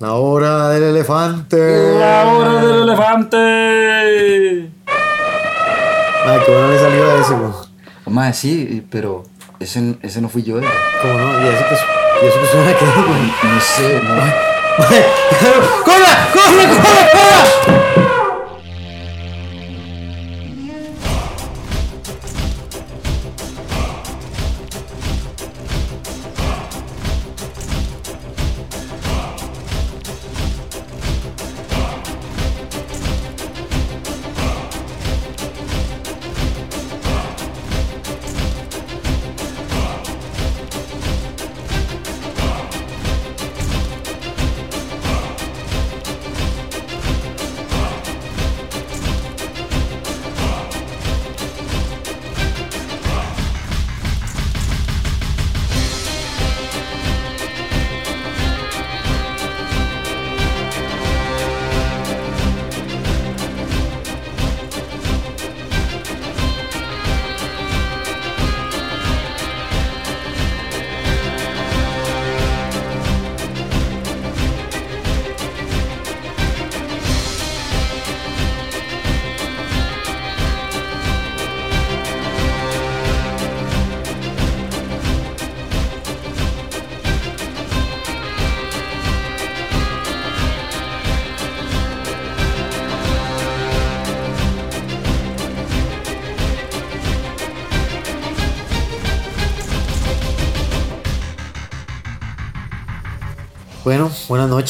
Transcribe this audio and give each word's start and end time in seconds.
La 0.00 0.14
hora 0.14 0.70
del 0.70 0.82
elefante. 0.84 1.98
La 1.98 2.26
hora 2.26 2.52
del 2.64 2.82
elefante. 2.88 3.36
Ay, 6.26 6.38
qué 6.44 6.52
bueno 6.52 6.68
le 6.68 6.78
salió 6.78 7.10
a 7.10 7.20
ese. 7.20 7.34
Mae, 8.06 8.32
sí, 8.32 8.86
pero 8.90 9.24
ese, 9.60 9.96
ese 10.02 10.20
no 10.22 10.28
fui 10.28 10.42
yo. 10.42 10.58
eh. 10.58 10.64
¿Cómo 11.02 11.14
no? 11.14 11.42
Y 11.42 11.48
eso 11.48 11.64
que, 11.68 11.74
y 12.24 12.28
eso 12.28 12.40
que 12.40 12.46
suena 12.46 12.72
que. 12.74 12.84
No 12.86 13.60
sé, 13.60 14.00
no. 14.02 14.14
¡Corra! 15.84 16.28
¡Corra! 16.32 16.64
¡Corra! 16.82 17.04
¡Corra! 17.12 18.19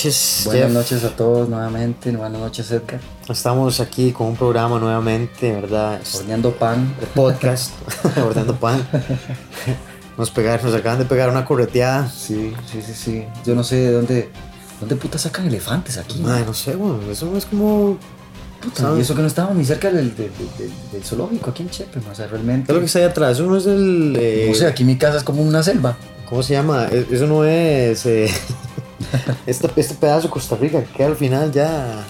Noches. 0.05 0.43
Buenas 0.47 0.63
Jeff. 0.65 0.73
noches 0.73 1.05
a 1.05 1.17
todos 1.17 1.49
nuevamente. 1.49 2.11
Buenas 2.13 2.41
noches, 2.41 2.71
Edgar. 2.71 3.01
Estamos 3.29 3.81
aquí 3.81 4.13
con 4.13 4.29
un 4.29 4.37
programa 4.37 4.79
nuevamente, 4.79 5.53
¿verdad? 5.53 6.01
Horneando 6.15 6.53
pan. 6.53 6.95
de 7.01 7.07
podcast, 7.07 7.73
ordenando 8.17 8.55
pan. 8.57 8.87
Nos, 10.17 10.31
pegar, 10.31 10.63
nos 10.65 10.75
acaban 10.75 10.99
de 10.99 11.05
pegar 11.05 11.29
una 11.29 11.45
correteada. 11.45 12.09
Sí, 12.09 12.53
sí, 12.71 12.81
sí, 12.83 12.95
sí. 12.95 13.25
Yo 13.45 13.55
no 13.55 13.63
sé 13.63 13.77
de 13.77 13.93
dónde. 13.93 14.31
¿Dónde 14.81 14.97
puta 14.97 15.19
sacan 15.19 15.47
elefantes 15.47 15.99
aquí? 15.99 16.23
Ay, 16.27 16.43
no 16.47 16.55
sé, 16.55 16.75
bueno, 16.77 16.99
eso 17.11 17.37
es 17.37 17.45
como. 17.45 17.99
Puta, 18.63 18.83
¿sabes? 18.83 18.99
y 18.99 19.03
eso 19.03 19.15
que 19.15 19.21
no 19.23 19.27
estábamos 19.29 19.57
ni 19.59 19.65
cerca 19.65 19.91
del, 19.91 20.15
del, 20.17 20.31
del- 20.59 20.73
del 20.93 21.03
zoológico 21.05 21.51
aquí 21.51 21.63
en 21.63 21.71
Chepe, 21.71 21.99
o 22.11 22.15
sea, 22.15 22.27
realmente. 22.27 22.67
¿Qué 22.67 22.73
es 22.73 22.75
lo 22.75 22.81
que 22.81 22.87
está 22.87 22.99
ahí 23.01 23.05
atrás? 23.07 23.33
Eso 23.33 23.45
no 23.47 23.57
es 23.59 23.67
el. 23.67 24.17
eh, 24.19 24.47
No 24.49 24.55
sé, 24.55 24.67
aquí 24.67 24.85
mi 24.85 24.97
casa 24.97 25.19
es 25.19 25.23
como 25.25 25.43
una 25.43 25.63
selva. 25.63 25.97
¿Cómo 26.29 26.43
se 26.43 26.55
llama? 26.55 26.87
E- 26.91 27.07
Eso 27.11 27.27
no 27.27 27.45
es. 27.45 28.07
eh, 28.07 28.31
este, 29.47 29.69
este 29.77 29.95
pedazo 29.95 30.29
de 30.29 30.31
Costa 30.31 30.57
Rica 30.57 30.83
que 30.85 31.05
al 31.05 31.17
final 31.17 31.51
ya. 31.53 32.05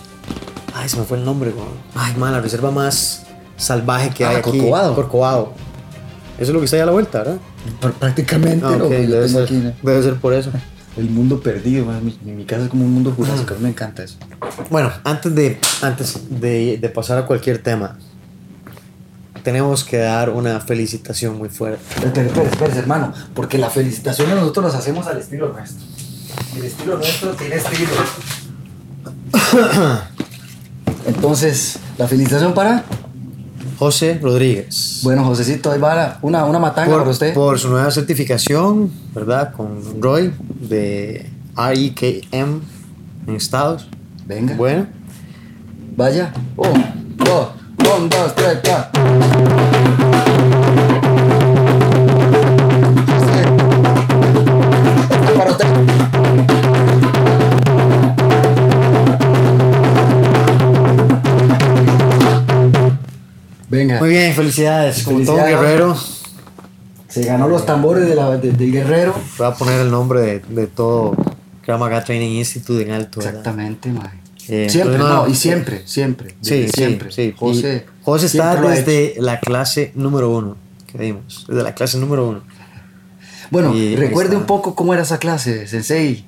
Ay, 0.74 0.88
se 0.88 0.96
me 0.98 1.04
fue 1.04 1.18
el 1.18 1.24
nombre, 1.24 1.50
güey. 1.50 1.66
Ay, 1.94 2.14
man, 2.16 2.32
la 2.32 2.40
reserva 2.40 2.70
más 2.70 3.24
salvaje 3.56 4.10
que 4.10 4.24
Ah, 4.24 4.30
hay 4.30 4.36
aquí. 4.36 4.50
Corcovado. 4.58 4.94
Corcovado. 4.94 5.52
Eso 6.38 6.50
es 6.50 6.54
lo 6.54 6.58
que 6.60 6.64
está 6.64 6.76
ahí 6.76 6.82
a 6.82 6.86
la 6.86 6.92
vuelta, 6.92 7.18
¿verdad? 7.18 7.36
Pr- 7.82 7.92
Prácticamente 7.92 8.64
Ah, 8.64 8.70
lo 8.76 8.84
yo 8.84 8.88
debe, 8.88 9.28
ser, 9.28 9.42
aquí, 9.42 9.54
¿no? 9.54 9.72
debe 9.82 10.02
ser 10.02 10.14
por 10.16 10.32
eso. 10.32 10.50
El 10.96 11.08
mundo 11.10 11.40
perdido, 11.40 11.84
man. 11.86 12.02
Mi, 12.24 12.44
casa 12.44 12.64
es 12.64 12.68
como 12.70 12.84
un 12.84 12.92
mundo 12.92 13.12
jurásico. 13.16 13.54
A 13.54 13.56
mí 13.58 13.62
me 13.64 13.68
encanta 13.68 14.02
eso. 14.02 14.16
Bueno, 14.70 14.90
antes 15.04 15.34
de, 15.34 15.58
antes 15.82 16.18
de, 16.30 16.78
de 16.78 16.88
pasar 16.88 17.18
a 17.18 17.26
cualquier 17.26 17.62
tema, 17.62 17.96
tenemos 19.42 19.84
que 19.84 19.98
dar 19.98 20.30
una 20.30 20.60
felicitación 20.60 21.38
muy 21.38 21.48
fuerte. 21.48 21.80
Espérate, 21.94 22.26
espérate, 22.26 22.50
espérate, 22.52 22.78
hermano. 22.78 23.12
Porque 23.34 23.56
la 23.58 23.70
felicitación 23.70 24.30
nosotros 24.30 24.64
las 24.66 24.74
hacemos 24.74 25.06
al 25.06 25.18
estilo 25.18 25.52
nuestro. 25.52 25.86
El 26.56 26.64
estilo 26.64 26.96
nuestro 26.96 27.30
tiene 27.32 27.56
estilo. 27.56 27.90
Entonces, 31.06 31.78
la 31.98 32.06
felicitación 32.06 32.54
para. 32.54 32.84
José 33.78 34.18
Rodríguez. 34.20 35.00
Bueno, 35.02 35.24
Josecito, 35.24 35.72
ahí 35.72 35.80
va 35.80 36.18
una, 36.20 36.44
una 36.44 36.58
matanga 36.58 36.90
por, 36.90 36.98
para 36.98 37.10
usted. 37.10 37.32
por 37.32 37.58
su 37.58 37.70
nueva 37.70 37.90
certificación, 37.90 38.92
¿verdad? 39.14 39.54
Con 39.54 40.02
Roy 40.02 40.34
de 40.60 41.30
REKM 41.56 42.60
en 43.26 43.34
Estados. 43.34 43.88
Venga. 44.26 44.54
Bueno, 44.54 44.86
Vaya. 45.96 46.32
Un, 46.56 47.16
dos, 47.16 47.48
un, 47.96 48.08
dos, 48.08 48.34
tres, 48.34 48.58
cuatro. 48.64 49.59
Venga. 63.70 63.98
muy 64.00 64.10
bien, 64.10 64.34
felicidades. 64.34 65.02
Como 65.04 65.24
todo 65.24 65.36
guerrero, 65.36 65.96
Se 67.08 67.24
ganó 67.24 67.48
los 67.48 67.64
tambores 67.66 68.06
de 68.08 68.14
la- 68.14 68.36
de- 68.36 68.52
del 68.52 68.70
guerrero. 68.72 69.14
voy 69.38 69.46
a 69.46 69.54
poner 69.54 69.80
el 69.80 69.90
nombre 69.90 70.20
de, 70.20 70.38
de 70.48 70.66
todo 70.68 71.16
Krav 71.62 71.80
Maga 71.80 72.04
Training 72.04 72.36
Institute 72.38 72.82
en 72.82 72.92
alto. 72.92 73.18
¿verdad? 73.20 73.32
Exactamente, 73.38 73.90
mae. 73.90 74.10
Eh, 74.48 74.68
siempre, 74.68 74.94
entonces, 74.94 74.98
no, 75.16 75.22
no, 75.24 75.28
y 75.28 75.34
siempre, 75.34 75.82
siempre. 75.86 76.34
Sí, 76.40 76.50
desde 76.60 76.66
sí, 76.68 76.72
siempre. 76.76 77.12
sí. 77.12 77.34
José, 77.36 77.86
José 78.02 78.26
está 78.26 78.52
siempre 78.52 78.70
desde 78.76 79.14
la 79.20 79.38
clase 79.40 79.92
número 79.94 80.30
uno 80.30 80.56
que 80.90 80.98
dimos. 80.98 81.46
Desde 81.48 81.62
la 81.62 81.74
clase 81.74 81.98
número 81.98 82.28
uno. 82.28 82.42
Bueno, 83.50 83.74
y 83.74 83.96
recuerde 83.96 84.30
está. 84.30 84.38
un 84.40 84.46
poco 84.46 84.74
cómo 84.76 84.92
era 84.94 85.02
esa 85.02 85.18
clase, 85.18 85.66
Sensei. 85.66 86.24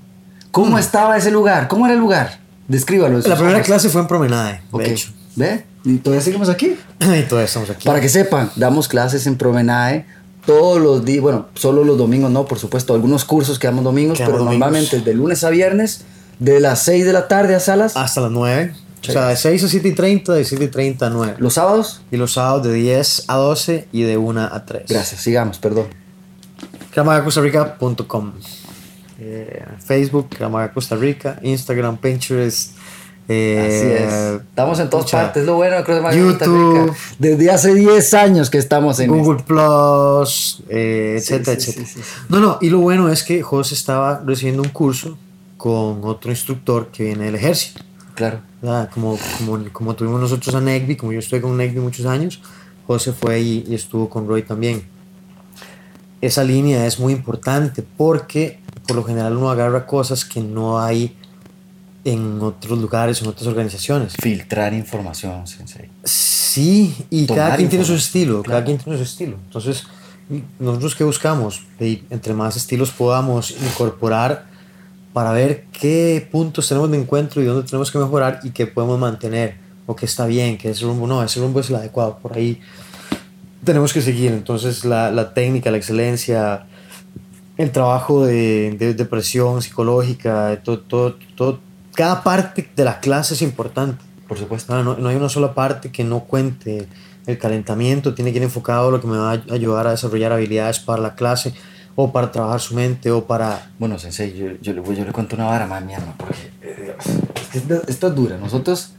¿Cómo 0.51 0.79
estaba 0.79 1.17
ese 1.17 1.31
lugar? 1.31 1.69
¿Cómo 1.69 1.87
era 1.87 1.95
el 1.95 2.01
lugar? 2.01 2.39
Descríbalo. 2.69 3.19
La 3.21 3.37
primera 3.37 3.63
clase 3.63 3.89
fue 3.89 4.01
en 4.01 4.07
Promenade, 4.09 4.55
de 4.55 4.61
Ok. 4.71 4.83
hecho. 4.83 5.11
¿Ve? 5.37 5.65
Y 5.85 5.99
todavía 5.99 6.23
seguimos 6.23 6.49
aquí. 6.49 6.77
Y 7.01 7.23
todavía 7.23 7.47
estamos 7.47 7.71
aquí. 7.71 7.87
Para 7.87 8.01
que 8.01 8.09
sepan, 8.09 8.51
damos 8.57 8.89
clases 8.89 9.27
en 9.27 9.37
Promenade 9.37 10.07
todos 10.47 10.81
los 10.81 11.05
días, 11.05 11.23
bueno, 11.23 11.47
solo 11.55 11.85
los 11.85 11.97
domingos 11.97 12.31
no, 12.31 12.47
por 12.47 12.59
supuesto, 12.59 12.95
algunos 12.95 13.25
cursos 13.25 13.59
que 13.59 13.69
damos 13.69 13.85
domingos, 13.85 14.19
pero 14.19 14.39
domingos. 14.39 14.51
normalmente 14.59 15.01
de 15.01 15.15
lunes 15.15 15.45
a 15.45 15.51
viernes, 15.51 16.03
de 16.41 16.59
las 16.59 16.83
6 16.83 17.05
de 17.05 17.13
la 17.13 17.29
tarde 17.29 17.55
a 17.55 17.61
salas, 17.61 17.97
Hasta 17.97 18.23
las 18.23 18.31
9. 18.31 18.75
Sí. 19.03 19.11
O 19.11 19.13
sea, 19.13 19.29
de 19.29 19.37
6 19.37 19.65
a 19.65 19.69
7 19.69 19.89
y 19.89 19.93
30, 19.93 20.33
de 20.33 20.45
7 20.45 20.65
y 20.65 20.69
30 20.69 21.07
a 21.07 21.11
9. 21.11 21.35
los 21.39 21.55
sábados. 21.55 22.03
Y 22.11 22.17
los 22.17 22.33
sábados 22.33 22.65
de 22.65 22.73
10 22.73 23.25
a 23.29 23.37
12 23.37 23.89
y 23.93 24.03
de 24.03 24.17
1 24.17 24.41
a 24.41 24.65
3. 24.65 24.85
Gracias, 24.89 25.21
sigamos, 25.21 25.59
perdón. 25.59 25.87
CramagaCostaRica.com 26.93 28.33
eh, 29.19 29.65
Facebook, 29.85 30.29
Cramaga 30.31 30.73
Costa 30.73 30.97
Rica, 30.97 31.39
Instagram, 31.43 31.97
Pinterest. 31.99 32.73
Eh, 33.29 33.59
Así 33.59 34.05
es. 34.05 34.43
Estamos 34.49 34.79
en 34.81 34.91
todas 34.91 35.07
pucha, 35.07 35.23
partes, 35.23 35.47
lo 35.47 35.55
bueno 35.55 35.77
Maga 35.77 36.23
Costa 36.23 36.45
YouTube. 36.47 36.95
Desde 37.19 37.51
hace 37.51 37.75
10 37.75 38.15
años 38.15 38.51
que 38.51 38.59
estamos 38.59 38.99
en 39.01 39.11
Google 39.11 39.43
Plus, 39.43 40.63
eh, 40.69 41.17
etcétera, 41.19 41.61
sí, 41.61 41.71
etcétera. 41.71 41.87
sí, 41.87 41.95
sí, 41.95 42.03
sí. 42.03 42.25
No, 42.29 42.41
no, 42.41 42.59
y 42.61 42.71
lo 42.71 42.81
bueno 42.81 43.09
es 43.09 43.23
que 43.23 43.43
José 43.43 43.75
estaba 43.75 44.23
recibiendo 44.25 44.63
un 44.63 44.71
curso 44.71 45.17
con 45.57 46.01
otro 46.05 46.31
instructor 46.31 46.89
que 46.89 47.05
viene 47.05 47.27
del 47.27 47.37
ejército. 47.37 47.83
Claro. 48.15 48.41
¿verdad? 48.61 48.91
Como, 48.93 49.19
como, 49.39 49.65
como 49.73 49.95
tuvimos 49.95 50.21
nosotros 50.21 50.55
a 50.55 50.61
Negby, 50.61 50.97
como 50.97 51.13
yo 51.13 51.19
estoy 51.19 51.41
con 51.41 51.57
Negby 51.57 51.81
muchos 51.81 52.07
años, 52.07 52.41
José 52.87 53.13
fue 53.13 53.41
y, 53.41 53.65
y 53.69 53.75
estuvo 53.75 54.09
con 54.09 54.27
Roy 54.27 54.43
también. 54.43 54.85
Esa 56.21 56.45
línea 56.45 56.87
es 56.87 57.01
muy 57.01 57.13
importante 57.13 57.83
porque 57.97 58.61
por 58.87 58.97
lo 58.97 59.05
general 59.05 59.37
uno 59.37 59.51
agarra 59.51 59.87
cosas 59.87 60.25
que 60.25 60.41
no 60.41 60.81
hay 60.81 61.17
en 62.05 62.41
otros 62.41 62.79
lugares, 62.79 63.23
en 63.23 63.29
otras 63.29 63.47
organizaciones. 63.47 64.15
Filtrar 64.21 64.73
información, 64.75 65.47
Sensei. 65.47 65.89
Sí, 66.05 66.95
y 67.11 67.27
Tomar 67.27 67.45
cada 67.45 67.57
quien 67.57 67.69
tiene 67.69 67.85
su 67.85 67.95
estilo, 67.95 68.43
claro. 68.43 68.59
cada 68.59 68.65
quien 68.65 68.79
tiene 68.79 68.99
su 68.99 69.05
estilo. 69.05 69.37
Entonces, 69.45 69.85
nosotros 70.59 70.95
qué 70.95 71.05
buscamos, 71.05 71.63
entre 71.79 72.35
más 72.35 72.57
estilos 72.57 72.91
podamos 72.91 73.51
incorporar, 73.51 74.47
para 75.13 75.33
ver 75.33 75.67
qué 75.79 76.27
puntos 76.31 76.69
tenemos 76.69 76.91
de 76.91 76.99
encuentro 76.99 77.43
y 77.43 77.45
dónde 77.45 77.69
tenemos 77.69 77.91
que 77.91 77.99
mejorar 77.99 78.41
y 78.43 78.51
qué 78.51 78.67
podemos 78.67 78.99
mantener 78.99 79.57
o 79.87 79.95
qué 79.95 80.07
está 80.07 80.27
bien, 80.27 80.57
que 80.57 80.71
ese 80.71 80.85
rumbo 80.85 81.07
no, 81.07 81.23
ese 81.23 81.41
rumbo 81.41 81.61
es 81.61 81.69
el 81.71 81.77
adecuado, 81.77 82.19
por 82.19 82.37
ahí 82.37 82.61
tenemos 83.65 83.93
que 83.93 84.01
seguir. 84.01 84.33
Entonces 84.33 84.85
la, 84.85 85.11
la 85.11 85.35
técnica, 85.35 85.71
la 85.71 85.77
excelencia, 85.77 86.67
el 87.59 87.71
trabajo 87.71 88.25
de, 88.25 88.75
de, 88.79 88.95
de 88.95 89.05
presión 89.05 89.61
psicológica, 89.61 90.61
todo, 90.65 90.81
todo, 90.81 91.17
todo, 91.37 91.61
cada 91.95 92.23
parte 92.23 92.71
de 92.75 92.85
la 92.85 93.01
clase 93.01 93.35
es 93.35 93.43
importante. 93.43 94.03
Por 94.29 94.39
supuesto. 94.39 94.75
No, 94.75 94.83
no, 94.83 94.97
no 94.97 95.09
hay 95.09 95.17
una 95.17 95.29
sola 95.29 95.55
parte 95.55 95.91
que 95.91 96.05
no 96.05 96.21
cuente. 96.21 96.89
El 97.27 97.39
calentamiento 97.39 98.15
tiene 98.15 98.33
que 98.33 98.39
ir 98.39 98.43
enfocado 98.43 98.89
a 98.89 98.91
lo 98.91 99.01
que 99.01 99.07
me 99.07 99.17
va 99.17 99.33
a 99.33 99.43
ayudar 99.53 99.87
a 99.87 99.91
desarrollar 99.93 100.33
habilidades 100.33 100.81
para 100.81 101.01
la 101.03 101.15
clase 101.15 101.55
o 101.95 102.13
para 102.13 102.33
trabajar 102.33 102.61
su 102.61 102.75
mente 102.75 103.11
o 103.11 103.27
para... 103.27 103.71
Bueno, 103.79 103.99
Sensei, 103.99 104.37
yo, 104.37 104.47
yo, 104.61 104.73
le, 104.73 104.83
yo 104.97 105.05
le 105.05 105.13
cuento 105.13 105.37
una 105.37 105.45
vara 105.45 105.67
más, 105.67 105.85
mi 105.85 105.93
porque 106.17 106.51
eh, 106.63 106.97
esto, 107.53 107.83
esto 107.87 108.07
es 108.09 108.15
dura. 108.15 108.39
Nosotros, 108.39 108.95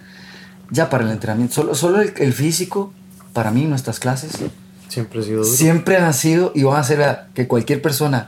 ya 0.70 0.90
para 0.90 1.04
el 1.04 1.12
entrenamiento, 1.12 1.56
solo, 1.56 1.76
solo 1.76 2.02
el, 2.02 2.14
el 2.18 2.34
físico, 2.34 2.94
para 3.34 3.52
mí, 3.52 3.66
nuestras 3.66 4.00
clases, 4.00 4.40
Siempre 4.88 5.22
ha 5.22 5.24
sido 5.24 5.44
duro. 5.44 5.56
siempre 5.56 5.98
han 5.98 6.14
sido 6.14 6.52
y 6.54 6.64
van 6.64 6.80
a 6.80 6.84
ser 6.84 7.02
a 7.02 7.28
que 7.34 7.48
cualquier 7.48 7.82
persona. 7.82 8.28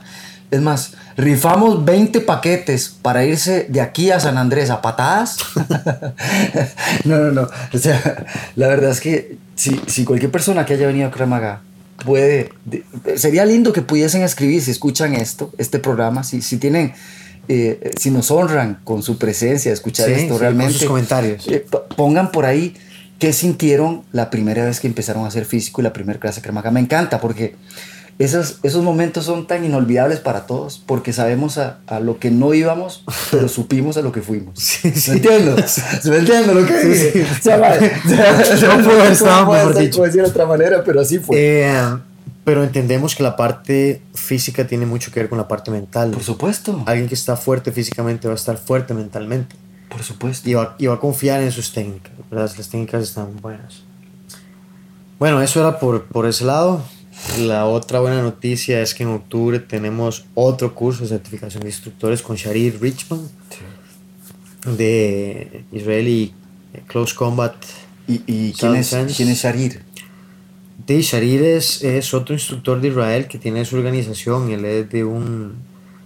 Es 0.50 0.60
más, 0.60 0.94
rifamos 1.16 1.84
20 1.84 2.20
paquetes 2.20 2.94
para 3.02 3.24
irse 3.24 3.66
de 3.68 3.80
aquí 3.80 4.10
a 4.10 4.20
San 4.20 4.36
Andrés 4.38 4.70
a 4.70 4.82
patadas. 4.82 5.38
no, 7.04 7.18
no, 7.18 7.32
no. 7.32 7.48
O 7.72 7.78
sea, 7.78 8.26
la 8.56 8.68
verdad 8.68 8.90
es 8.90 9.00
que 9.00 9.38
si, 9.54 9.80
si 9.86 10.04
cualquier 10.04 10.30
persona 10.30 10.64
que 10.66 10.74
haya 10.74 10.86
venido 10.86 11.08
a 11.08 11.10
Kramaga 11.10 11.62
puede, 12.04 12.50
de- 12.64 12.84
sería 13.16 13.44
lindo 13.44 13.72
que 13.72 13.82
pudiesen 13.82 14.22
escribir 14.22 14.62
si 14.62 14.70
escuchan 14.70 15.14
esto, 15.14 15.50
este 15.58 15.78
programa, 15.78 16.22
si, 16.24 16.42
si 16.42 16.58
tienen, 16.58 16.92
eh, 17.48 17.92
si 17.98 18.10
nos 18.10 18.30
honran 18.30 18.80
con 18.84 19.02
su 19.02 19.18
presencia, 19.18 19.72
escuchar 19.72 20.06
Sí, 20.06 20.12
esto 20.12 20.22
sí, 20.24 20.28
con 20.30 20.40
realmente. 20.40 20.74
sus 20.74 20.84
comentarios. 20.86 21.46
Eh, 21.48 21.64
pongan 21.96 22.30
por 22.32 22.44
ahí 22.44 22.74
qué 23.18 23.32
sintieron 23.32 24.02
la 24.12 24.28
primera 24.28 24.64
vez 24.66 24.80
que 24.80 24.86
empezaron 24.86 25.24
a 25.24 25.28
hacer 25.28 25.46
físico 25.46 25.80
y 25.80 25.84
la 25.84 25.92
primera 25.92 26.18
clase 26.20 26.42
de. 26.42 26.70
Me 26.70 26.80
encanta 26.80 27.18
porque 27.20 27.54
esos, 28.18 28.58
esos 28.62 28.82
momentos 28.82 29.24
son 29.26 29.46
tan 29.46 29.64
inolvidables 29.64 30.20
para 30.20 30.46
todos 30.46 30.82
porque 30.86 31.12
sabemos 31.12 31.58
a, 31.58 31.80
a 31.86 32.00
lo 32.00 32.18
que 32.18 32.30
no 32.30 32.54
íbamos, 32.54 33.04
pero 33.30 33.48
supimos 33.48 33.96
a 33.98 34.02
lo 34.02 34.12
que 34.12 34.22
fuimos. 34.22 34.58
Sí, 34.58 34.90
sí. 34.94 35.10
¿Me 35.10 35.16
entiendo? 35.18 35.56
¿Me 36.04 36.16
entiendo 36.16 36.54
lo 36.54 36.66
que 36.66 36.80
Sí, 36.82 37.10
sí. 37.12 37.20
O 37.20 37.42
sea, 37.42 37.56
vale. 37.58 37.92
No 38.04 38.84
puedo 38.84 39.00
haber 39.00 39.12
estado 39.12 39.52
mejor 39.52 39.74
ser- 39.74 39.82
dicho. 39.82 40.02
decir 40.02 40.22
de 40.22 40.28
otra 40.28 40.46
manera, 40.46 40.82
pero 40.84 41.00
así 41.00 41.18
fue. 41.18 41.36
Eh, 41.38 41.96
pero 42.44 42.62
entendemos 42.62 43.14
que 43.16 43.22
la 43.24 43.34
parte 43.36 44.00
física 44.14 44.66
tiene 44.66 44.86
mucho 44.86 45.10
que 45.10 45.18
ver 45.20 45.28
con 45.28 45.36
la 45.36 45.48
parte 45.48 45.70
mental. 45.70 46.12
por 46.12 46.22
supuesto. 46.22 46.82
Alguien 46.86 47.08
que 47.08 47.14
está 47.14 47.36
fuerte 47.36 47.72
físicamente 47.72 48.28
va 48.28 48.34
a 48.34 48.36
estar 48.36 48.56
fuerte 48.56 48.94
mentalmente 48.94 49.56
Por 49.88 50.02
supuesto. 50.04 50.48
y 50.48 50.54
va, 50.54 50.76
y 50.78 50.86
va 50.86 50.94
a 50.94 51.00
confiar 51.00 51.40
en 51.42 51.50
sus 51.52 51.72
técnicas. 51.72 52.12
¿verdad? 52.30 52.50
Las 52.56 52.68
técnicas 52.68 53.02
están 53.02 53.36
buenas. 53.42 53.82
Bueno, 55.18 55.42
eso 55.42 55.60
era 55.60 55.78
por, 55.80 56.04
por 56.04 56.26
ese 56.26 56.44
lado. 56.44 56.82
La 57.40 57.66
otra 57.66 58.00
buena 58.00 58.22
noticia 58.22 58.80
es 58.80 58.94
que 58.94 59.02
en 59.02 59.10
octubre 59.10 59.58
tenemos 59.58 60.24
otro 60.34 60.74
curso 60.74 61.02
de 61.02 61.08
certificación 61.10 61.62
de 61.62 61.68
instructores 61.68 62.22
con 62.22 62.36
Sharir 62.36 62.80
Richman 62.80 63.28
de 64.64 65.64
Israeli 65.72 66.32
Close 66.86 67.14
Combat. 67.14 67.54
¿Y, 68.08 68.22
y 68.26 68.52
quién, 68.52 68.76
es, 68.76 68.96
quién 69.16 69.28
es 69.28 69.42
Sharir? 69.42 69.82
De 70.86 71.02
Sharir 71.02 71.42
es, 71.42 71.82
es 71.82 72.14
otro 72.14 72.34
instructor 72.34 72.80
de 72.80 72.88
Israel 72.88 73.26
que 73.28 73.38
tiene 73.38 73.64
su 73.64 73.76
organización. 73.76 74.50
Él 74.50 74.64
es 74.64 74.88
de 74.88 75.04
un 75.04 75.56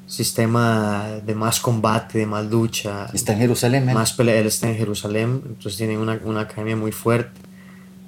sistema 0.06 1.20
de 1.24 1.34
más 1.36 1.60
combate, 1.60 2.18
de 2.18 2.26
más 2.26 2.46
lucha, 2.46 3.06
Está 3.12 3.34
en 3.34 3.38
Jerusalén. 3.38 3.88
¿eh? 3.88 3.94
más 3.94 4.12
pelea. 4.12 4.40
Él 4.40 4.46
está 4.46 4.68
en 4.68 4.76
Jerusalén, 4.76 5.42
entonces 5.46 5.76
tiene 5.76 5.96
una, 5.96 6.18
una 6.24 6.40
academia 6.40 6.74
muy 6.74 6.90
fuerte. 6.90 7.49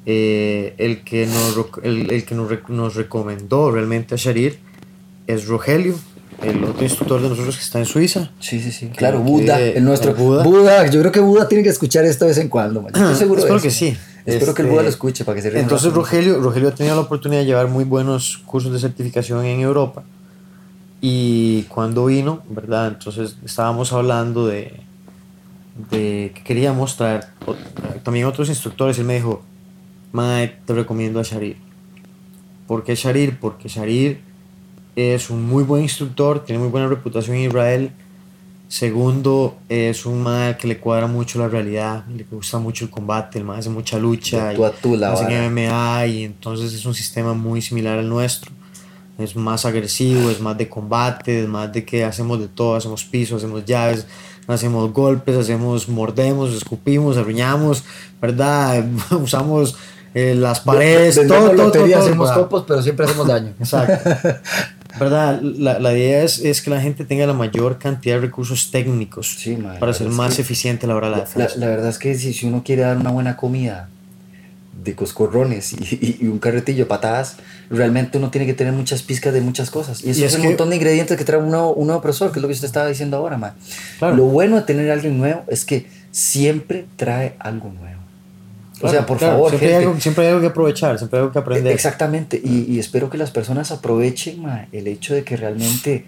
Eh, 0.05 0.75
el 0.79 1.03
que, 1.05 1.27
nos, 1.27 1.57
el, 1.85 2.11
el 2.11 2.25
que 2.25 2.35
nos, 2.35 2.51
nos 2.69 2.95
recomendó 2.97 3.71
realmente 3.71 4.15
a 4.15 4.19
Sharir 4.19 4.59
es 5.29 5.47
Rogelio, 5.47 5.95
el 6.43 6.65
otro 6.65 6.83
instructor 6.83 7.23
de 7.23 7.29
nosotros 7.29 7.57
que 7.57 7.63
está 7.63 7.79
en 7.79 7.87
Suiza. 7.87 8.33
Sí, 8.41 8.61
sí, 8.61 8.73
sí. 8.73 8.89
Claro, 8.89 9.19
que- 9.19 9.31
Buda, 9.31 9.61
el 9.61 9.85
nuestro. 9.85 10.11
el 10.11 10.17
Buda. 10.17 10.43
Buda. 10.43 10.87
yo 10.89 10.99
creo 11.01 11.13
que 11.13 11.21
Buda 11.21 11.47
tiene 11.49 11.63
que 11.63 11.71
escuchar 11.71 12.05
esto 12.05 12.25
de 12.25 12.31
vez 12.31 12.39
en 12.39 12.49
cuando. 12.49 12.83
man. 12.83 12.91
Estoy 12.95 13.15
seguro 13.15 13.37
de 13.43 13.43
Espero 13.43 13.57
eso. 13.59 13.63
que 13.65 13.71
sí. 13.71 13.97
Espero 14.27 14.55
que 14.55 14.63
el 14.63 14.67
Este, 14.67 14.73
Buda 14.75 14.83
lo 14.83 14.89
escuche 14.89 15.25
para 15.25 15.37
que 15.37 15.43
se 15.43 15.57
Entonces. 15.61 15.93
Rogelio, 15.93 16.41
Rogelio 16.41 16.69
ha 16.71 16.75
tenido 16.75 16.97
la 16.97 17.03
oportunidad 17.03 17.41
de 17.41 17.47
llevar 17.47 17.69
muy 17.69 17.85
buenos 17.85 18.39
cursos 18.45 18.73
de 18.73 18.79
certificación 18.81 19.45
en 19.45 19.61
Europa. 19.61 20.03
Y 21.01 21.63
cuando 21.65 22.07
vino, 22.07 22.43
¿verdad? 22.49 22.89
Entonces 22.89 23.37
estábamos 23.45 23.93
hablando 23.93 24.47
de, 24.47 24.81
de 25.91 26.33
que 26.35 26.43
queríamos 26.45 26.97
traer 26.97 27.25
también 28.05 28.27
otros 28.27 28.49
instructores. 28.49 28.99
Él 28.99 29.05
me 29.05 29.15
dijo, 29.15 29.43
Mae, 30.13 30.49
te 30.67 30.75
recomiendo 30.75 31.21
a 31.21 31.23
Sharir. 31.23 31.57
¿Por 32.67 32.85
qué 32.85 32.95
Sharir? 32.95 33.39
Porque 33.41 33.69
Sharir 33.69 34.21
es 34.95 35.31
un 35.31 35.47
muy 35.47 35.65
buen 35.65 35.83
instructor, 35.83 36.45
tiene 36.45 36.61
muy 36.61 36.69
buena 36.71 36.87
reputación 36.87 37.37
en 37.37 37.49
Israel. 37.49 37.93
Segundo, 38.69 39.59
es 39.69 40.07
un 40.07 40.23
mae 40.23 40.57
que 40.57 40.67
le 40.67 40.79
cuadra 40.79 41.07
mucho 41.07 41.39
la 41.39 41.47
realidad, 41.47 42.07
le 42.07 42.25
gusta 42.25 42.59
mucho 42.59 42.87
el 42.87 42.91
combate, 42.91 43.39
el 43.39 43.45
mae 43.45 43.59
hace 43.59 43.69
mucha 43.69 43.99
lucha, 43.99 44.49
De 44.49 44.55
tú 44.55 44.65
a 44.65 44.71
tú 44.71 44.97
la 44.97 45.13
hace 45.13 45.25
vara. 45.25 45.51
MMA 45.51 46.07
y 46.07 46.25
entonces 46.25 46.73
es 46.73 46.87
un 46.87 46.95
sistema 46.95 47.35
muy 47.35 47.61
similar 47.61 47.99
al 47.99 48.09
nuestro. 48.09 48.51
Es 49.19 49.37
más 49.37 49.67
agresivo, 49.67 50.31
es 50.31 50.41
más 50.41 50.57
de 50.57 50.71
combate, 50.71 51.43
es 51.43 51.49
más 51.49 51.71
de 51.71 51.85
que 51.85 52.03
hacemos 52.03 52.41
de 52.41 52.49
todo, 52.49 52.75
hacemos 52.75 53.05
piso, 53.05 53.37
hacemos 53.37 53.67
llaves, 53.67 54.07
hacemos 54.47 54.91
golpes, 54.91 55.37
hacemos 55.37 55.87
mordemos, 55.91 56.55
escupimos, 56.55 57.19
arruñamos, 57.19 57.85
¿verdad? 58.23 58.87
Usamos 59.11 59.77
eh, 60.15 60.35
las 60.35 60.61
paredes, 60.61 61.15
todo, 61.15 61.23
Vendemos 61.25 61.45
todo, 61.51 61.57
todo, 61.57 61.67
lotería, 61.67 61.97
todo, 61.97 62.07
hacemos 62.07 62.31
copos, 62.33 62.65
pero 62.69 62.83
siempre 62.83 63.07
hacemos 63.07 63.27
daño. 63.27 63.53
Exacto. 63.59 64.11
¿Verdad? 65.01 65.41
La, 65.41 65.79
la 65.79 65.93
idea 65.97 66.23
es, 66.23 66.39
es 66.41 66.61
que 66.61 66.69
la 66.71 66.81
gente 66.81 67.05
tenga 67.07 67.27
la 67.27 67.33
mayor 67.33 67.79
cantidad 67.79 68.17
de 68.17 68.21
recursos 68.21 68.71
técnicos 68.71 69.37
Sí, 69.39 69.57
mae, 69.57 69.79
para 69.79 69.93
la 69.93 69.99
ser 69.99 70.09
más 70.11 70.35
que- 70.37 70.43
eficiente 70.43 70.85
a 70.85 70.89
la 70.91 70.97
hora 70.97 71.07
de 71.07 71.11
la 71.13 71.19
La, 71.19 71.25
defensa. 71.25 71.55
la 71.59 71.67
verdad 71.67 71.89
es 71.89 71.99
que 71.99 72.15
si, 72.15 72.35
si 72.35 72.47
uno 72.47 72.63
quiere 72.63 72.83
dar 72.83 72.99
una 72.99 73.11
buena 73.11 73.37
comida 73.37 73.89
de 74.85 74.95
coscorrones 74.95 75.73
y, 75.73 75.77
y- 75.77 76.19
y 76.23 76.27
un 76.27 76.39
carretillo 76.39 76.81
de 76.81 76.87
patadas, 76.87 77.37
realmente 77.71 78.19
uno 78.19 78.31
tiene 78.31 78.47
que 78.47 78.53
tener 78.55 78.75
muchas 78.75 79.01
pizcas 79.03 79.33
de 79.33 79.41
muchas 79.41 79.71
cosas. 79.71 80.05
Y 80.05 80.11
eso 80.11 80.21
Y 80.21 80.25
es, 80.25 80.33
es 80.33 80.37
un 80.37 80.43
que- 80.43 80.49
montón 80.49 80.69
de 80.71 80.77
ingredientes 80.77 81.17
que 81.17 81.25
trae 81.25 81.39
un 81.41 81.51
nuevo, 81.51 81.73
un 81.73 81.87
nuevo 81.87 82.03
profesor, 82.03 82.31
que 82.31 82.39
es 82.39 82.43
lo 82.43 82.49
que 82.49 82.55
usted 82.55 82.67
estaba 82.67 82.87
diciendo 82.89 83.17
ahora, 83.17 83.39
man. 83.39 83.53
Claro. 83.99 84.15
Lo 84.17 84.25
bueno 84.25 84.57
de 84.57 84.63
tener 84.63 84.91
a 84.91 84.93
alguien 84.93 85.17
nuevo 85.17 85.45
es 85.49 85.65
que 85.65 85.87
siempre 86.11 86.85
trae 86.97 87.35
algo 87.39 87.71
nuevo. 87.71 88.02
O 88.83 88.91
sea, 88.91 89.07
por 89.07 89.19
claro, 89.19 89.35
favor, 89.35 89.51
siempre 89.51 89.69
hay, 89.77 89.83
algo, 89.85 90.01
siempre 90.01 90.25
hay 90.25 90.29
algo 90.31 90.41
que 90.41 90.47
aprovechar, 90.49 90.99
siempre 90.99 91.19
hay 91.19 91.23
algo 91.23 91.33
que 91.33 91.39
aprender. 91.39 91.73
Exactamente, 91.73 92.41
y, 92.43 92.67
y 92.69 92.79
espero 92.79 93.09
que 93.11 93.19
las 93.19 93.31
personas 93.31 93.71
aprovechen 93.71 94.43
ma, 94.43 94.67
el 94.73 94.87
hecho 94.89 95.15
de 95.15 95.25
que 95.25 95.37
realmente, 95.37 96.05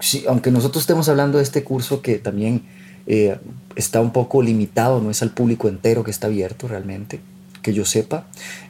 sí, 0.00 0.24
aunque 0.28 0.50
nosotros 0.50 0.82
estemos 0.82 1.08
hablando 1.08 1.38
de 1.38 1.44
este 1.44 1.62
curso 1.64 2.02
que 2.02 2.18
también 2.18 2.62
eh, 3.06 3.36
está 3.76 4.00
un 4.00 4.12
poco 4.12 4.42
limitado, 4.42 5.00
no 5.00 5.10
es 5.10 5.22
al 5.22 5.30
público 5.30 5.68
entero 5.68 6.02
que 6.04 6.10
está 6.10 6.26
abierto 6.26 6.66
realmente, 6.68 7.20
que 7.62 7.72
yo 7.72 7.84
sepa, 7.84 8.26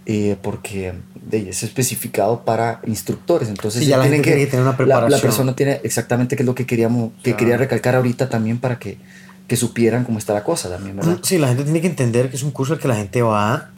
eh, 0.07 0.37
porque 0.43 0.93
de- 1.31 1.51
es 1.51 1.63
especificado 1.63 2.45
para 2.45 2.81
instructores, 2.87 3.49
entonces 3.49 3.83
Sí, 3.83 3.89
ya 3.89 3.97
la 3.99 4.05
tienen 4.05 4.19
gente 4.25 4.31
tiene 4.31 4.45
que 4.45 4.51
tener 4.51 4.63
una 4.67 4.73
la- 4.73 4.77
La, 4.79 4.95
preparación. 5.01 5.21
persona 5.21 5.57
tiene 5.57 5.81
exactamente 5.85 6.37
qué 6.37 6.43
es 6.43 6.47
lo 6.47 6.55
que 6.55 6.67
queríamos, 6.67 7.13
que 7.23 7.35
quería 7.37 7.57
recalcar 7.57 7.95
ahorita 7.97 8.29
también 8.29 8.59
para 8.59 8.79
que, 8.79 8.99
que 9.47 9.57
supieran 9.57 10.05
cómo 10.05 10.19
está 10.19 10.33
la 10.35 10.43
cosa 10.43 10.69
también, 10.69 10.97
¿verdad? 10.97 11.19
Sí, 11.23 11.39
la 11.39 11.49
gente 11.49 11.65
tiene 11.65 11.81
que 11.81 11.87
entender 11.87 12.31
que 12.31 12.37
es 12.37 12.43
un 12.43 12.51
curso 12.51 12.73
al 12.75 12.79
que 12.81 12.89
la 12.89 12.97
gente 12.97 13.23
va 13.23 13.71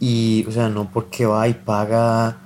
y, 0.00 0.44
o 0.48 0.52
sea, 0.52 0.68
no 0.68 0.90
porque 0.90 1.26
va 1.26 1.46
y 1.48 1.54
paga, 1.54 2.36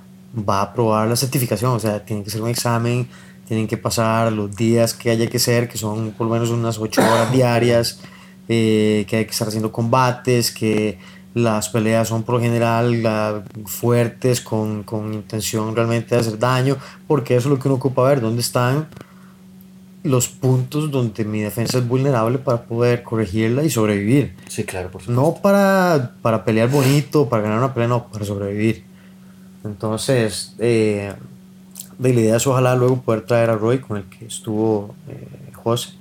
va 0.47 0.59
a 0.59 0.61
aprobar 0.61 1.07
la 1.07 1.15
certificación, 1.15 1.71
o 1.71 1.79
sea, 1.79 2.05
tiene 2.05 2.23
que 2.23 2.29
ser 2.29 2.41
un 2.41 2.49
examen, 2.49 3.07
tienen 3.47 3.67
que 3.67 3.77
pasar 3.77 4.31
los 4.31 4.55
días 4.55 4.93
que 4.93 5.09
haya 5.09 5.27
que 5.27 5.39
ser, 5.39 5.67
que 5.67 5.77
son 5.77 6.11
por 6.11 6.27
lo 6.27 6.33
menos 6.33 6.49
unas 6.51 6.77
8 6.77 7.01
horas 7.01 7.31
diarias, 7.31 7.99
eh, 8.47 9.05
que 9.09 9.17
hay 9.17 9.25
que 9.25 9.31
estar 9.31 9.47
haciendo 9.47 9.71
combates, 9.71 10.51
que 10.51 10.99
las 11.33 11.69
peleas 11.69 12.07
son 12.07 12.23
por 12.23 12.35
lo 12.35 12.41
general 12.41 13.01
la- 13.03 13.43
fuertes, 13.65 14.41
con, 14.41 14.83
con 14.83 15.13
intención 15.13 15.75
realmente 15.75 16.13
de 16.15 16.21
hacer 16.21 16.37
daño, 16.39 16.77
porque 17.07 17.35
eso 17.35 17.47
es 17.49 17.55
lo 17.55 17.59
que 17.59 17.67
uno 17.67 17.75
ocupa 17.77 18.03
ver, 18.03 18.21
dónde 18.21 18.41
están 18.41 18.87
los 20.07 20.29
puntos 20.29 20.89
donde 20.91 21.25
mi 21.25 21.41
defensa 21.41 21.77
es 21.77 21.87
vulnerable 21.87 22.37
para 22.37 22.63
poder 22.63 23.03
corregirla 23.03 23.63
y 23.63 23.69
sobrevivir. 23.69 24.35
Sí, 24.47 24.63
claro, 24.63 24.89
por 24.89 25.01
supuesto. 25.01 25.21
No 25.21 25.35
para, 25.41 26.13
para 26.21 26.43
pelear 26.43 26.69
bonito, 26.69 27.29
para 27.29 27.43
ganar 27.43 27.59
una 27.59 27.73
pelea, 27.73 27.89
no, 27.89 28.07
para 28.07 28.25
sobrevivir. 28.25 28.83
Entonces, 29.63 30.55
eh, 30.59 31.13
de 31.97 32.13
la 32.13 32.19
idea 32.19 32.37
es 32.37 32.47
ojalá 32.47 32.75
luego 32.75 33.01
poder 33.01 33.21
traer 33.21 33.49
a 33.49 33.55
Roy, 33.55 33.79
con 33.79 33.97
el 33.97 34.03
que 34.05 34.25
estuvo 34.25 34.95
eh, 35.09 35.51
José. 35.53 35.93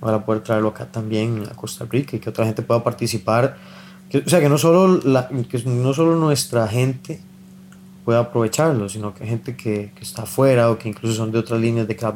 Ojalá 0.00 0.24
poder 0.24 0.42
traerlo 0.42 0.68
acá 0.68 0.86
también 0.86 1.44
a 1.50 1.54
Costa 1.54 1.84
Rica 1.88 2.16
y 2.16 2.20
que 2.20 2.30
otra 2.30 2.46
gente 2.46 2.62
pueda 2.62 2.82
participar. 2.82 3.56
Que, 4.08 4.18
o 4.18 4.28
sea, 4.28 4.40
que 4.40 4.48
no, 4.48 4.56
solo 4.56 5.00
la, 5.04 5.28
que 5.28 5.62
no 5.64 5.92
solo 5.92 6.16
nuestra 6.16 6.66
gente 6.66 7.20
pueda 8.04 8.20
aprovecharlo, 8.20 8.88
sino 8.88 9.14
que 9.14 9.26
gente 9.26 9.56
que, 9.56 9.92
que 9.94 10.02
está 10.02 10.22
afuera 10.22 10.70
o 10.70 10.78
que 10.78 10.88
incluso 10.88 11.14
son 11.14 11.30
de 11.30 11.38
otras 11.38 11.60
líneas 11.60 11.86
de 11.86 11.96
Krav 11.96 12.14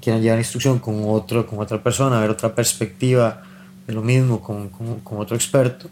quieran 0.00 0.22
llevar 0.22 0.38
instrucción 0.38 0.78
con, 0.78 1.02
otro, 1.06 1.46
con 1.46 1.58
otra 1.60 1.82
persona, 1.82 2.20
ver 2.20 2.30
otra 2.30 2.54
perspectiva 2.54 3.42
de 3.86 3.92
lo 3.92 4.02
mismo, 4.02 4.40
con, 4.40 4.68
con, 4.70 5.00
con 5.00 5.18
otro 5.18 5.36
experto, 5.36 5.88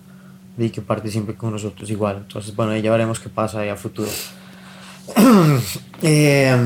y 0.59 0.71
que 0.71 0.83
participe 0.83 1.35
con 1.35 1.53
nosotros 1.53 1.89
igual. 1.91 2.19
Entonces, 2.19 2.55
bueno, 2.55 2.77
ya 2.77 2.91
veremos 2.91 3.21
qué 3.21 3.29
pasa 3.29 3.61
ahí 3.61 3.69
a 3.69 3.77
futuro. 3.77 4.09
eh, 6.03 6.57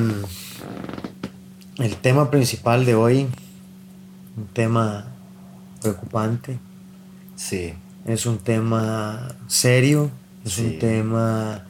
el 1.78 1.97
tema 1.97 2.31
principal 2.31 2.85
de 2.85 2.95
hoy, 2.95 3.26
un 4.37 4.47
tema 4.52 5.07
preocupante. 5.81 6.59
Sí. 7.35 7.75
Es 8.07 8.26
un 8.26 8.38
tema 8.38 9.35
serio, 9.47 10.11
es 10.45 10.52
Sí. 10.55 10.62
un 10.64 10.78
tema 10.78 11.64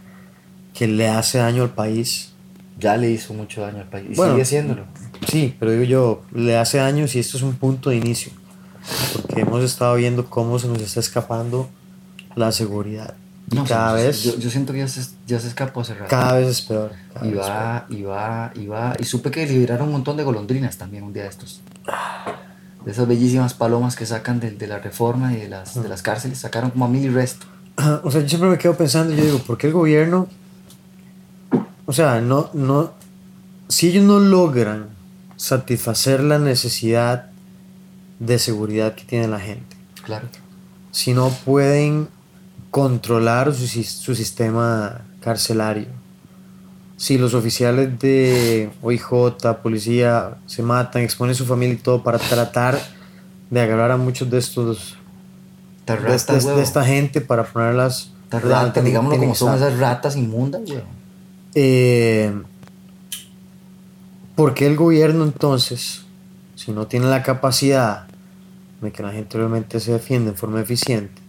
que 0.74 0.86
le 0.86 1.08
hace 1.08 1.38
daño 1.38 1.62
al 1.62 1.70
país. 1.70 2.32
Ya 2.78 2.96
le 2.96 3.10
hizo 3.10 3.32
mucho 3.32 3.62
daño 3.62 3.78
al 3.78 3.88
país. 3.88 4.08
Y 4.10 4.14
Bueno, 4.14 4.32
sigue 4.34 4.42
haciéndolo. 4.42 4.84
Sí, 5.26 5.54
pero 5.58 5.72
digo 5.72 5.84
yo, 5.84 6.22
le 6.32 6.56
hace 6.56 6.78
daño 6.78 7.06
si 7.08 7.18
esto 7.18 7.36
es 7.36 7.42
un 7.42 7.54
punto 7.54 7.90
de 7.90 7.96
inicio. 7.96 8.32
Porque 9.12 9.40
hemos 9.40 9.62
estado 9.64 9.96
viendo 9.96 10.26
cómo 10.30 10.58
se 10.58 10.68
nos 10.68 10.80
está 10.80 11.00
escapando 11.00 11.68
la 12.36 12.52
seguridad. 12.52 13.14
Y 13.50 13.56
No, 13.56 13.64
cada 13.64 13.92
vez, 13.94 14.22
Yo, 14.22 14.38
yo 14.38 14.50
siento 14.50 14.72
que 14.72 14.80
ya 14.80 14.88
se, 14.88 15.02
ya 15.26 15.38
se 15.40 15.48
escapó 15.48 15.80
hace 15.80 15.94
rato. 15.94 16.08
cada 16.08 16.38
vez 16.38 16.48
es 16.48 16.62
peor. 16.62 16.92
Y 17.22 17.32
va, 17.32 17.86
y 17.88 18.02
va, 18.02 18.52
y 18.54 18.66
va. 18.66 18.94
Y 18.98 19.04
supe 19.04 19.30
que 19.30 19.46
liberaron 19.46 19.86
un 19.88 19.92
montón 19.92 20.16
de 20.16 20.22
golondrinas 20.24 20.76
también 20.76 21.04
un 21.04 21.12
día 21.12 21.24
de 21.24 21.28
estos. 21.30 21.60
De 22.84 22.92
esas 22.92 23.08
bellísimas 23.08 23.54
palomas 23.54 23.96
que 23.96 24.06
sacan 24.06 24.38
de, 24.40 24.52
de 24.52 24.66
la 24.68 24.78
reforma 24.78 25.32
y 25.32 25.36
de 25.36 25.48
las, 25.48 25.80
de 25.80 25.88
las 25.88 26.02
cárceles. 26.02 26.38
Sacaron 26.38 26.70
como 26.70 26.84
a 26.84 26.88
mil 26.88 27.04
y 27.04 27.08
resto. 27.08 27.46
O 28.04 28.10
sea, 28.10 28.20
yo 28.22 28.28
siempre 28.28 28.48
me 28.48 28.58
quedo 28.58 28.74
pensando, 28.76 29.14
yo 29.14 29.22
digo, 29.24 29.38
¿por 29.38 29.58
qué 29.58 29.66
el 29.66 29.72
gobierno, 29.74 30.28
o 31.84 31.92
sea, 31.92 32.20
no, 32.22 32.48
no, 32.54 32.92
si 33.68 33.88
ellos 33.88 34.02
no 34.04 34.18
logran 34.18 34.86
satisfacer 35.36 36.22
la 36.22 36.38
necesidad 36.38 37.26
de 38.18 38.38
seguridad 38.38 38.94
que 38.94 39.04
tiene 39.04 39.28
la 39.28 39.38
gente, 39.40 39.76
Claro. 40.02 40.26
si 40.90 41.12
no 41.12 41.28
pueden 41.44 42.08
controlar 42.70 43.54
su, 43.54 43.66
su 43.66 44.14
sistema 44.14 45.02
carcelario, 45.20 45.86
si 46.96 47.18
los 47.18 47.34
oficiales 47.34 47.98
de 47.98 48.70
OIJ, 48.82 49.04
policía, 49.62 50.36
se 50.46 50.62
matan, 50.62 51.02
exponen 51.02 51.34
su 51.34 51.44
familia 51.44 51.74
y 51.74 51.78
todo 51.78 52.02
para 52.02 52.18
tratar 52.18 52.78
de 53.50 53.60
agarrar 53.60 53.90
a 53.90 53.96
muchos 53.98 54.30
de 54.30 54.38
estos 54.38 54.96
de, 55.86 55.96
ratas, 55.96 56.44
de- 56.46 56.62
esta 56.62 56.84
gente 56.84 57.20
para 57.20 57.44
ponerlas 57.44 58.10
Te 58.30 58.40
ratas, 58.40 58.82
digámoslo 58.82 59.18
como 59.18 59.34
son 59.34 59.54
esas 59.56 59.78
ratas 59.78 60.16
inmundas, 60.16 60.62
güey. 60.64 60.80
Eh, 61.54 62.34
¿Por 64.36 64.52
qué 64.52 64.66
el 64.66 64.76
gobierno 64.76 65.24
entonces, 65.24 66.02
si 66.56 66.70
no 66.70 66.86
tiene 66.86 67.06
la 67.06 67.22
capacidad 67.22 68.06
de 68.82 68.92
que 68.92 69.02
la 69.02 69.10
gente 69.10 69.38
realmente 69.38 69.80
se 69.80 69.92
defienda 69.92 70.30
en 70.30 70.36
forma 70.36 70.60
eficiente? 70.60 71.22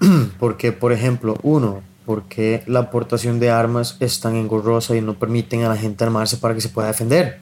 Porque, 0.38 0.72
por 0.72 0.92
ejemplo, 0.92 1.36
uno, 1.42 1.82
porque 2.06 2.62
la 2.66 2.78
aportación 2.80 3.38
de 3.40 3.50
armas 3.50 3.96
es 4.00 4.20
tan 4.20 4.36
engorrosa 4.36 4.96
y 4.96 5.00
no 5.00 5.18
permiten 5.18 5.64
a 5.64 5.68
la 5.68 5.76
gente 5.76 6.04
armarse 6.04 6.36
para 6.36 6.54
que 6.54 6.60
se 6.60 6.68
pueda 6.68 6.86
defender? 6.86 7.40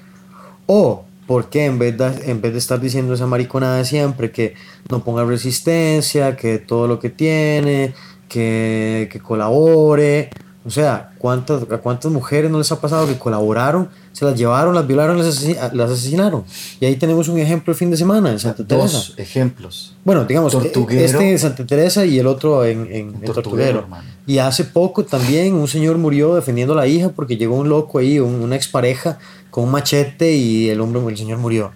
O, 0.67 1.05
¿por 1.27 1.51
qué 1.51 1.67
en 1.67 1.79
vez 1.79 1.97
de, 1.99 2.31
en 2.31 2.41
vez 2.41 2.53
de 2.53 2.59
estar 2.59 2.81
diciendo 2.81 3.13
esa 3.13 3.27
mariconada 3.27 3.77
de 3.77 3.85
siempre, 3.85 4.33
que 4.33 4.55
no 4.91 5.05
ponga 5.05 5.23
resistencia, 5.25 6.35
que 6.35 6.59
todo 6.59 6.89
lo 6.89 6.99
que 6.99 7.11
tiene, 7.11 7.95
que, 8.29 9.11
que 9.13 9.21
colabore? 9.21 10.31
O 10.67 10.71
sea, 10.71 11.13
¿cuántas, 11.19 11.63
¿a 11.71 11.77
cuántas 11.79 12.11
mujeres 12.11 12.51
no 12.51 12.57
les 12.57 12.73
ha 12.73 12.81
pasado 12.81 13.07
que 13.07 13.19
colaboraron, 13.19 13.91
se 14.13 14.25
las 14.25 14.35
llevaron, 14.39 14.75
las 14.75 14.87
violaron, 14.87 15.19
las, 15.19 15.27
asesi- 15.27 15.73
las 15.73 15.91
asesinaron? 15.91 16.45
Y 16.81 16.87
ahí 16.87 16.97
tenemos 16.97 17.29
un 17.29 17.39
ejemplo 17.39 17.71
el 17.73 17.77
fin 17.79 17.91
de 17.91 17.99
semana 17.99 18.31
en 18.33 18.39
Santa 18.39 18.67
Teresa. 18.67 18.97
Dos 18.97 19.15
ejemplos. 19.19 19.95
Bueno, 20.05 20.25
digamos, 20.25 20.53
Tortuguero. 20.53 21.05
este 21.05 21.33
en 21.33 21.39
Santa 21.39 21.67
Teresa 21.67 22.07
y 22.07 22.19
el 22.19 22.27
otro 22.27 22.65
en, 22.65 22.81
en, 22.87 22.93
en 22.93 23.13
Tortuguero, 23.13 23.35
Tortuguero. 23.43 23.79
hermano. 23.81 24.09
Y 24.27 24.39
hace 24.39 24.65
poco 24.65 25.05
también 25.05 25.53
un 25.53 25.69
señor 25.69 25.99
murió 25.99 26.35
defendiendo 26.35 26.73
a 26.73 26.77
la 26.79 26.87
hija 26.87 27.11
porque 27.11 27.37
llegó 27.37 27.57
un 27.57 27.69
loco 27.69 27.99
ahí, 27.99 28.19
un- 28.19 28.41
una 28.41 28.57
expareja, 28.57 29.19
con 29.51 29.65
un 29.65 29.71
machete 29.71 30.33
y 30.33 30.71
el 30.71 30.81
hombre, 30.81 31.03
el 31.07 31.17
señor 31.19 31.37
murió. 31.39 31.73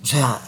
O 0.00 0.06
sea, 0.06 0.38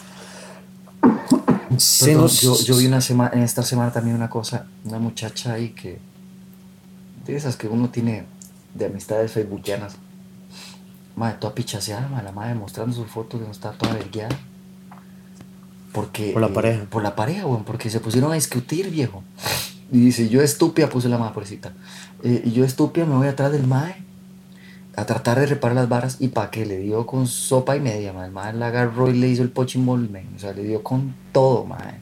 se 1.77 2.07
Perdón, 2.07 2.23
nos... 2.23 2.41
yo, 2.41 2.57
yo 2.65 2.77
vi 2.77 2.87
una 2.87 3.01
semana, 3.01 3.31
en 3.35 3.43
esta 3.43 3.63
semana 3.63 3.93
también 3.93 4.15
una 4.17 4.31
cosa, 4.31 4.67
una 4.85 4.99
muchacha 4.99 5.55
ahí 5.55 5.71
que, 5.71 5.99
de 7.31 7.37
esas 7.37 7.57
que 7.57 7.69
uno 7.69 7.91
tiene 7.91 8.25
de 8.75 8.87
amistades 8.87 9.33
facebookianas, 9.33 9.97
madre, 11.17 11.37
toda 11.41 11.55
pichaseada, 11.55 12.09
madre, 12.09 12.25
la 12.25 12.33
madre 12.33 12.55
mostrando 12.55 12.95
sus 12.95 13.09
fotos 13.09 13.41
de 13.41 13.47
no 13.47 13.53
está 13.53 13.73
toda 13.73 13.95
vergueada. 13.95 14.39
Porque, 15.93 16.33
Por 16.33 16.43
la 16.43 16.49
eh, 16.49 16.53
pareja. 16.53 16.85
Por 16.85 17.03
la 17.03 17.17
pareja, 17.17 17.47
weón, 17.47 17.65
porque 17.65 17.91
se 17.91 18.01
pusieron 18.01 18.31
a 18.31 18.35
discutir, 18.35 18.91
viejo. 18.91 19.25
Y 19.91 19.99
dice, 19.99 20.29
yo 20.29 20.41
estúpida, 20.41 20.89
puse 20.89 21.09
la 21.09 21.19
madre 21.19 21.35
pobrecita. 21.35 21.73
eh, 22.23 22.43
y 22.45 22.53
yo 22.53 22.65
estúpida 22.65 23.05
me 23.07 23.17
voy 23.17 23.27
atrás 23.27 23.51
del 23.51 23.67
mae 23.67 23.97
a 24.97 25.05
tratar 25.07 25.41
de 25.41 25.47
reparar 25.47 25.77
las 25.77 25.89
varas 25.89 26.17
y 26.21 26.29
pa' 26.29 26.51
que 26.51 26.67
le 26.67 26.79
dio 26.79 27.07
con 27.07 27.27
sopa 27.27 27.77
y 27.77 27.81
media, 27.81 28.13
madre. 28.13 28.29
El 28.29 28.33
mae 28.33 28.53
la 28.53 28.69
agarró 28.69 29.11
y 29.11 29.15
le 29.15 29.29
hizo 29.29 29.43
el 29.43 29.51
pochimol, 29.51 30.09
men. 30.09 30.29
O 30.37 30.39
sea, 30.39 30.53
le 30.53 30.63
dio 30.63 30.83
con 30.83 31.15
todo, 31.33 31.65
madre. 31.65 31.99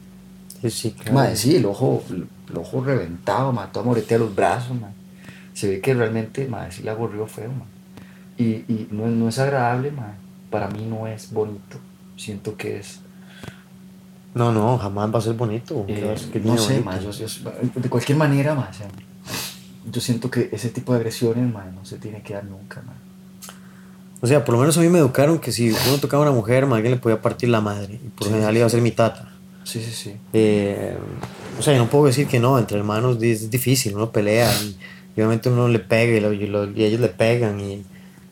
Sí, 0.61 0.69
sí, 0.69 0.91
claro. 0.91 1.13
Madre, 1.13 1.35
sí, 1.35 1.55
el 1.55 1.65
ojo, 1.65 2.03
el 2.09 2.57
ojo 2.57 2.83
reventado, 2.83 3.51
madre, 3.53 3.71
toda 3.73 3.85
moretea 3.85 4.17
los 4.19 4.35
brazos, 4.35 4.79
madre. 4.79 4.98
Se 5.59 5.67
ve 5.67 5.81
que 5.81 5.93
realmente, 5.93 6.47
madre, 6.47 6.71
sí 6.71 6.83
la 6.83 6.93
gorrió 6.93 7.27
feo, 7.27 7.49
madre. 7.49 7.65
Y, 8.37 8.43
y 8.71 8.87
no, 8.91 9.07
es- 9.07 9.11
no 9.11 9.27
es 9.27 9.39
agradable, 9.39 9.91
madre. 9.91 10.13
Para 10.49 10.69
mí 10.69 10.85
no 10.85 11.05
es 11.05 11.33
bonito. 11.33 11.77
Siento 12.15 12.55
que 12.55 12.79
es... 12.79 13.01
No, 14.33 14.53
no, 14.53 14.77
jamás 14.77 15.13
va 15.13 15.19
a 15.19 15.21
ser 15.21 15.33
bonito. 15.33 15.83
eh, 15.89 15.95
¿qué 15.99 16.05
vas- 16.05 16.27
qué 16.31 16.39
no 16.39 16.57
sé, 16.57 16.79
bonito? 16.79 16.85
madre, 16.85 17.03
yo- 17.11 17.25
yo- 17.27 17.51
de 17.75 17.89
cualquier 17.89 18.17
manera, 18.17 18.55
madre, 18.55 18.69
o 18.71 18.73
sea, 18.73 18.87
yo 19.91 19.99
siento 19.99 20.31
que 20.31 20.49
ese 20.53 20.69
tipo 20.69 20.93
de 20.93 20.99
agresiones, 20.99 21.51
madre, 21.51 21.71
no 21.75 21.83
se 21.83 21.97
tiene 21.97 22.21
que 22.21 22.35
dar 22.35 22.45
nunca, 22.45 22.81
madre. 22.83 22.99
O 24.21 24.27
sea, 24.27 24.45
por 24.45 24.53
lo 24.55 24.59
menos 24.61 24.77
a 24.77 24.81
mí 24.81 24.87
me 24.87 24.99
educaron 24.99 25.39
que 25.39 25.51
si 25.51 25.71
uno 25.71 25.97
tocaba 25.99 26.23
a 26.25 26.29
una 26.29 26.35
mujer, 26.37 26.65
más 26.67 26.77
alguien 26.77 26.93
le 26.93 26.99
podía 27.01 27.21
partir 27.21 27.49
la 27.49 27.59
madre. 27.59 27.95
Y 27.95 28.07
por 28.09 28.21
lo 28.21 28.27
Sí, 28.27 28.31
general 28.33 28.55
iba 28.55 28.65
a 28.65 28.69
ser 28.69 28.81
mi 28.81 28.91
tata. 28.91 29.29
Sí, 29.65 29.81
sí, 29.83 29.91
sí. 29.91 30.15
Eh, 30.33 30.97
o 31.57 31.61
sea, 31.61 31.73
yo 31.73 31.79
no 31.79 31.89
puedo 31.89 32.05
decir 32.05 32.27
que 32.27 32.39
no, 32.39 32.57
entre 32.59 32.77
hermanos 32.77 33.21
es 33.21 33.49
difícil, 33.51 33.95
uno 33.95 34.09
pelea 34.09 34.49
y, 34.63 34.77
y 35.19 35.21
obviamente 35.21 35.49
uno 35.49 35.67
le 35.67 35.79
pega 35.79 36.15
y, 36.17 36.19
lo- 36.21 36.31
y 36.33 36.47
lo- 36.47 36.71
y 36.71 36.83
ellos 36.85 37.01
le 37.01 37.09
pegan 37.09 37.59
y 37.59 37.83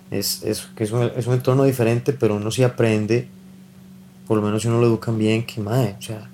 es, 0.09 0.41
es, 0.43 0.67
que 0.75 0.85
es, 0.85 0.91
un, 0.91 1.03
es 1.17 1.27
un 1.27 1.33
entorno 1.33 1.65
diferente, 1.65 2.13
pero 2.13 2.35
uno 2.35 2.49
sí 2.49 2.63
aprende, 2.63 3.27
por 4.25 4.37
lo 4.37 4.43
menos 4.43 4.61
si 4.61 4.69
uno 4.69 4.79
lo 4.79 4.87
educan 4.87 5.17
bien, 5.17 5.45
que 5.45 5.59
madre, 5.59 5.95
o 5.99 6.01
sea, 6.01 6.29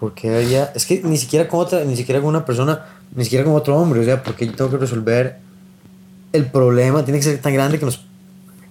porque 0.00 0.28
debería, 0.30 0.72
es 0.74 0.86
que 0.86 1.00
ni 1.04 1.16
siquiera 1.16 1.48
con 1.48 1.60
otra, 1.60 1.84
ni 1.84 1.96
siquiera 1.96 2.20
con 2.20 2.30
una 2.30 2.44
persona, 2.44 2.84
ni 3.14 3.24
siquiera 3.24 3.44
con 3.44 3.54
otro 3.54 3.76
hombre, 3.76 4.00
o 4.00 4.04
sea, 4.04 4.22
porque 4.22 4.46
yo 4.46 4.54
tengo 4.54 4.70
que 4.70 4.76
resolver 4.78 5.38
el 6.32 6.46
problema, 6.46 7.04
tiene 7.04 7.18
que 7.20 7.24
ser 7.24 7.40
tan 7.40 7.54
grande 7.54 7.78
que 7.78 7.84
nos, 7.84 8.04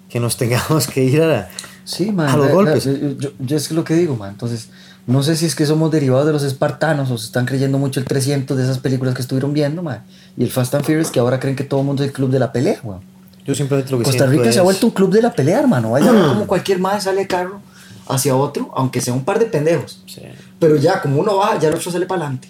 que 0.10 0.20
nos 0.20 0.36
tengamos 0.38 0.88
que 0.88 1.04
ir 1.04 1.22
a 1.22 1.28
la, 1.28 1.50
Sí, 1.86 2.12
man. 2.12 2.28
A 2.30 2.36
los 2.36 2.48
la- 2.48 2.54
golpes. 2.54 2.86
la- 2.86 2.94
yo, 3.00 3.18
yo- 3.18 3.32
yo 3.40 3.56
es 3.56 3.72
lo 3.72 3.86
que 3.86 3.94
digo, 3.96 4.18
man. 4.18 4.32
Entonces, 4.32 4.70
no 5.08 5.24
sé 5.24 5.36
si 5.36 5.46
es 5.46 5.56
que 5.56 5.66
somos 5.66 5.90
derivados 5.90 6.26
de 6.28 6.34
los 6.34 6.44
espartanos 6.44 7.10
o 7.12 7.18
se 7.18 7.26
están 7.26 7.46
creyendo 7.46 7.78
mucho 7.80 8.00
el 8.00 8.06
300 8.06 8.56
de 8.58 8.64
esas 8.64 8.78
películas 8.80 9.16
que 9.16 9.22
estuvieron 9.22 9.54
viendo, 9.54 9.82
man. 9.82 10.04
Y 10.38 10.44
el 10.44 10.52
Fast 10.52 10.76
and 10.76 10.86
Furious 10.86 11.10
que 11.12 11.20
ahora 11.20 11.40
creen 11.40 11.56
que 11.56 11.64
todo 11.64 11.80
el 11.80 11.86
mundo 11.86 12.04
es 12.04 12.10
el 12.10 12.14
club 12.14 12.30
de 12.30 12.40
la 12.40 12.52
pelea, 12.52 12.80
weón. 12.84 13.02
yo 13.46 13.56
simplemente 13.56 13.92
lo 13.92 13.98
que 14.00 14.04
Costa 14.04 14.26
Rica 14.28 14.52
se 14.52 14.60
ha 14.60 14.64
vuelto 14.64 14.86
un 14.86 14.92
club 14.92 15.12
de 15.12 15.22
la 15.22 15.32
pelea, 15.32 15.60
hermano. 15.60 15.92
Vaya 15.92 16.12
como 16.30 16.46
cualquier 16.46 16.80
madre 16.80 17.02
sale 17.02 17.22
de 17.22 17.28
carro 17.28 17.62
hacia 18.10 18.36
otro, 18.36 18.70
aunque 18.76 19.02
sea 19.02 19.14
un 19.14 19.24
par 19.24 19.40
de 19.40 19.46
pendejos. 19.46 20.04
Sí. 20.06 20.22
Pero 20.60 20.76
ya, 20.76 21.02
como 21.02 21.20
uno 21.22 21.38
va, 21.38 21.58
ya 21.60 21.70
el 21.70 21.76
otro 21.76 21.92
sale 21.92 22.06
para 22.06 22.22
adelante. 22.24 22.50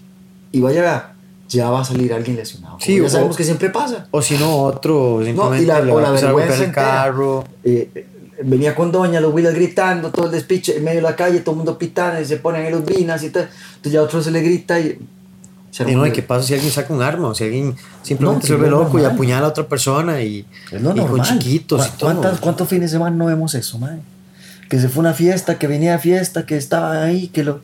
Y 0.51 0.59
vaya, 0.61 1.13
ya 1.49 1.69
va 1.69 1.81
a 1.81 1.85
salir 1.85 2.11
alguien 2.13 2.37
lesionado. 2.37 2.77
Sí, 2.79 2.97
ya 2.97 3.03
o- 3.03 3.09
sabemos 3.09 3.37
que 3.37 3.43
siempre 3.43 3.69
pasa. 3.69 4.07
O 4.11 4.21
si 4.21 4.37
no, 4.37 4.63
otro 4.63 5.21
simplemente 5.23 5.65
la- 5.65 5.79
le 5.81 5.91
o 5.91 5.99
la 5.99 6.11
vergüenza 6.11 6.63
el 6.63 6.71
carro. 6.71 7.43
Eh, 7.63 8.07
venía 8.43 8.75
con 8.75 8.91
doña, 8.91 9.19
los 9.19 9.33
Willas 9.33 9.53
gritando, 9.55 10.11
todo 10.11 10.25
el 10.27 10.31
despiche 10.31 10.77
en 10.77 10.83
medio 10.83 10.97
de 10.97 11.01
la 11.03 11.15
calle, 11.15 11.39
todo 11.39 11.51
el 11.53 11.57
mundo 11.57 11.77
pitando 11.77 12.21
y 12.21 12.25
se 12.25 12.37
ponen 12.37 12.65
en 12.65 12.71
los 12.71 12.85
vinas 12.85 13.23
y 13.23 13.29
tal. 13.29 13.49
Entonces 13.69 13.91
ya 13.93 13.99
a 13.99 14.03
otro 14.03 14.21
se 14.21 14.31
le 14.31 14.41
grita 14.41 14.79
y... 14.79 14.99
se 15.71 15.89
Y 15.89 15.95
no, 15.95 16.05
¿y 16.05 16.11
qué 16.11 16.21
pasa 16.23 16.45
si 16.47 16.53
alguien 16.53 16.71
saca 16.71 16.93
un 16.93 17.01
arma? 17.01 17.29
O 17.29 17.35
si 17.35 17.43
alguien 17.45 17.75
simplemente 18.03 18.41
No, 18.43 18.47
se 18.47 18.53
vuelve 18.55 18.69
no 18.69 18.77
loco 18.83 18.91
y 18.97 19.01
normal. 19.01 19.11
apuñala 19.13 19.45
a 19.47 19.49
otra 19.49 19.67
persona 19.67 20.21
y, 20.21 20.45
lo 20.71 20.95
y 20.95 21.05
con 21.05 21.21
chiquitos 21.23 21.85
y 21.87 21.89
¿Cu- 21.91 21.97
todo. 21.97 22.09
¿Cuántas- 22.11 22.39
¿Cuántos 22.39 22.67
fines 22.67 22.91
de 22.91 22.95
semana 22.97 23.15
no 23.15 23.25
vemos 23.25 23.55
eso, 23.55 23.77
madre? 23.79 23.99
Que 24.69 24.79
se 24.79 24.89
fue 24.89 24.99
a 24.99 25.07
una 25.07 25.13
fiesta, 25.13 25.57
que 25.57 25.67
venía 25.67 25.93
de 25.93 25.99
fiesta, 25.99 26.45
que 26.45 26.57
estaba 26.57 27.03
ahí, 27.03 27.27
que 27.29 27.43
lo... 27.43 27.61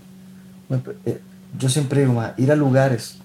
Eh, 1.06 1.20
Yo 1.60 1.70
siempre 1.70 2.00
digo, 2.01 2.13
ma, 2.13 2.34
ir 2.38 2.51
a 2.51 2.56
lugares 2.56 3.15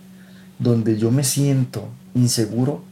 donde 0.58 0.98
yo 0.98 1.10
me 1.10 1.22
siento 1.24 1.88
inseguro, 2.14 2.82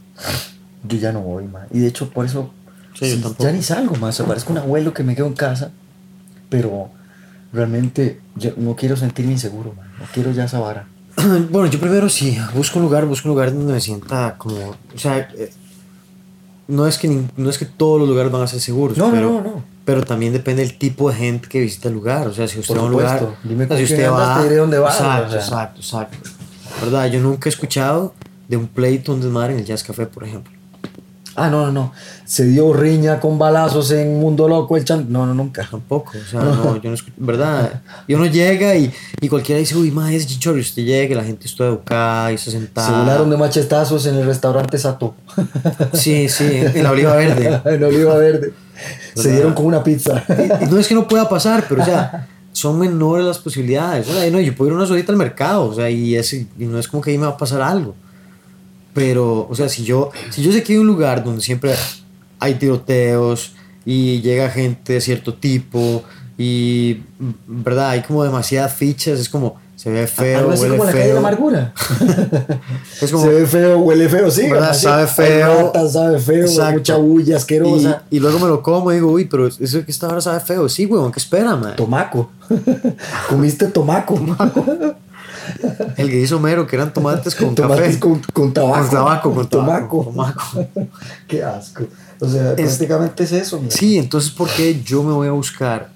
yo 0.88 0.96
ya 0.98 1.12
no 1.12 1.20
voy, 1.20 1.44
ma. 1.44 1.66
Y 1.72 1.80
de 1.80 1.88
hecho, 1.88 2.08
por 2.10 2.24
eso 2.24 2.52
Sí, 2.98 3.10
yo 3.10 3.16
sí, 3.16 3.22
tampoco. 3.22 3.44
ya 3.44 3.52
ni 3.52 3.62
salgo, 3.62 3.96
más. 3.96 4.20
Parezco 4.20 4.52
un 4.52 4.58
abuelo 4.58 4.94
que 4.94 5.02
me 5.02 5.14
quedo 5.14 5.26
en 5.26 5.34
casa, 5.34 5.70
pero 6.48 6.90
realmente 7.52 8.20
yo 8.36 8.52
no 8.56 8.74
quiero 8.76 8.96
sentirme 8.96 9.32
inseguro, 9.32 9.74
ma. 9.76 9.84
No 9.98 10.04
quiero 10.12 10.30
ya 10.32 10.44
esa 10.44 10.60
vara. 10.60 10.88
bueno, 11.50 11.66
yo 11.66 11.80
primero 11.80 12.08
sí, 12.08 12.38
busco 12.54 12.78
un 12.78 12.84
lugar, 12.84 13.06
busco 13.06 13.28
un 13.28 13.34
lugar 13.34 13.52
donde 13.52 13.72
me 13.72 13.80
sienta 13.80 14.36
como... 14.36 14.70
O 14.94 14.98
sea, 14.98 15.18
eh, 15.18 15.50
no 16.68 16.86
es 16.86 16.98
que, 16.98 17.22
no 17.36 17.50
es 17.50 17.58
que 17.58 17.66
todos 17.66 18.00
los 18.00 18.08
lugares 18.08 18.32
van 18.32 18.42
a 18.42 18.46
ser 18.46 18.60
seguros, 18.60 18.98
No, 18.98 19.10
pero, 19.10 19.30
no, 19.30 19.40
no, 19.40 19.64
pero 19.84 20.02
también 20.02 20.32
depende 20.32 20.62
del 20.62 20.76
tipo 20.76 21.08
de 21.10 21.16
gente 21.16 21.48
que 21.48 21.60
visita 21.60 21.88
el 21.88 21.94
lugar. 21.94 22.26
O 22.26 22.34
sea, 22.34 22.48
si 22.48 22.58
usted 22.58 22.74
Por 22.74 22.78
va 22.78 22.82
a 22.82 22.86
un 22.86 22.92
lugar. 22.92 23.36
Dime 23.44 23.64
o 23.64 23.68
sea, 23.68 23.76
si 23.76 23.84
usted 23.84 24.10
va. 24.10 24.38
te 24.38 24.44
diré 24.44 24.56
dónde 24.56 24.78
vas, 24.78 24.96
Exacto, 24.96 25.26
o 25.26 25.30
sea. 25.30 25.40
exacto, 25.40 25.80
exacto. 25.80 26.18
¿Verdad? 26.82 27.06
Yo 27.06 27.20
nunca 27.20 27.48
he 27.48 27.52
escuchado 27.52 28.14
de 28.48 28.56
un 28.56 28.66
pleito, 28.66 29.12
un 29.12 29.20
desmadre 29.20 29.54
en 29.54 29.60
el 29.60 29.64
Jazz 29.64 29.82
Café, 29.84 30.06
por 30.06 30.24
ejemplo. 30.24 30.55
Ah, 31.36 31.50
no, 31.50 31.66
no, 31.66 31.72
no. 31.72 31.92
Se 32.24 32.46
dio 32.46 32.72
riña 32.72 33.20
con 33.20 33.38
balazos 33.38 33.90
en 33.90 34.18
Mundo 34.18 34.48
Loco, 34.48 34.76
el 34.76 34.84
chan. 34.84 35.06
No, 35.10 35.26
no, 35.26 35.34
nunca. 35.34 35.68
Tampoco, 35.70 36.12
o 36.16 36.28
sea, 36.28 36.40
no, 36.40 36.80
yo 36.80 36.88
no 36.88 36.94
escucho, 36.94 37.14
¿verdad? 37.18 37.82
Y 38.06 38.14
uno 38.14 38.24
llega 38.24 38.74
y, 38.74 38.90
y 39.20 39.28
cualquiera 39.28 39.58
dice, 39.58 39.76
uy, 39.76 39.90
más 39.90 40.10
es 40.12 40.26
chichorro, 40.26 40.56
y 40.56 40.62
usted 40.62 40.82
llega 40.82 41.12
y 41.12 41.14
la 41.14 41.24
gente 41.24 41.46
está 41.46 41.66
educada 41.66 42.32
y 42.32 42.36
está 42.36 42.50
sentada. 42.50 42.88
Se 42.88 42.92
volaron 42.94 43.30
de 43.30 43.36
machetazos 43.36 44.06
en 44.06 44.16
el 44.16 44.24
restaurante 44.24 44.78
Sato. 44.78 45.14
Sí, 45.92 46.28
sí, 46.28 46.48
en 46.50 46.82
la 46.82 46.90
oliva 46.90 47.14
verde. 47.16 47.60
en 47.74 47.84
Oliva 47.84 48.16
Verde. 48.16 48.52
Se 49.14 49.32
dieron 49.32 49.52
con 49.54 49.66
una 49.66 49.82
pizza. 49.82 50.24
No 50.70 50.78
es 50.78 50.88
que 50.88 50.94
no 50.94 51.06
pueda 51.06 51.28
pasar, 51.28 51.64
pero 51.68 51.82
o 51.82 51.84
sea, 51.84 52.28
son 52.52 52.78
menores 52.78 53.26
las 53.26 53.38
posibilidades. 53.38 54.08
O 54.08 54.12
sea, 54.12 54.30
no, 54.30 54.40
yo 54.40 54.54
puedo 54.54 54.70
ir 54.70 54.76
una 54.76 54.86
solita 54.86 55.12
al 55.12 55.18
mercado, 55.18 55.66
o 55.66 55.74
sea, 55.74 55.90
y, 55.90 56.16
es, 56.16 56.32
y 56.32 56.48
no 56.58 56.78
es 56.78 56.88
como 56.88 57.02
que 57.02 57.10
ahí 57.10 57.18
me 57.18 57.26
va 57.26 57.32
a 57.32 57.36
pasar 57.36 57.60
algo. 57.60 57.94
Pero, 58.96 59.46
o 59.48 59.54
sea, 59.54 59.68
si 59.68 59.84
yo, 59.84 60.10
si 60.30 60.42
yo 60.42 60.50
sé 60.50 60.62
que 60.62 60.72
hay 60.72 60.78
un 60.78 60.86
lugar 60.86 61.22
donde 61.22 61.42
siempre 61.42 61.74
hay 62.40 62.54
tiroteos 62.54 63.52
y 63.84 64.22
llega 64.22 64.48
gente 64.48 64.94
de 64.94 65.00
cierto 65.02 65.34
tipo 65.34 66.02
y, 66.38 67.02
¿verdad? 67.46 67.90
Hay 67.90 68.00
como 68.02 68.24
demasiadas 68.24 68.72
fichas, 68.74 69.20
es 69.20 69.28
como, 69.28 69.56
se 69.76 69.90
ve 69.90 70.06
feo, 70.06 70.38
Algo 70.38 70.52
así 70.52 70.62
huele 70.62 70.76
como 70.78 70.84
la 70.86 70.92
calle 70.92 71.04
de 71.04 71.08
la 71.08 71.14
feo. 71.14 71.26
amargura. 71.28 71.74
Es 73.02 73.10
como, 73.12 73.24
Se 73.24 73.28
ve 73.30 73.46
feo, 73.46 73.78
huele 73.80 74.08
feo, 74.08 74.30
sí. 74.30 74.48
¿Verdad? 74.48 74.70
así. 74.70 74.84
Sabe 74.84 75.06
feo. 75.06 75.72
sabe 75.92 76.18
feo, 76.18 76.48
mucha 76.72 76.96
bulla 76.96 77.36
asquerosa. 77.36 78.02
y, 78.10 78.16
y 78.16 78.20
luego 78.20 78.38
me 78.38 78.46
lo 78.48 78.62
como 78.62 78.90
y 78.92 78.94
digo, 78.94 79.12
uy, 79.12 79.26
pero 79.26 79.46
eso 79.46 79.84
que 79.84 79.90
esta 79.90 80.08
hora 80.08 80.22
sabe 80.22 80.40
feo. 80.40 80.70
Sí, 80.70 80.86
huevón, 80.86 81.12
¿qué 81.12 81.18
espera, 81.18 81.54
man? 81.54 81.76
Tomaco. 81.76 82.30
Comiste 83.28 83.66
tomaco. 83.66 84.18
El 85.96 86.10
que 86.10 86.20
hizo 86.20 86.38
Mero, 86.40 86.66
que 86.66 86.76
eran 86.76 86.92
tomates 86.92 87.34
con 87.34 87.54
Tomates 87.54 87.86
café. 87.96 87.98
con, 88.00 88.20
con 88.32 88.52
tabaco. 88.52 88.80
Con 88.82 88.90
tabaco, 88.90 89.34
con 89.34 89.48
tomaco. 89.48 90.66
Qué 91.28 91.42
asco. 91.42 91.84
O 92.20 92.28
sea, 92.28 92.52
Es- 92.52 92.56
prácticamente 92.76 93.24
es 93.24 93.32
eso. 93.32 93.58
mira. 93.60 93.70
Sí, 93.74 93.98
entonces, 93.98 94.30
¿por 94.30 94.48
qué 94.50 94.80
yo 94.82 95.02
me 95.02 95.12
voy 95.12 95.28
a 95.28 95.32
buscar 95.32 95.90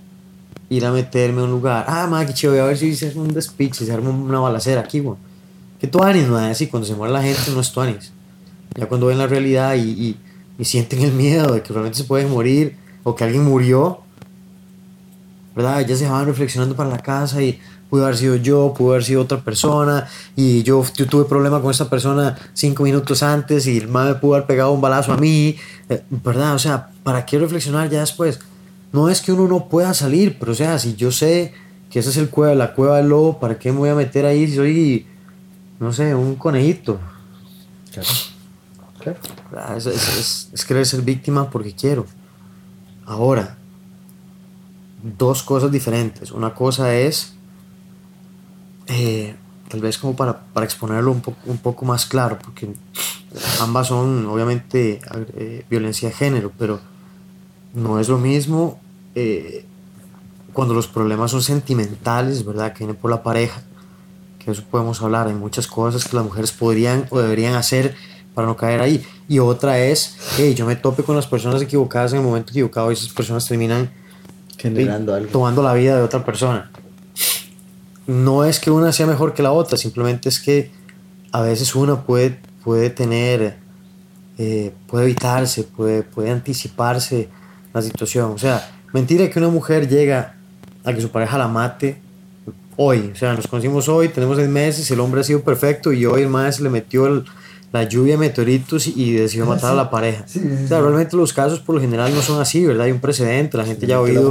ir 0.69 0.85
a 0.87 0.93
meterme 0.93 1.41
a 1.41 1.45
un 1.45 1.51
lugar? 1.51 1.85
Ah, 1.89 2.07
ma, 2.09 2.25
qué 2.27 2.47
a 2.47 2.65
ver 2.65 2.77
si 2.77 2.95
se 2.95 3.09
hace 3.09 3.19
un 3.19 3.33
despiche, 3.33 3.85
se 3.85 3.93
arma 3.93 4.11
una 4.11 4.39
balacera 4.41 4.81
aquí, 4.83 5.01
güey. 5.01 5.17
¿Qué 5.81 5.87
tuanis, 5.87 6.29
ma? 6.29 6.51
Así, 6.51 6.67
cuando 6.67 6.87
se 6.87 6.95
muere 6.95 7.13
la 7.13 7.23
gente 7.23 7.51
no 7.55 7.61
es 7.61 7.73
tuanis. 7.73 8.13
Ya 8.77 8.87
cuando 8.87 9.07
ven 9.07 9.19
la 9.19 9.27
realidad 9.27 9.75
y, 9.75 9.81
y, 9.81 10.17
y 10.59 10.65
sienten 10.65 11.01
el 11.01 11.13
miedo 11.13 11.53
de 11.55 11.63
que 11.63 11.73
realmente 11.73 11.99
se 11.99 12.05
pueden 12.05 12.31
morir 12.31 12.77
o 13.03 13.15
que 13.17 13.25
alguien 13.25 13.45
murió, 13.45 14.01
¿verdad? 15.57 15.85
Ya 15.87 15.97
se 15.97 16.09
van 16.09 16.27
reflexionando 16.27 16.77
para 16.77 16.91
la 16.91 16.99
casa 16.99 17.43
y 17.43 17.59
pudo 17.91 18.05
haber 18.05 18.17
sido 18.17 18.37
yo, 18.37 18.73
pudo 18.77 18.93
haber 18.93 19.05
sido 19.05 19.23
otra 19.23 19.39
persona 19.41 20.07
y 20.37 20.63
yo, 20.63 20.85
yo 20.97 21.07
tuve 21.07 21.25
problema 21.25 21.61
con 21.61 21.71
esta 21.73 21.91
persona 21.91 22.39
cinco 22.55 22.85
minutos 22.85 23.23
antes 23.23 23.67
y 23.67 23.77
el 23.79 23.89
man 23.89 24.07
me 24.09 24.15
pudo 24.15 24.35
haber 24.37 24.47
pegado 24.47 24.71
un 24.73 24.81
balazo 24.81 25.13
a 25.13 25.17
mí, 25.17 25.57
eh, 25.89 26.03
¿verdad? 26.11 26.55
O 26.55 26.59
sea, 26.59 26.91
¿para 27.03 27.27
qué 27.27 27.39
reflexionar 27.39 27.91
ya 27.91 28.01
después? 28.01 28.39
No 28.93 29.09
es 29.11 29.21
que 29.21 29.33
uno 29.33 29.49
no 29.49 29.69
pueda 29.69 29.93
salir, 29.93 30.37
pero 30.39 30.53
o 30.53 30.55
sea, 30.55 30.79
si 30.79 30.95
yo 30.95 31.11
sé 31.13 31.53
que 31.91 31.99
esa 31.99 32.11
es 32.11 32.17
el 32.17 32.31
cueva, 32.31 32.55
la 32.55 32.75
cueva 32.75 32.99
del 32.99 33.09
lobo, 33.09 33.39
¿para 33.41 33.59
qué 33.59 33.73
me 33.73 33.79
voy 33.79 33.89
a 33.89 33.95
meter 33.97 34.25
ahí 34.25 34.47
si 34.47 34.55
soy, 34.57 35.07
no 35.81 35.93
sé, 35.93 36.15
un 36.15 36.37
conejito? 36.37 36.99
Claro. 37.93 38.09
Claro. 39.01 39.19
¿verdad? 39.51 39.77
Es, 39.77 39.87
es, 39.87 40.09
es- 40.19 40.49
es 40.53 40.65
querer 40.65 40.87
ser 40.87 41.03
víctima 41.03 41.51
porque 41.51 41.73
quiero. 41.75 42.07
Ahora, 43.07 43.57
dos 45.03 45.43
cosas 45.43 45.73
diferentes. 45.73 46.31
Una 46.31 46.55
cosa 46.55 46.95
es, 46.95 47.35
eh, 48.91 49.35
tal 49.69 49.81
vez 49.81 49.97
como 49.99 50.15
para, 50.17 50.41
para 50.53 50.67
exponerlo 50.67 51.13
un, 51.13 51.21
po- 51.21 51.37
un 51.47 51.59
poco 51.59 51.85
más 51.85 52.05
claro, 52.07 52.39
porque 52.43 52.69
ambas 53.61 53.87
son 53.89 54.27
obviamente 54.27 55.01
eh, 55.37 55.65
violencia 55.71 56.09
de 56.09 56.15
género, 56.15 56.53
pero 56.59 56.81
no 57.75 58.01
es 58.01 58.09
lo 58.09 58.19
mismo 58.19 58.81
eh, 59.15 59.65
cuando 60.53 60.75
los 60.75 60.89
problemas 60.89 61.31
son 61.31 61.43
sentimentales, 61.43 62.45
¿verdad? 62.45 62.73
Que 62.73 62.81
vienen 62.81 62.97
por 62.97 63.11
la 63.11 63.23
pareja, 63.23 63.63
que 64.39 64.51
eso 64.51 64.65
podemos 64.69 65.01
hablar. 65.03 65.29
Hay 65.29 65.35
muchas 65.35 65.67
cosas 65.69 66.05
que 66.05 66.17
las 66.17 66.25
mujeres 66.25 66.51
podrían 66.51 67.07
o 67.11 67.21
deberían 67.21 67.55
hacer 67.55 67.95
para 68.35 68.49
no 68.49 68.57
caer 68.57 68.81
ahí. 68.81 69.05
Y 69.29 69.39
otra 69.39 69.79
es, 69.79 70.17
hey, 70.37 70.55
yo 70.57 70.67
me 70.67 70.75
tope 70.75 71.05
con 71.05 71.15
las 71.15 71.29
personas 71.29 71.63
equivocadas 71.63 72.13
en 72.13 72.19
el 72.19 72.25
momento 72.25 72.51
equivocado 72.51 72.91
y 72.91 72.95
esas 72.95 73.11
personas 73.11 73.47
terminan 73.47 73.91
Generando 74.59 75.13
eh, 75.15 75.19
algo. 75.19 75.31
tomando 75.31 75.63
la 75.63 75.73
vida 75.75 75.97
de 75.97 76.03
otra 76.03 76.25
persona. 76.25 76.71
No 78.11 78.45
es 78.45 78.59
que 78.61 78.71
una 78.71 78.93
sea 78.93 79.07
mejor 79.07 79.35
que 79.35 79.43
la 79.43 79.53
otra, 79.53 79.77
simplemente 79.79 80.29
es 80.29 80.41
que 80.41 80.71
a 81.33 81.41
veces 81.43 81.75
una 81.75 82.03
puede, 82.03 82.39
puede 82.65 82.91
tener, 82.91 83.57
eh, 84.39 84.73
puede 84.87 85.05
evitarse, 85.05 85.63
puede, 85.65 86.03
puede 86.03 86.31
anticiparse 86.31 87.29
la 87.73 87.83
situación. 87.83 88.33
O 88.33 88.39
sea, 88.39 88.69
mentira 88.93 89.29
que 89.31 89.39
una 89.39 89.49
mujer 89.49 89.89
llega 89.89 90.35
a 90.85 90.93
que 90.93 91.01
su 91.01 91.11
pareja 91.11 91.39
la 91.39 91.47
mate 91.49 92.01
hoy. 92.77 93.11
O 93.13 93.17
sea, 93.17 93.35
nos 93.35 93.47
conocimos 93.47 93.89
hoy, 93.89 94.09
tenemos 94.09 94.37
seis 94.39 94.49
meses, 94.49 94.91
el 94.91 95.01
hombre 95.01 95.21
ha 95.21 95.25
sido 95.25 95.41
perfecto 95.43 95.93
y 95.93 96.05
hoy 96.07 96.23
el 96.23 96.29
maestro 96.29 96.65
le 96.65 96.71
metió 96.71 97.07
el- 97.07 97.25
la 97.73 97.85
lluvia 97.85 98.15
de 98.15 98.19
meteoritos 98.19 98.89
y 98.89 99.13
decidió 99.13 99.47
matar 99.47 99.71
a 99.73 99.75
la 99.77 99.91
pareja. 99.91 100.25
Sí, 100.27 100.41
sí, 100.41 100.65
o 100.65 100.67
sea, 100.69 100.81
realmente 100.81 101.17
los 101.17 101.33
casos 101.33 101.61
por 101.61 101.77
lo 101.77 101.81
general 101.81 102.13
no 102.13 102.21
son 102.23 102.41
así, 102.41 102.67
¿verdad? 102.67 102.87
Hay 102.87 102.93
un 102.93 102.99
precedente, 102.99 103.57
la 103.57 103.65
gente 103.65 103.87
ya 103.87 103.95
ha 103.97 104.01
oído 104.01 104.23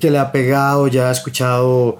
que 0.00 0.10
le 0.10 0.18
ha 0.18 0.32
pegado, 0.32 0.88
ya 0.88 1.08
ha 1.10 1.12
escuchado, 1.12 1.98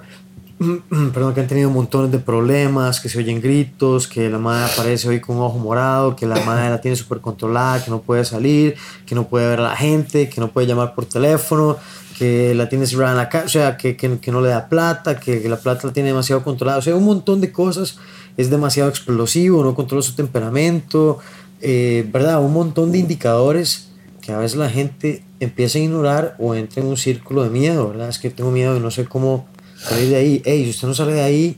perdón, 1.13 1.33
que 1.33 1.41
han 1.41 1.47
tenido 1.47 1.69
montones 1.69 2.11
de 2.11 2.19
problemas, 2.19 2.99
que 2.99 3.07
se 3.07 3.17
oyen 3.19 3.41
gritos, 3.41 4.07
que 4.07 4.29
la 4.29 4.39
madre 4.39 4.71
aparece 4.71 5.07
hoy 5.07 5.21
con 5.21 5.37
un 5.37 5.43
ojo 5.43 5.57
morado, 5.57 6.15
que 6.15 6.25
la 6.25 6.35
madre 6.45 6.69
la 6.69 6.81
tiene 6.81 6.97
súper 6.97 7.21
controlada, 7.21 7.83
que 7.83 7.89
no 7.89 8.01
puede 8.01 8.25
salir, 8.25 8.75
que 9.05 9.15
no 9.15 9.27
puede 9.27 9.47
ver 9.47 9.59
a 9.59 9.63
la 9.63 9.75
gente, 9.75 10.29
que 10.29 10.41
no 10.41 10.49
puede 10.49 10.67
llamar 10.67 10.95
por 10.95 11.05
teléfono, 11.05 11.77
que 12.17 12.53
la 12.53 12.67
tiene 12.67 12.85
cerrada 12.85 13.11
en 13.11 13.17
la 13.17 13.29
casa, 13.29 13.45
o 13.45 13.49
sea, 13.49 13.77
que, 13.77 13.95
que, 13.95 14.19
que 14.19 14.31
no 14.31 14.41
le 14.41 14.49
da 14.49 14.67
plata, 14.67 15.19
que, 15.19 15.41
que 15.41 15.47
la 15.47 15.57
plata 15.57 15.87
la 15.87 15.93
tiene 15.93 16.09
demasiado 16.09 16.43
controlada, 16.43 16.79
o 16.79 16.81
sea, 16.81 16.95
un 16.95 17.05
montón 17.05 17.39
de 17.39 17.51
cosas, 17.53 17.97
es 18.35 18.49
demasiado 18.49 18.89
explosivo, 18.89 19.63
no 19.63 19.73
controla 19.73 20.01
su 20.01 20.15
temperamento, 20.15 21.19
eh, 21.61 22.07
¿verdad? 22.11 22.41
Un 22.41 22.53
montón 22.53 22.91
de 22.91 22.97
indicadores 22.97 23.89
que 24.21 24.33
a 24.33 24.37
veces 24.37 24.57
la 24.57 24.69
gente 24.69 25.23
empieza 25.39 25.77
a 25.77 25.81
ignorar 25.81 26.35
o 26.39 26.55
entra 26.55 26.81
en 26.81 26.87
un 26.87 26.97
círculo 26.97 27.43
de 27.43 27.49
miedo, 27.49 27.89
¿verdad? 27.89 28.09
Es 28.09 28.19
que 28.19 28.29
tengo 28.29 28.51
miedo 28.51 28.75
y 28.75 28.79
no 28.79 28.91
sé 28.91 29.05
cómo 29.05 29.47
salir 29.81 30.09
de 30.09 30.15
ahí. 30.15 30.41
Ey, 30.45 30.63
si 30.65 30.69
usted 30.71 30.87
no 30.87 30.93
sale 30.93 31.13
de 31.13 31.21
ahí, 31.21 31.57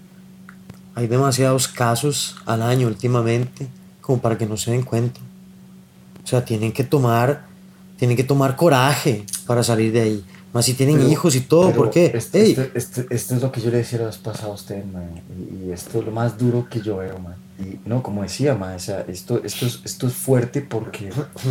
hay 0.96 1.08
demasiados 1.08 1.68
casos 1.68 2.36
al 2.46 2.62
año 2.62 2.88
últimamente 2.88 3.68
como 4.02 4.20
para 4.22 4.38
que 4.38 4.46
no 4.46 4.58
se 4.58 4.72
den 4.72 4.84
cuenta. 4.84 5.20
O 6.24 6.28
sea, 6.28 6.44
tienen 6.46 6.72
que 6.72 6.84
tomar, 6.84 7.46
tienen 7.98 8.16
que 8.18 8.24
tomar 8.24 8.56
coraje 8.56 9.26
para 9.46 9.64
salir 9.64 9.92
de 9.92 10.02
ahí. 10.02 10.26
Más 10.54 10.66
si 10.66 10.74
tienen 10.74 10.98
Pero- 10.98 11.10
hijos 11.10 11.36
y 11.36 11.42
todo, 11.42 11.72
¿por 11.72 11.90
qué? 11.90 12.12
Este, 12.14 12.50
este, 12.52 12.72
este- 12.76 13.06
esto 13.10 13.36
es 13.36 13.42
lo 13.42 13.52
que 13.54 13.62
yo 13.62 13.72
le 13.72 13.78
decía 13.78 14.00
la 14.00 14.08
vez 14.08 14.18
pasada 14.18 14.50
a 14.50 14.54
usted, 14.56 14.84
man. 14.86 15.22
Y, 15.64 15.68
y 15.68 15.72
esto 15.72 16.00
es 16.00 16.06
lo 16.06 16.12
más 16.12 16.38
duro 16.38 16.68
que 16.70 16.82
yo 16.82 16.98
veo, 16.98 17.18
man. 17.20 17.36
Y 17.58 17.78
no, 17.88 18.04
como 18.04 18.22
decía, 18.24 18.54
man, 18.56 18.76
o 18.76 18.80
sea, 18.80 19.06
esto, 19.08 19.42
esto, 19.46 19.66
es, 19.66 19.80
esto 19.86 20.08
es 20.08 20.14
fuerte 20.14 20.62
porque 20.62 21.10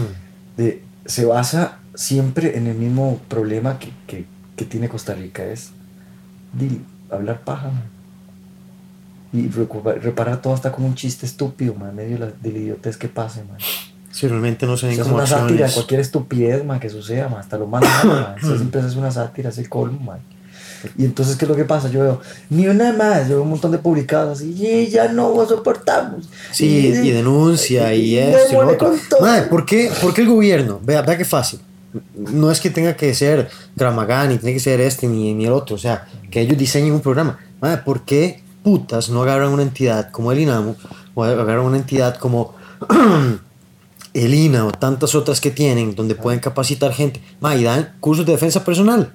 de- 0.58 0.82
se 1.06 1.24
basa 1.24 1.78
siempre 1.94 2.58
en 2.58 2.66
el 2.66 2.76
mismo 2.76 3.18
problema 3.28 3.78
que, 3.78 3.90
que, 4.06 4.26
que 4.54 4.64
tiene 4.66 4.88
Costa 4.90 5.14
Rica, 5.14 5.44
es 5.44 5.70
di- 6.52 6.80
hablar 7.10 7.40
paja, 7.40 7.68
man. 7.68 7.82
Y 9.32 9.48
reparar 9.48 10.42
todo 10.42 10.54
hasta 10.54 10.72
como 10.72 10.88
un 10.88 10.94
chiste 10.96 11.24
estúpido, 11.24 11.74
man, 11.74 11.90
en 11.90 11.96
medio 11.96 12.12
de 12.14 12.18
la, 12.18 12.26
de 12.40 12.50
la 12.52 12.58
idiotez 12.58 12.96
que 12.96 13.08
pase, 13.08 13.44
man. 13.44 13.58
si 14.10 14.26
realmente 14.26 14.66
no 14.66 14.76
se 14.76 14.86
O 14.86 14.88
ven 14.88 14.96
sea, 14.96 15.02
es 15.02 15.08
como 15.08 15.16
una 15.18 15.26
sátira 15.26 15.46
de 15.46 15.52
acciones. 15.52 15.74
cualquier 15.74 16.00
estupidez, 16.00 16.64
man, 16.64 16.80
que 16.80 16.90
suceda, 16.90 17.28
man, 17.28 17.38
hasta 17.40 17.56
lo 17.56 17.66
más 17.68 17.82
malo, 17.82 18.20
man. 18.20 18.34
Eso 18.42 18.56
siempre 18.56 18.80
es 18.80 18.96
una 18.96 19.10
sátira, 19.12 19.50
es 19.50 19.58
el 19.58 19.68
colmo, 19.68 20.00
man. 20.00 20.18
Y 20.96 21.04
entonces, 21.04 21.36
¿qué 21.36 21.44
es 21.44 21.48
lo 21.48 21.54
que 21.54 21.66
pasa? 21.66 21.90
Yo 21.90 22.00
veo, 22.00 22.20
ni 22.48 22.66
una 22.66 22.92
más, 22.94 23.28
yo 23.28 23.34
veo 23.36 23.42
un 23.42 23.50
montón 23.50 23.70
de 23.70 23.78
publicados 23.78 24.38
así, 24.38 24.50
y 24.58 24.88
ya 24.88 25.12
no 25.12 25.32
lo 25.34 25.46
soportamos. 25.46 26.28
Sí, 26.52 26.86
y, 26.88 27.10
denuncia 27.10 27.92
y, 27.94 28.00
y 28.14 28.18
esto 28.18 28.64
y 28.72 28.76
todo. 29.08 29.20
Madre, 29.20 29.42
¿por 29.42 29.64
qué, 29.66 29.92
por 30.00 30.12
qué 30.14 30.22
el 30.22 30.28
gobierno? 30.28 30.80
Vea, 30.82 31.02
vea 31.02 31.18
qué 31.18 31.24
fácil. 31.26 31.60
No 32.14 32.50
es 32.50 32.60
que 32.60 32.70
tenga 32.70 32.96
que 32.96 33.14
ser 33.14 33.50
Gramagán, 33.76 34.28
ni 34.28 34.38
tiene 34.38 34.54
que 34.54 34.60
ser 34.60 34.80
este, 34.80 35.08
ni, 35.08 35.34
ni 35.34 35.46
el 35.46 35.52
otro. 35.52 35.76
O 35.76 35.78
sea, 35.78 36.06
que 36.30 36.40
ellos 36.40 36.56
diseñen 36.56 36.92
un 36.92 37.00
programa. 37.00 37.38
Madre, 37.60 37.82
¿por 37.84 38.04
qué 38.04 38.42
putas 38.62 39.08
no 39.10 39.22
agarran 39.22 39.52
una 39.52 39.62
entidad 39.62 40.10
como 40.10 40.32
el 40.32 40.40
INAMU 40.40 40.76
o 41.14 41.24
agarran 41.24 41.64
una 41.64 41.76
entidad 41.76 42.16
como 42.16 42.54
el 44.14 44.34
INA 44.34 44.66
o 44.66 44.72
tantas 44.72 45.14
otras 45.14 45.40
que 45.40 45.50
tienen 45.50 45.94
donde 45.94 46.14
pueden 46.14 46.40
capacitar 46.40 46.92
gente? 46.92 47.20
Madre, 47.40 47.60
y 47.60 47.64
dan 47.64 47.92
cursos 48.00 48.24
de 48.24 48.32
defensa 48.32 48.64
personal. 48.64 49.12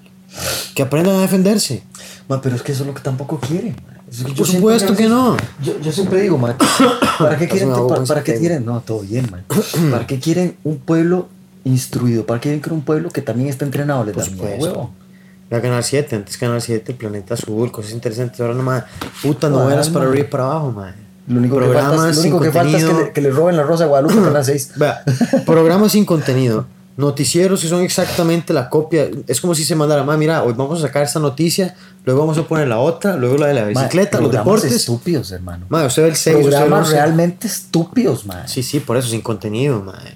Que 0.74 0.84
aprendan 0.84 1.16
a 1.16 1.22
defenderse. 1.22 1.84
Man, 2.28 2.42
pero 2.42 2.56
es 2.56 2.62
que 2.62 2.74
eso 2.74 2.84
es 2.84 2.88
lo 2.88 2.94
que 2.94 3.02
tampoco 3.02 3.40
quieren. 3.40 3.76
Es 4.12 4.24
que 4.24 4.34
Por 4.34 4.48
supuesto 4.48 4.94
a 4.94 4.96
que 4.96 5.08
no. 5.08 5.38
Yo, 5.64 5.80
yo 5.80 5.92
siempre 5.92 6.22
digo, 6.22 6.38
man, 6.38 6.58
¿para 7.18 7.38
qué 7.38 7.48
quieren, 7.50 7.72
para, 7.72 8.04
para 8.04 8.24
qué 8.24 8.34
tema. 8.34 8.40
quieren? 8.40 8.66
No, 8.66 8.82
todo 8.82 9.00
bien, 9.00 9.30
man. 9.32 9.46
¿Para 9.92 10.06
qué 10.06 10.20
quieren 10.20 10.58
un 10.64 10.78
pueblo 10.78 11.30
instruido 11.66 12.26
para 12.26 12.40
que 12.40 12.62
con 12.62 12.74
un 12.74 12.82
pueblo 12.82 13.10
que 13.10 13.22
también 13.22 13.50
está 13.50 13.66
entrenado. 13.66 14.06
Les 14.06 14.14
Por 14.16 14.24
da 14.24 14.32
miedo, 14.32 14.58
huevo. 14.64 14.92
Era 15.50 15.62
Canal 15.62 15.84
7, 15.84 16.16
antes 16.16 16.38
Canal 16.38 16.62
7, 16.62 16.94
Planeta 16.94 17.34
Azul, 17.34 17.72
cosas 17.72 17.92
interesantes. 17.92 18.40
Ahora 18.40 18.54
nomás, 18.54 18.86
puta 19.22 19.50
Joder, 19.50 19.64
novelas 19.64 19.90
para 19.90 20.06
arriba 20.06 20.26
y 20.26 20.30
para 20.30 20.46
abajo, 20.46 20.72
man. 20.72 20.96
Lo 21.28 21.40
único, 21.40 21.60
que 21.60 21.66
falta, 21.66 22.12
lo 22.12 22.20
único 22.20 22.40
que 22.40 22.52
falta 22.52 22.78
es 22.78 22.86
que 22.86 22.94
le, 22.94 23.12
que 23.12 23.22
le 23.22 23.32
roben 23.32 23.58
la 23.58 23.64
rosa 23.64 23.86
a 23.86 23.88
Guadalupe 23.88 24.16
con 24.16 24.34
las 24.34 24.46
6. 24.48 24.74
Vea, 24.76 25.04
programas 25.46 25.92
sin 25.92 26.06
contenido. 26.06 26.68
Noticieros 26.98 27.62
que 27.62 27.68
son 27.68 27.82
exactamente 27.82 28.54
la 28.54 28.70
copia. 28.70 29.10
Es 29.28 29.42
como 29.42 29.54
si 29.54 29.66
se 29.66 29.76
mandara, 29.76 30.04
ma, 30.04 30.16
mira, 30.18 30.44
hoy 30.44 30.54
vamos 30.54 30.80
a 30.80 30.88
sacar 30.88 31.04
esta 31.04 31.20
noticia, 31.20 31.76
luego 32.06 32.22
vamos 32.22 32.38
a 32.38 32.44
poner 32.48 32.68
la 32.70 32.80
otra, 32.80 33.18
luego 33.18 33.38
la 33.38 33.48
de 33.48 33.54
la 33.56 33.66
bicicleta, 33.66 34.22
los 34.22 34.32
deportes. 34.32 34.72
estúpidos, 34.72 35.32
hermano. 35.32 35.66
Ma, 35.68 35.84
usted 35.86 36.04
ve 36.04 36.10
el 36.10 36.16
6, 36.16 36.36
usted 36.38 36.50
ve 36.50 36.56
el 36.56 36.62
Programas 36.62 36.88
11. 36.88 36.98
realmente 36.98 37.48
estúpidos, 37.48 38.26
man. 38.26 38.48
Sí, 38.48 38.64
sí, 38.64 38.80
por 38.80 38.96
eso, 38.96 39.10
sin 39.10 39.22
contenido, 39.22 39.82
mae. 39.82 40.16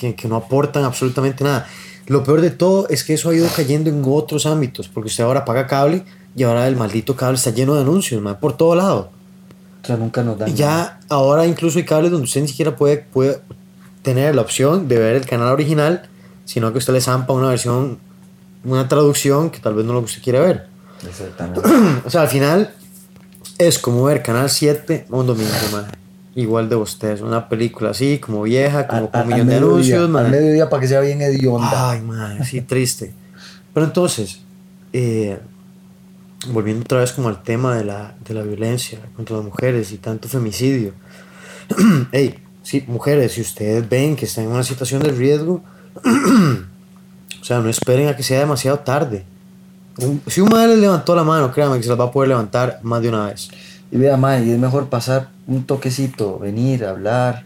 Que, 0.00 0.14
que 0.14 0.28
no 0.28 0.36
aportan 0.36 0.84
absolutamente 0.84 1.44
nada. 1.44 1.68
Lo 2.06 2.24
peor 2.24 2.40
de 2.40 2.50
todo 2.50 2.88
es 2.88 3.04
que 3.04 3.14
eso 3.14 3.28
ha 3.28 3.34
ido 3.34 3.46
cayendo 3.54 3.90
en 3.90 4.02
otros 4.06 4.46
ámbitos, 4.46 4.88
porque 4.88 5.08
usted 5.08 5.24
ahora 5.24 5.44
paga 5.44 5.66
cable 5.66 6.04
y 6.34 6.42
ahora 6.44 6.66
el 6.66 6.74
maldito 6.74 7.16
cable 7.16 7.36
está 7.36 7.50
lleno 7.50 7.74
de 7.74 7.82
anuncios, 7.82 8.20
mae, 8.22 8.34
por 8.34 8.56
todo 8.56 8.74
lado. 8.74 9.10
O 9.82 9.86
sea, 9.86 9.96
nunca 9.96 10.22
nos 10.22 10.38
dan. 10.38 10.48
Y 10.48 10.52
nada. 10.52 10.58
ya 10.58 11.00
ahora 11.08 11.46
incluso 11.46 11.78
hay 11.78 11.84
cables 11.84 12.10
donde 12.10 12.24
usted 12.24 12.40
ni 12.40 12.48
siquiera 12.48 12.76
puede, 12.76 12.96
puede 12.98 13.40
tener 14.02 14.34
la 14.34 14.42
opción 14.42 14.88
de 14.88 14.98
ver 14.98 15.16
el 15.16 15.26
canal 15.26 15.48
original, 15.48 16.08
sino 16.46 16.72
que 16.72 16.78
usted 16.78 16.92
le 16.94 17.00
zampa 17.00 17.32
una 17.32 17.48
versión, 17.48 17.98
una 18.64 18.88
traducción 18.88 19.50
que 19.50 19.60
tal 19.60 19.74
vez 19.74 19.84
no 19.84 19.92
lo 19.92 20.00
que 20.00 20.06
usted 20.06 20.22
quiere 20.22 20.40
ver. 20.40 20.66
Exactamente. 21.06 21.60
O 22.04 22.10
sea, 22.10 22.22
al 22.22 22.28
final 22.28 22.74
es 23.58 23.78
como 23.78 24.04
ver 24.04 24.22
Canal 24.22 24.50
7 24.50 25.06
un 25.10 25.26
domingo, 25.26 25.50
mae. 25.72 25.84
Igual 26.40 26.68
de 26.68 26.76
ustedes, 26.76 27.20
una 27.20 27.48
película 27.48 27.90
así, 27.90 28.18
como 28.18 28.42
vieja, 28.42 28.86
como 28.86 29.06
A- 29.06 29.10
con 29.10 29.20
a- 29.20 29.22
un 29.24 29.28
millón 29.28 29.46
de 29.48 29.56
anuncios. 29.56 30.14
Al 30.16 30.30
mediodía 30.30 30.68
para 30.70 30.80
que 30.80 30.88
sea 30.88 31.00
bien 31.00 31.20
hedionda. 31.20 31.90
Ay, 31.90 32.00
madre, 32.00 32.44
sí, 32.44 32.60
triste. 32.72 33.12
Pero 33.74 33.86
entonces, 33.86 34.40
eh, 34.92 35.38
volviendo 36.48 36.82
otra 36.82 37.00
vez 37.00 37.12
como 37.12 37.28
al 37.28 37.42
tema 37.42 37.76
de 37.76 37.84
la, 37.84 38.14
de 38.26 38.34
la 38.34 38.42
violencia 38.42 38.98
contra 39.16 39.36
las 39.36 39.44
mujeres 39.44 39.92
y 39.92 39.98
tanto 39.98 40.28
femicidio. 40.28 40.92
Hey, 42.12 42.36
sí, 42.62 42.84
mujeres, 42.88 43.32
si 43.32 43.40
ustedes 43.42 43.88
ven 43.88 44.16
que 44.16 44.24
están 44.24 44.44
en 44.44 44.50
una 44.50 44.64
situación 44.64 45.02
de 45.02 45.10
riesgo, 45.12 45.62
o 46.04 47.44
sea, 47.44 47.60
no 47.60 47.68
esperen 47.68 48.08
a 48.08 48.16
que 48.16 48.22
sea 48.22 48.38
demasiado 48.40 48.78
tarde. 48.80 49.24
Si 50.28 50.40
un 50.40 50.48
madre 50.48 50.68
les 50.68 50.78
levantó 50.78 51.14
la 51.14 51.24
mano, 51.24 51.52
créanme 51.52 51.76
que 51.76 51.82
se 51.82 51.88
las 51.90 51.98
va 52.00 52.04
a 52.04 52.10
poder 52.10 52.28
levantar 52.30 52.78
más 52.82 53.02
de 53.02 53.08
una 53.10 53.26
vez. 53.26 53.50
Y 53.92 53.96
vea, 53.98 54.16
mae, 54.16 54.44
y 54.44 54.50
es 54.52 54.58
mejor 54.58 54.88
pasar 54.88 55.28
un 55.46 55.64
toquecito, 55.64 56.38
venir, 56.38 56.84
hablar, 56.84 57.44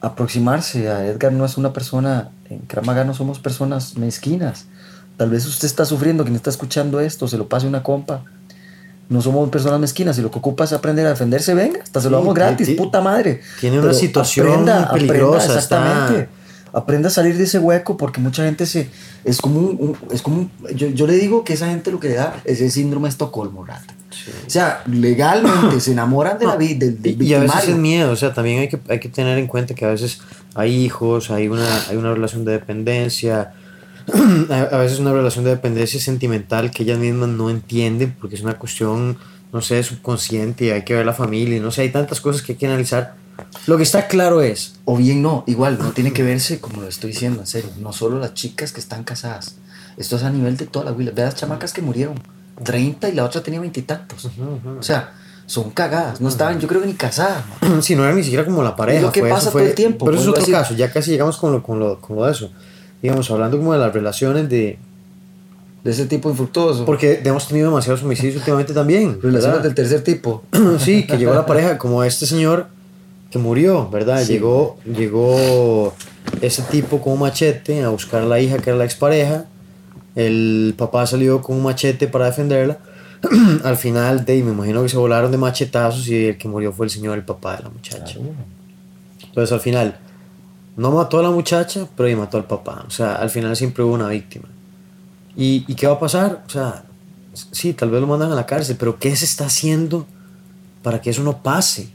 aproximarse. 0.00 0.88
A 0.90 1.06
Edgar 1.06 1.32
no 1.32 1.44
es 1.44 1.56
una 1.58 1.72
persona, 1.72 2.30
en 2.48 2.60
Kramaga 2.60 3.04
no 3.04 3.14
somos 3.14 3.38
personas 3.38 3.96
mezquinas. 3.96 4.66
Tal 5.16 5.30
vez 5.30 5.46
usted 5.46 5.66
está 5.66 5.84
sufriendo, 5.84 6.24
quien 6.24 6.36
está 6.36 6.50
escuchando 6.50 7.00
esto, 7.00 7.28
se 7.28 7.36
lo 7.38 7.48
pase 7.48 7.66
una 7.66 7.82
compa. 7.82 8.22
No 9.08 9.20
somos 9.20 9.50
personas 9.50 9.78
mezquinas, 9.78 10.16
y 10.18 10.22
lo 10.22 10.30
que 10.30 10.38
ocupa 10.38 10.64
es 10.64 10.72
aprender 10.72 11.04
a 11.06 11.10
defenderse, 11.10 11.52
venga, 11.54 11.80
hasta 11.82 12.00
se 12.00 12.08
lo 12.08 12.16
Sí, 12.18 12.22
damos 12.22 12.34
gratis, 12.34 12.66
ti- 12.68 12.74
puta 12.74 13.00
madre. 13.02 13.42
tiene 13.60 13.76
una 13.78 13.88
Pero 13.88 13.94
situación 13.98 14.64
peligrosa, 14.92 15.46
exactamente. 15.54 16.20
está- 16.22 16.41
Aprenda 16.74 17.08
a 17.08 17.10
salir 17.10 17.36
de 17.36 17.44
ese 17.44 17.58
hueco 17.58 17.96
porque 17.96 18.20
mucha 18.20 18.44
gente 18.44 18.64
se 18.66 18.88
es 19.24 19.40
como 19.40 19.60
un, 19.60 19.76
un- 19.78 19.96
es 20.10 20.22
como 20.22 20.38
un- 20.38 20.50
yo, 20.74 20.88
yo 20.88 21.06
le 21.06 21.14
digo 21.16 21.44
que 21.44 21.52
esa 21.52 21.66
gente 21.68 21.90
lo 21.92 22.00
que 22.00 22.08
le 22.08 22.14
da 22.14 22.40
es 22.44 22.60
el 22.60 22.70
síndrome 22.70 23.08
de 23.08 23.10
Estocolmo, 23.10 23.64
rata. 23.64 23.94
O 24.46 24.50
sea, 24.50 24.82
legalmente 24.86 25.80
se 25.80 25.92
enamoran 25.92 26.38
de 26.38 26.46
la 26.46 26.56
vida 26.56 26.78
del, 26.86 27.02
del 27.02 27.22
Y, 27.22 27.34
a 27.34 27.40
veces 27.40 27.68
es 27.68 27.76
miedo, 27.76 28.10
o 28.12 28.16
sea, 28.16 28.32
también 28.34 28.60
hay 28.60 28.68
que, 28.68 28.78
hay 28.88 29.00
que 29.00 29.08
tener 29.08 29.38
en 29.38 29.46
cuenta 29.46 29.74
que 29.74 29.84
a 29.84 29.88
veces 29.88 30.20
hay 30.54 30.74
hijos, 30.84 31.30
hay 31.30 31.48
una, 31.48 31.66
hay 31.88 31.96
una 31.96 32.12
relación 32.14 32.44
de 32.44 32.52
dependencia, 32.52 33.52
a 34.50 34.76
veces 34.78 34.98
una 34.98 35.12
relación 35.12 35.44
de 35.44 35.50
dependencia 35.50 36.00
sentimental 36.00 36.70
que 36.70 36.82
ellas 36.82 36.98
mismas 36.98 37.28
no 37.30 37.50
entienden 37.50 38.14
porque 38.20 38.36
es 38.36 38.42
una 38.42 38.58
cuestión, 38.58 39.16
no 39.52 39.60
sé, 39.62 39.82
subconsciente 39.82 40.66
y 40.66 40.70
hay 40.70 40.82
que 40.84 40.94
ver 40.94 41.06
la 41.06 41.12
familia, 41.14 41.60
no 41.60 41.70
sé, 41.70 41.82
hay 41.82 41.90
tantas 41.90 42.20
cosas 42.20 42.42
que 42.42 42.52
hay 42.52 42.58
que 42.58 42.66
analizar. 42.66 43.14
Lo 43.66 43.76
que 43.76 43.82
está 43.82 44.08
claro 44.08 44.42
es, 44.42 44.74
O 44.84 44.96
bien 44.96 45.22
no, 45.22 45.44
igual, 45.46 45.78
no 45.78 45.90
tiene 45.92 46.12
que 46.12 46.22
verse 46.22 46.60
como 46.60 46.82
lo 46.82 46.88
estoy 46.88 47.12
diciendo, 47.12 47.40
en 47.40 47.46
serio. 47.46 47.70
No 47.80 47.92
solo 47.92 48.18
las 48.18 48.34
chicas 48.34 48.72
que 48.72 48.80
están 48.80 49.04
casadas. 49.04 49.56
Esto 49.96 50.16
es 50.16 50.22
a 50.22 50.30
nivel 50.30 50.56
de 50.56 50.66
todas 50.66 50.88
las 50.88 50.96
huilas. 50.96 51.14
Ve 51.14 51.22
las 51.22 51.34
chamacas 51.36 51.72
que 51.72 51.82
murieron. 51.82 52.14
30 52.62 53.08
y 53.08 53.12
la 53.12 53.24
otra 53.24 53.42
tenía 53.42 53.60
veintitantos. 53.60 54.28
O 54.78 54.82
sea, 54.82 55.12
son 55.46 55.70
cagadas. 55.70 56.20
No 56.20 56.28
estaban, 56.28 56.60
yo 56.60 56.68
creo 56.68 56.80
que 56.80 56.86
ni 56.86 56.94
casadas. 56.94 57.44
man. 57.62 57.82
si 57.82 57.94
no 57.94 58.04
era 58.04 58.14
ni 58.14 58.22
siquiera 58.22 58.44
como 58.44 58.62
la 58.62 58.74
pareja. 58.76 58.98
Es 58.98 59.02
lo 59.04 59.12
que 59.12 59.20
fue- 59.20 59.30
pasa 59.30 59.50
fue- 59.50 59.62
todo 59.62 59.68
el 59.70 59.74
tiempo, 59.74 60.04
Pero 60.06 60.16
eso 60.16 60.24
es 60.24 60.28
otro 60.30 60.40
decir. 60.42 60.54
caso, 60.54 60.74
ya 60.74 60.92
casi 60.92 61.10
llegamos 61.10 61.36
con 61.36 61.52
lo, 61.52 61.62
con, 61.62 61.78
lo, 61.78 62.00
con 62.00 62.16
lo 62.16 62.24
de 62.26 62.32
eso. 62.32 62.50
Digamos, 63.02 63.30
hablando 63.30 63.56
como 63.58 63.72
de 63.72 63.78
las 63.78 63.92
relaciones 63.92 64.48
de... 64.48 64.78
De 65.84 65.90
ese 65.90 66.06
tipo 66.06 66.30
infructuoso. 66.30 66.84
Porque 66.84 67.20
hemos 67.24 67.48
tenido 67.48 67.68
demasiados 67.70 68.04
homicidios 68.04 68.36
últimamente 68.36 68.72
también. 68.72 69.18
Relaciones 69.20 69.62
del 69.64 69.74
tercer 69.74 70.02
tipo. 70.04 70.44
Sí, 70.78 71.04
que 71.06 71.16
llegó 71.18 71.34
la 71.34 71.44
pareja, 71.46 71.76
como 71.78 72.04
este 72.04 72.24
señor 72.26 72.68
que 73.32 73.38
murió, 73.38 73.88
¿verdad? 73.88 74.22
Sí. 74.22 74.34
Llegó, 74.34 74.76
llegó 74.84 75.94
ese 76.42 76.62
tipo 76.64 77.00
con 77.00 77.14
un 77.14 77.20
machete 77.20 77.82
a 77.82 77.88
buscar 77.88 78.22
a 78.22 78.26
la 78.26 78.38
hija 78.38 78.58
que 78.58 78.70
era 78.70 78.78
la 78.78 78.84
expareja. 78.84 79.46
El 80.14 80.74
papá 80.76 81.06
salió 81.06 81.40
con 81.40 81.56
un 81.56 81.62
machete 81.62 82.06
para 82.08 82.26
defenderla. 82.26 82.78
Al 83.64 83.78
final, 83.78 84.26
de, 84.26 84.42
me 84.42 84.52
imagino 84.52 84.82
que 84.82 84.90
se 84.90 84.98
volaron 84.98 85.32
de 85.32 85.38
machetazos 85.38 86.06
y 86.08 86.26
el 86.26 86.38
que 86.38 86.46
murió 86.46 86.72
fue 86.72 86.86
el 86.86 86.90
señor, 86.90 87.16
el 87.16 87.24
papá 87.24 87.56
de 87.56 87.62
la 87.62 87.70
muchacha. 87.70 88.18
Entonces, 89.24 89.52
al 89.52 89.60
final, 89.60 89.98
no 90.76 90.90
mató 90.90 91.18
a 91.18 91.22
la 91.22 91.30
muchacha, 91.30 91.88
pero 91.96 92.10
y 92.10 92.14
mató 92.14 92.36
al 92.36 92.44
papá. 92.44 92.84
O 92.86 92.90
sea, 92.90 93.14
al 93.14 93.30
final 93.30 93.56
siempre 93.56 93.82
hubo 93.82 93.94
una 93.94 94.08
víctima. 94.08 94.48
¿Y, 95.34 95.64
¿Y 95.66 95.74
qué 95.74 95.86
va 95.86 95.94
a 95.94 95.98
pasar? 95.98 96.44
O 96.46 96.50
sea, 96.50 96.84
sí, 97.32 97.72
tal 97.72 97.88
vez 97.88 98.02
lo 98.02 98.06
mandan 98.06 98.30
a 98.30 98.34
la 98.34 98.44
cárcel, 98.44 98.76
pero 98.78 98.98
¿qué 98.98 99.16
se 99.16 99.24
está 99.24 99.46
haciendo 99.46 100.06
para 100.82 101.00
que 101.00 101.08
eso 101.08 101.22
no 101.22 101.42
pase? 101.42 101.88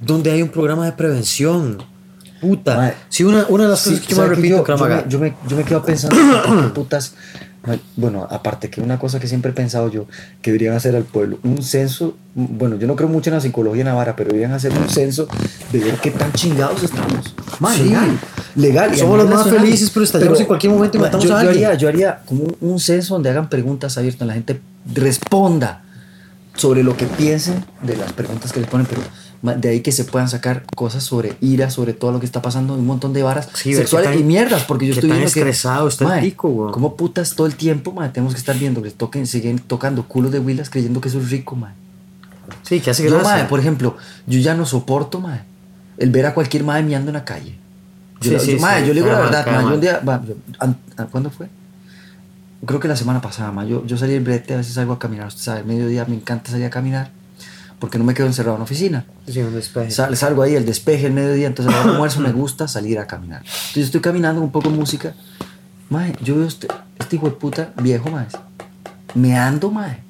¿Dónde 0.00 0.30
hay 0.30 0.42
un 0.42 0.48
programa 0.48 0.86
de 0.86 0.92
prevención? 0.92 1.78
Puta. 2.40 2.76
Mae. 2.76 2.94
Sí, 3.08 3.24
una, 3.24 3.46
una 3.48 3.64
de 3.64 3.70
las 3.70 3.80
Sí, 3.80 3.90
cosas 3.90 4.06
que 4.06 4.14
yo 4.14 4.22
me 4.22 4.28
repito, 4.28 4.64
yo, 4.64 4.76
yo, 4.76 4.86
me, 4.88 5.04
yo, 5.08 5.18
me, 5.18 5.34
yo 5.48 5.56
me 5.56 5.64
quedo 5.64 5.82
pensando, 5.84 6.16
¿qué 6.16 6.68
putas. 6.68 7.14
Bueno, 7.96 8.26
aparte 8.30 8.70
que 8.70 8.80
una 8.80 8.98
cosa 8.98 9.20
que 9.20 9.26
siempre 9.26 9.50
he 9.50 9.54
pensado 9.54 9.90
yo, 9.90 10.06
que 10.40 10.52
deberían 10.52 10.74
hacer 10.74 10.94
al 10.96 11.02
pueblo, 11.02 11.38
un 11.42 11.62
censo, 11.62 12.16
bueno, 12.34 12.76
yo 12.76 12.86
no 12.86 12.96
creo 12.96 13.08
mucho 13.10 13.28
en 13.28 13.34
la 13.34 13.40
psicología 13.42 13.84
navarra, 13.84 14.14
pero 14.16 14.28
deberían 14.28 14.52
hacer 14.52 14.72
un 14.72 14.88
censo 14.88 15.28
de 15.72 15.80
ver 15.80 15.94
qué 15.96 16.10
tan 16.12 16.32
chingados 16.32 16.82
estamos. 16.82 17.34
Man, 17.58 17.74
Sí. 17.76 17.84
legal, 17.84 18.18
legal. 18.54 18.96
Somos 18.96 19.18
los 19.18 19.28
más 19.28 19.38
nacional. 19.40 19.60
felices, 19.64 19.90
pero 19.90 20.04
estallamos 20.04 20.40
en 20.40 20.46
cualquier 20.46 20.72
momento 20.72 20.96
y 20.96 21.00
matamos 21.00 21.26
yo, 21.26 21.36
a 21.36 21.42
yo 21.42 21.48
alguien. 21.50 21.66
haría, 21.66 21.78
yo 21.78 21.88
haría 21.88 22.20
como 22.24 22.44
un, 22.60 22.80
censo 22.80 23.14
donde 23.14 23.28
hagan 23.30 23.50
preguntas 23.50 23.98
abiertas, 23.98 24.26
la 24.26 24.34
gente 24.34 24.60
responda 24.94 25.82
sobre 26.54 26.82
lo 26.82 26.96
que 26.96 27.06
piensen 27.06 27.64
de 27.82 27.96
las 27.96 28.12
preguntas 28.14 28.52
que 28.52 28.60
les 28.60 28.68
ponen, 28.68 28.86
pero 28.86 29.02
de 29.42 29.68
ahí 29.68 29.80
que 29.82 29.92
se 29.92 30.04
puedan 30.04 30.28
sacar 30.28 30.64
cosas 30.74 31.04
sobre 31.04 31.36
ira, 31.40 31.70
sobre 31.70 31.92
todo 31.92 32.10
lo 32.12 32.18
que 32.20 32.26
está 32.26 32.42
pasando, 32.42 32.74
un 32.74 32.86
montón 32.86 33.12
de 33.12 33.22
varas 33.22 33.48
Sí, 33.54 33.72
sexuales 33.74 34.10
tan- 34.10 34.18
y 34.18 34.24
mierdas, 34.24 34.64
porque 34.64 34.86
yo 34.86 34.92
estoy 34.94 35.10
tan 35.10 35.18
viendo 35.18 35.32
que 35.32 35.40
estresado 35.40 35.86
está 35.88 36.04
el 36.04 36.10
mae, 36.10 36.20
tico, 36.22 36.48
weón. 36.48 36.72
Como 36.72 36.96
putas 36.96 37.34
todo 37.36 37.46
el 37.46 37.54
tiempo, 37.54 37.92
mae, 37.92 38.08
tenemos 38.10 38.34
que 38.34 38.40
estar 38.40 38.58
viendo 38.58 38.82
que 38.82 38.90
toquen, 38.90 39.26
siguen 39.28 39.58
tocando 39.60 40.02
culos 40.08 40.32
de 40.32 40.40
huilas 40.40 40.70
creyendo 40.70 41.00
que 41.00 41.08
eso 41.08 41.18
es 41.20 41.30
rico, 41.30 41.54
mae. 41.54 41.72
Sí, 42.62 42.80
que 42.80 42.90
hace 42.90 43.04
Yo, 43.08 43.20
mae, 43.22 43.44
por 43.44 43.60
ejemplo, 43.60 43.96
yo 44.26 44.40
ya 44.40 44.54
no 44.54 44.66
soporto, 44.66 45.20
mae, 45.20 45.42
el 45.98 46.10
ver 46.10 46.26
a 46.26 46.34
cualquier 46.34 46.64
mae 46.64 46.82
meando 46.82 47.10
en 47.10 47.14
la 47.14 47.24
calle. 47.24 47.56
Yo, 48.20 48.30
Sí, 48.30 48.30
la- 48.30 48.40
sí, 48.40 48.52
yo, 48.52 48.58
sí, 48.58 48.64
yo 48.88 48.94
le 48.94 49.00
digo 49.02 49.06
la 49.12 49.20
verdad, 49.20 49.46
mae, 49.46 49.62
yo 49.68 49.74
un 49.74 49.80
día, 49.80 50.00
an- 50.58 50.76
¿cuándo 51.12 51.30
fue? 51.30 51.48
Creo 52.66 52.80
que 52.80 52.88
la 52.88 52.96
semana 52.96 53.20
pasada, 53.20 53.52
mae, 53.52 53.68
yo, 53.68 53.86
yo 53.86 53.96
salí 53.96 54.14
del 54.14 54.24
brete, 54.24 54.54
a 54.54 54.56
veces 54.56 54.74
salgo 54.74 54.92
a 54.94 54.98
caminar, 54.98 55.28
usted 55.28 55.42
sabe, 55.42 55.62
mediodía 55.62 56.04
me 56.06 56.16
encanta 56.16 56.50
salir 56.50 56.66
a 56.66 56.70
caminar, 56.70 57.12
porque 57.78 57.98
no 57.98 58.04
me 58.04 58.14
quedo 58.14 58.26
encerrado 58.26 58.56
en 58.56 58.60
la 58.60 58.64
oficina. 58.64 59.06
Sí, 59.26 59.40
un 59.40 59.54
despeje. 59.54 59.90
Sal- 59.90 60.16
salgo 60.16 60.42
ahí, 60.42 60.54
el 60.54 60.66
despeje, 60.66 61.06
el 61.06 61.12
mediodía, 61.12 61.46
entonces 61.46 61.74
al 61.74 61.90
almuerzo 61.90 62.20
me 62.20 62.32
gusta 62.32 62.66
salir 62.68 62.98
a 62.98 63.06
caminar. 63.06 63.40
Entonces 63.42 63.74
yo 63.74 63.82
estoy 63.82 64.00
caminando 64.00 64.40
un 64.40 64.50
poco 64.50 64.70
de 64.70 64.76
música. 64.76 65.14
Mae, 65.90 66.14
yo 66.22 66.36
veo 66.36 66.46
este, 66.46 66.68
este 66.98 67.16
hijo 67.16 67.26
de 67.26 67.32
puta 67.32 67.72
viejo, 67.80 68.10
mae. 68.10 68.26
Me 69.14 69.36
ando, 69.38 69.70
mae. 69.70 70.02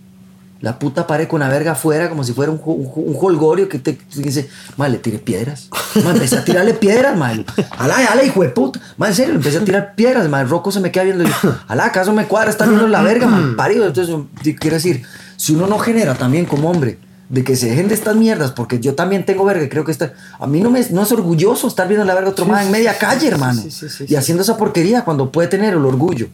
La 0.61 0.77
puta 0.81 1.07
pared 1.07 1.29
con 1.29 1.39
la 1.39 1.49
verga 1.49 1.71
afuera 1.73 2.09
como 2.09 2.25
si 2.25 2.33
fuera 2.33 2.51
un, 2.51 2.61
un, 2.65 2.91
un 2.97 3.17
holgorio 3.21 3.69
que 3.69 3.79
te 3.79 3.97
dice, 4.17 4.49
mae, 4.77 4.91
le 4.91 4.99
tiré 4.99 5.19
piedras. 5.19 5.69
Mae, 6.03 6.15
empecé 6.15 6.39
a 6.39 6.45
tirarle 6.45 6.75
piedras, 6.75 7.17
mae. 7.17 7.45
Alá, 7.77 7.97
alá, 8.11 8.25
hijo 8.25 8.43
de 8.43 8.49
puta. 8.49 8.81
Mae, 8.97 9.11
en 9.11 9.15
serio, 9.15 9.35
empecé 9.37 9.59
a 9.59 9.65
tirar 9.65 9.95
piedras, 9.95 10.29
mae. 10.29 10.43
El 10.43 10.49
roco 10.49 10.73
se 10.73 10.81
me 10.81 10.91
queda 10.91 11.05
viendo. 11.05 11.25
Alá, 11.69 11.85
¿acaso 11.87 12.13
me 12.13 12.25
cuadra 12.27 12.51
estar 12.51 12.67
viendo 12.69 12.89
la 12.89 13.03
verga, 13.03 13.29
mae? 13.29 13.55
Parido. 13.55 13.87
Entonces, 13.87 14.17
quiero 14.59 14.75
decir, 14.75 15.05
si 15.37 15.55
uno 15.55 15.69
no 15.69 15.79
genera 15.79 16.15
también 16.15 16.45
como 16.45 16.69
hombre 16.71 16.99
de 17.29 17.45
que 17.45 17.57
se 17.57 17.69
dejen 17.69 17.89
de 17.89 17.95
estas 17.95 18.17
mierdas, 18.17 18.53
porque 18.53 18.81
yo 18.81 18.95
también 18.95 19.27
tengo 19.27 19.45
verga 19.45 19.65
y 19.65 19.69
creo 19.69 19.85
que 19.85 19.93
está. 19.93 20.15
A 20.39 20.47
mí 20.47 20.61
no, 20.61 20.71
me, 20.71 20.85
no 20.91 21.03
es 21.03 21.13
orgulloso 21.13 21.69
estar 21.69 21.87
viendo 21.87 22.05
la 22.05 22.15
verga 22.15 22.31
otro 22.31 22.45
Sí, 22.47 22.51
en 22.51 22.71
media 22.71 22.97
calle, 22.97 23.29
hermano. 23.29 23.61
sí, 23.61 23.89
sí, 23.89 24.07
y 24.09 24.15
haciendo 24.15 24.43
esa 24.43 24.57
porquería 24.57 25.05
cuando 25.05 25.31
puede 25.31 25.49
tener 25.49 25.75
el 25.75 25.85
orgullo 25.85 26.29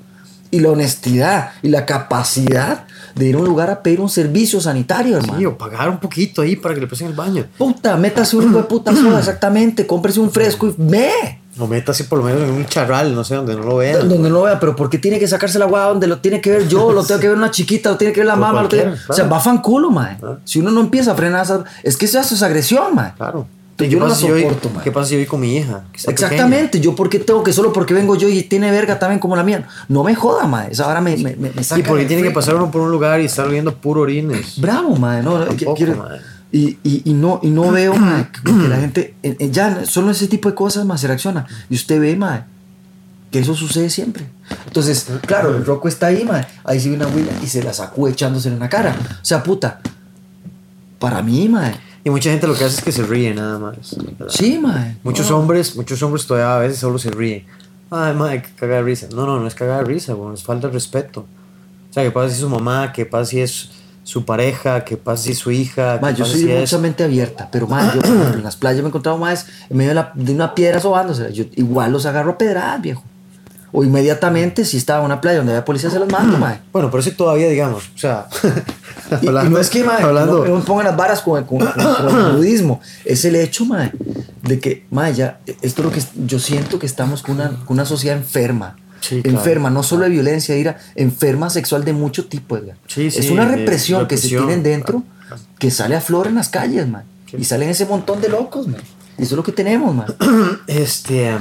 y 0.51 0.61
la 0.61 0.71
honestidad 0.71 1.51
y 1.63 1.69
la 1.69 1.85
capacidad 1.85 2.85
de 3.17 3.27
ir 3.27 3.35
a 3.35 3.39
un 3.39 3.45
lugar 3.45 3.71
a 3.71 3.83
pedir 3.83 4.01
un 4.01 4.09
servicio 4.09 4.61
sanitario, 4.61 5.17
hermano. 5.17 5.39
Sí, 5.39 5.47
o 5.47 5.59
pagar 5.59 5.89
un 5.89 5.99
poquito 5.99 6.43
ahí 6.43 6.55
para 6.57 6.75
que 6.75 6.81
le 6.81 6.87
pasen 6.87 7.09
el 7.09 7.15
baño. 7.15 7.47
Puta, 7.59 7.97
métase 7.97 8.37
un 8.37 8.45
hijo 8.51 8.59
de 8.59 8.65
puta 8.65 8.95
soda, 8.95 9.19
exactamente. 9.21 9.87
Cómprese 9.87 10.21
un 10.21 10.31
fresco 10.31 10.69
y 10.69 10.75
ve. 10.79 11.41
O 11.59 11.67
métase 11.69 12.05
por 12.05 12.19
lo 12.19 12.25
menos 12.25 12.43
en 12.43 12.51
un 12.51 12.67
charral, 12.67 13.15
no 13.15 13.23
sé, 13.23 13.37
donde 13.37 13.55
no 13.55 13.63
lo 13.63 13.77
vean. 13.77 14.09
Donde 14.09 14.29
no 14.29 14.35
lo 14.37 14.43
vea, 14.43 14.59
pero 14.59 14.75
¿por 14.75 14.91
qué 14.91 14.99
tiene 14.99 15.19
que 15.21 15.29
sacarse 15.29 15.59
la 15.59 15.67
agua 15.67 15.85
donde 15.85 16.07
lo 16.09 16.19
tiene 16.19 16.41
que 16.41 16.51
ver 16.51 16.67
yo? 16.69 16.93
Lo 16.93 17.05
tengo 17.05 17.21
que 17.21 17.29
ver 17.29 17.37
una 17.37 17.51
chiquita, 17.51 17.91
lo 17.91 17.97
tiene 17.97 18.13
que 18.13 18.21
ver 18.21 18.27
la 18.27 18.37
mamá. 18.37 18.63
Lo 18.63 18.69
tiene- 18.69 18.85
cualquiera, 18.87 19.05
O 19.13 19.15
sea, 19.15 19.25
claro. 19.25 19.31
va 19.37 19.41
fan 19.41 19.59
culo, 19.59 19.91
mae. 19.91 20.17
Ah. 20.23 20.37
Si 20.45 20.59
uno 20.59 20.71
no 20.73 20.81
empieza 20.81 21.13
a 21.13 21.15
frenar 21.15 21.45
esa... 21.45 21.63
Es 21.85 21.97
que 21.97 22.07
eso 22.07 22.19
es 22.21 22.43
agresión, 22.43 22.95
mae. 22.95 23.13
Claro. 23.17 23.47
Yo 23.77 23.89
¿Qué 23.89 23.97
no 23.97 24.07
la 24.07 24.15
si 24.15 24.29
yo 24.29 24.39
soporto, 24.39 24.71
man. 24.71 24.85
¿Qué 24.85 24.93
pasa 24.93 25.07
si 25.09 25.15
yo 25.15 25.19
voy 25.19 25.27
con 25.27 25.41
mi 25.41 25.57
hija? 25.57 25.83
Exactamente, 25.93 26.79
yo 26.81 26.95
porque 26.95 27.19
tengo 27.19 27.43
que 27.43 27.53
solo 27.53 27.73
porque 27.73 27.93
vengo 27.93 28.15
yo 28.15 28.29
y 28.29 28.43
tiene 28.45 28.71
verga 28.71 28.99
también 29.01 29.19
como 29.19 29.35
la 29.35 29.43
mía. 29.43 29.67
No 29.89 30.05
me 30.05 30.15
joda, 30.15 30.47
mae. 30.47 30.71
Esa 30.71 30.87
hora 30.87 31.01
me, 31.01 31.17
me, 31.17 31.35
me, 31.37 31.51
me 31.51 31.65
saca 31.65 31.77
pequeña? 31.77 31.79
¿Y 31.79 31.83
por 31.83 31.97
qué 31.97 32.03
de 32.03 32.09
tiene 32.09 32.23
que 32.23 32.31
pasar 32.31 32.55
uno 32.55 32.71
por 32.71 32.81
un 32.83 32.91
lugar 32.93 33.21
y 33.21 33.25
estar 33.25 33.47
oliendo 33.47 33.75
puro 33.75 34.03
orines? 34.03 34.61
Bravo, 34.61 34.95
mae. 34.97 35.23
No, 35.25 35.39
Tampoco, 35.45 35.75
quiero- 35.75 35.97
mae. 35.97 36.21
Y, 36.55 36.79
y, 36.85 37.03
y 37.05 37.15
no, 37.15 37.41
y 37.43 37.51
no 37.51 37.73
veo, 37.73 37.93
que, 38.45 38.53
que 38.53 38.69
la 38.69 38.77
gente, 38.77 39.17
eh, 39.25 39.37
eh, 39.41 39.51
ya 39.51 39.85
solo 39.85 40.13
ese 40.13 40.29
tipo 40.29 40.49
de 40.49 40.55
cosas, 40.55 40.87
más 40.87 41.01
se 41.01 41.09
reacciona. 41.09 41.49
Y 41.69 41.75
usted 41.75 42.01
ve, 42.01 42.15
mae, 42.15 42.45
que 43.33 43.41
eso 43.41 43.57
sucede 43.57 43.91
siempre. 43.91 44.25
Entonces, 44.65 45.09
claro, 45.27 45.57
el 45.57 45.67
roco 45.67 45.89
está 45.89 46.07
ahí, 46.07 46.25
mae. 46.25 46.47
Ahí 46.63 46.89
ve 46.89 46.95
una 46.95 47.09
huila 47.09 47.33
y 47.43 47.49
se 47.49 47.61
la 47.61 47.73
sacó 47.73 48.07
echándosela 48.07 48.55
en 48.55 48.61
la 48.61 48.69
cara. 48.69 48.97
O 49.21 49.25
sea, 49.25 49.43
puta, 49.43 49.81
para 51.01 51.23
mí, 51.23 51.49
mae. 51.49 51.75
Y 52.05 52.11
mucha 52.11 52.31
gente 52.31 52.47
lo 52.47 52.55
que 52.55 52.63
hace 52.63 52.77
es 52.77 52.85
que 52.85 52.93
se 52.93 53.03
ríe 53.03 53.35
nada 53.35 53.59
más. 53.59 53.97
¿verdad? 53.97 54.27
Sí, 54.29 54.57
mae. 54.63 54.97
Muchos 55.03 55.33
hombres, 55.33 55.75
muchos 55.75 56.01
hombres 56.05 56.25
todavía 56.25 56.55
a 56.55 56.59
veces 56.61 56.79
solo 56.79 57.01
se 57.01 57.11
ríen. 57.11 57.47
Ay, 57.91 58.15
madre, 58.15 58.43
que 58.43 58.51
caga 58.51 58.77
de 58.77 58.83
risa. 58.83 59.09
No, 59.13 59.27
no, 59.27 59.41
no 59.41 59.49
es 59.49 59.57
cagar 59.57 59.85
de 59.85 59.93
risa, 59.93 60.15
bueno, 60.15 60.35
es 60.35 60.45
falta 60.45 60.69
de 60.69 60.73
respeto. 60.73 61.27
O 61.91 61.93
sea, 61.93 62.05
¿qué 62.05 62.13
pasa 62.13 62.29
si 62.29 62.35
es 62.35 62.41
su 62.43 62.49
mamá? 62.49 62.93
¿Qué 62.93 63.07
pasa 63.07 63.25
si 63.25 63.41
es 63.41 63.71
su 64.05 64.25
pareja? 64.25 64.85
¿Qué 64.85 64.97
pasa 64.97 65.25
si 65.25 65.33
es 65.33 65.39
su 65.39 65.51
hija? 65.51 65.99
Ma, 66.01 66.13
¿Qué 66.13 66.21
yo 66.21 66.25
soy 66.27 66.45
mucha 66.61 66.79
mente 66.79 67.03
abierta, 67.05 67.49
pero 67.51 67.67
ma, 67.67 67.93
yo 67.95 68.01
en 68.35 68.43
las 68.45 68.55
playas 68.57 68.79
me 68.83 68.85
he 68.85 68.89
encontrado 68.89 69.19
más 69.19 69.47
en 69.69 69.77
medio 69.77 69.89
de, 69.91 69.95
la- 69.97 70.13
de 70.15 70.33
una 70.33 70.55
piedra 70.55 70.79
sobándose. 70.79 71.33
Yo 71.33 71.45
igual 71.57 71.91
los 71.91 72.07
agarro 72.07 72.33
a 72.33 72.39
pedradas, 72.39 72.81
viejo. 72.81 73.03
O 73.77 73.83
inmediatamente, 73.83 74.65
si 74.65 74.77
estaba 74.77 75.01
en 75.01 75.07
una 75.07 75.21
playa 75.21 75.39
donde 75.39 75.53
había 75.53 75.65
policía, 75.65 75.91
se 75.91 75.99
los 75.99 76.09
mando, 76.09 76.39
ma. 76.39 76.61
Bueno, 76.73 76.91
pero 76.93 77.01
eso 77.01 77.11
todavía, 77.17 77.49
digamos, 77.49 77.91
o 77.95 77.99
sea... 77.99 78.27
Y, 79.21 79.27
y 79.27 79.31
no 79.51 79.59
es 79.59 79.69
que, 79.69 79.85
ma, 79.85 79.97
hablando, 79.99 80.47
no, 80.47 80.59
no 80.59 80.65
pongan 80.65 80.87
las 80.87 80.97
varas 80.97 81.21
con, 81.21 81.45
con- 81.45 81.59
con- 81.59 81.73
con 82.09 82.27
el 82.27 82.33
budismo. 82.37 82.81
Es 83.05 83.25
el 83.27 83.37
hecho, 83.37 83.65
ma, 83.67 83.91
de 84.43 84.59
que, 84.61 84.87
ma, 84.91 85.11
ya, 85.11 85.41
esto 85.61 85.83
es 85.83 85.85
lo 85.87 85.91
que 85.91 86.03
yo 86.27 86.39
siento 86.39 86.79
que 86.79 86.87
estamos 86.87 87.23
con 87.23 87.35
una, 87.35 87.51
con 87.51 87.75
una 87.77 87.85
sociedad 87.85 88.17
enferma. 88.17 88.77
Sí, 89.05 89.21
claro. 89.21 89.39
enferma, 89.39 89.69
no 89.69 89.83
solo 89.83 90.05
de 90.05 90.11
violencia, 90.11 90.55
de 90.55 90.63
ira, 90.63 90.79
enferma 90.95 91.51
sexual 91.51 91.85
de 91.85 91.93
mucho 91.93 92.25
tipo, 92.25 92.57
Edgar. 92.57 92.79
Sí, 92.87 93.09
es 93.09 93.17
sí, 93.17 93.31
una 93.31 93.45
de 93.45 93.57
represión 93.57 94.09
que 94.09 94.17
se 94.17 94.29
tienen 94.29 94.63
dentro 94.63 95.03
claro. 95.27 95.43
que 95.59 95.71
sale 95.71 95.95
a 95.95 96.01
flor 96.01 96.27
en 96.27 96.37
las 96.37 96.49
calles, 96.49 96.89
man. 96.89 97.05
Y 97.37 97.45
salen 97.45 97.69
ese 97.69 97.85
montón 97.85 98.23
de 98.23 98.31
locos, 98.31 98.67
man. 98.67 98.81
Eso 99.19 99.25
es 99.25 99.33
lo 99.33 99.43
que 99.43 99.53
tenemos, 99.53 99.95
man. 99.95 100.07
Este... 100.67 101.37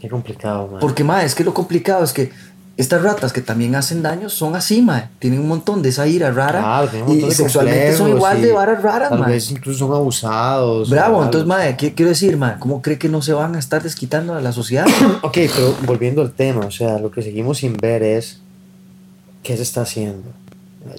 qué 0.00 0.08
complicado, 0.08 0.66
man. 0.66 0.80
Porque, 0.80 1.04
man, 1.04 1.24
es 1.24 1.36
que 1.36 1.44
lo 1.44 1.54
complicado 1.54 2.02
es 2.02 2.12
que 2.12 2.32
estas 2.80 3.02
ratas 3.02 3.32
que 3.32 3.40
también 3.42 3.74
hacen 3.76 4.02
daño 4.02 4.28
son 4.28 4.56
así, 4.56 4.82
man. 4.82 5.08
Tienen 5.18 5.40
un 5.40 5.48
montón 5.48 5.82
de 5.82 5.90
esa 5.90 6.06
ira 6.06 6.30
rara. 6.30 6.60
Claro, 6.60 7.12
y 7.12 7.20
de 7.20 7.30
sexualmente 7.30 7.96
son 7.96 8.10
igual 8.10 8.38
y 8.38 8.42
de 8.42 8.52
varas 8.52 8.82
raras, 8.82 9.10
Tal 9.10 9.18
man. 9.20 9.30
vez 9.30 9.50
incluso 9.50 9.78
son 9.86 9.92
abusados. 9.94 10.90
Bravo, 10.90 11.22
entonces, 11.22 11.46
man, 11.46 11.76
¿qué 11.76 11.94
quiero 11.94 12.08
decir, 12.10 12.36
man? 12.36 12.56
¿Cómo 12.58 12.82
cree 12.82 12.98
que 12.98 13.08
no 13.08 13.22
se 13.22 13.32
van 13.32 13.54
a 13.54 13.58
estar 13.58 13.82
desquitando 13.82 14.34
a 14.34 14.40
la 14.40 14.52
sociedad? 14.52 14.86
Ok, 15.22 15.34
pero 15.54 15.76
volviendo 15.86 16.22
al 16.22 16.32
tema, 16.32 16.66
o 16.66 16.70
sea, 16.70 16.98
lo 16.98 17.10
que 17.10 17.22
seguimos 17.22 17.58
sin 17.58 17.76
ver 17.76 18.02
es 18.02 18.40
qué 19.42 19.56
se 19.56 19.62
está 19.62 19.82
haciendo. 19.82 20.28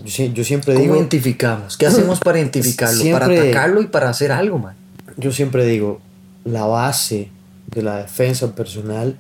Yo, 0.06 0.26
yo 0.26 0.44
siempre 0.44 0.74
¿Cómo 0.74 0.84
digo, 0.84 0.96
identificamos? 0.96 1.76
¿Qué 1.78 1.88
hacemos 1.88 2.20
para 2.20 2.40
identificarlo? 2.42 2.98
Para 3.12 3.26
Siempre- 3.26 3.40
atacarlo 3.50 3.82
y 3.82 3.88
para 3.88 4.10
hacer 4.10 4.32
algo, 4.32 4.60
man. 4.60 4.76
yo 5.18 5.32
siempre 5.32 5.66
digo, 5.66 6.00
la 6.46 6.66
base 6.66 7.30
de 7.68 7.82
la 7.82 7.98
defensa 7.98 8.54
personal 8.54 9.16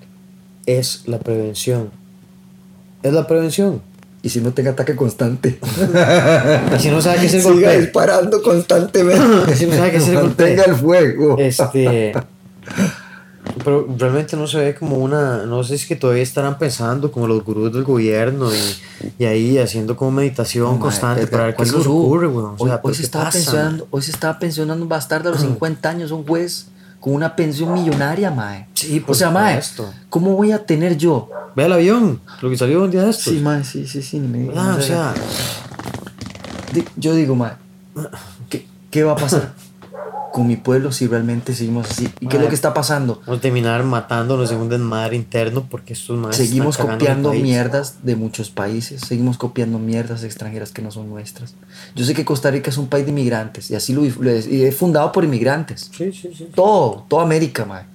es 0.67 1.03
la 1.07 1.17
prevención. 1.19 1.89
Es 3.03 3.13
la 3.13 3.27
prevención. 3.27 3.81
Y 4.23 4.29
si 4.29 4.39
no 4.39 4.53
tenga 4.53 4.71
ataque 4.71 4.95
constante. 4.95 5.59
Y 6.77 6.79
si 6.79 6.89
no 6.89 7.01
sabe 7.01 7.19
qué 7.19 7.25
es 7.25 7.33
el 7.33 7.41
Siga 7.41 7.53
golpe, 7.53 7.79
disparando 7.79 8.41
constantemente. 8.41 9.55
Si 9.55 9.65
no 9.65 9.75
sabe 9.75 9.91
qué 9.91 9.97
es 9.97 10.07
el 10.07 10.15
golpe. 10.15 10.43
Mantenga 10.43 10.63
el 10.65 10.75
fuego. 10.75 11.37
este, 11.39 12.13
pero 13.63 13.87
realmente 13.97 14.37
no 14.37 14.47
se 14.47 14.59
ve 14.59 14.75
como 14.75 14.97
una, 14.97 15.45
no 15.45 15.63
sé 15.63 15.69
si 15.77 15.83
es 15.83 15.87
que 15.87 15.95
todavía 15.95 16.23
estarán 16.23 16.57
pensando 16.57 17.11
como 17.11 17.27
los 17.27 17.43
gurús 17.43 17.73
del 17.73 17.83
gobierno 17.83 18.49
y, 18.53 19.23
y 19.23 19.25
ahí 19.25 19.57
haciendo 19.57 19.95
como 19.95 20.11
meditación 20.11 20.77
constante 20.79 21.21
mae, 21.23 21.27
para 21.31 21.43
ver 21.45 21.53
qué 21.53 21.57
¿cuál 21.57 21.69
se 21.69 21.77
les 21.77 21.87
ocurre, 21.87 22.27
weón. 22.27 22.55
O 22.57 22.63
Hoy, 22.63 22.69
sea, 22.69 22.75
hoy 22.75 22.81
¿pero 22.83 22.93
se 22.93 22.99
qué 23.01 23.05
estaba 23.05 23.25
pasa, 23.25 23.37
pensionando, 23.37 23.87
hoy 23.89 24.01
se 24.01 24.11
estaba 24.11 24.39
pensionando 24.39 24.83
un 24.83 24.89
bastardo 24.89 25.29
a 25.29 25.31
los 25.33 25.41
50 25.41 25.89
años, 25.89 26.11
un 26.11 26.25
juez 26.25 26.67
con 27.01 27.15
una 27.15 27.35
pensión 27.35 27.73
millonaria, 27.73 28.31
mae. 28.31 28.67
Sí, 28.75 28.99
por 29.01 29.11
o 29.11 29.13
sea, 29.15 29.31
mae. 29.31 29.59
¿cómo 30.09 30.35
voy 30.35 30.51
a 30.51 30.63
tener 30.65 30.95
yo? 30.97 31.29
Ve 31.55 31.65
el 31.65 31.73
avión, 31.73 32.21
lo 32.41 32.49
que 32.49 32.57
salió 32.57 32.83
un 32.83 32.91
día 32.91 33.03
de 33.03 33.09
estos. 33.09 33.33
Sí, 33.33 33.39
mae, 33.41 33.63
sí, 33.63 33.85
sí, 33.87 34.01
sí. 34.03 34.19
ni 34.19 34.27
me 34.27 34.37
digas, 34.37 34.55
Ah, 34.57 34.75
o 34.77 34.81
sea, 34.81 35.13
yo 36.95 37.15
digo, 37.15 37.35
mae, 37.35 37.53
¿qué, 38.49 38.67
qué 38.91 39.03
va 39.03 39.13
a 39.13 39.15
pasar 39.15 39.51
con 40.31 40.47
mi 40.47 40.55
pueblo 40.55 40.91
si 40.91 41.07
realmente 41.07 41.53
seguimos 41.53 41.89
así? 41.89 42.09
¿Y 42.19 42.27
qué 42.27 42.37
es 42.37 42.43
lo 42.43 42.49
que 42.49 42.55
está 42.55 42.73
pasando? 42.73 43.21
vamos 43.25 43.39
a 43.39 43.41
terminar 43.41 43.83
matándonos 43.83 44.51
en 44.51 44.57
un 44.57 44.69
desmadre 44.69 45.15
interno 45.15 45.67
porque 45.69 45.93
estos 45.93 46.17
más 46.17 46.35
Seguimos 46.35 46.77
copiando 46.77 47.33
mierdas 47.33 47.97
de 48.03 48.15
muchos 48.15 48.49
países, 48.49 49.01
seguimos 49.01 49.37
copiando 49.37 49.77
mierdas 49.79 50.23
extranjeras 50.23 50.71
que 50.71 50.81
no 50.81 50.91
son 50.91 51.09
nuestras. 51.09 51.55
Yo 51.95 52.05
sé 52.05 52.13
que 52.13 52.25
Costa 52.25 52.51
Rica 52.51 52.69
es 52.69 52.77
un 52.77 52.87
país 52.87 53.05
de 53.05 53.11
inmigrantes 53.11 53.69
y 53.69 53.75
así 53.75 53.93
lo, 53.93 54.01
lo 54.01 54.29
es, 54.29 54.47
y 54.47 54.63
es 54.63 54.75
fundado 54.75 55.11
por 55.11 55.23
inmigrantes. 55.23 55.91
Sí, 55.95 56.11
sí, 56.11 56.31
sí. 56.35 56.49
Todo, 56.55 57.05
toda 57.07 57.23
América, 57.23 57.65
madre. 57.65 57.85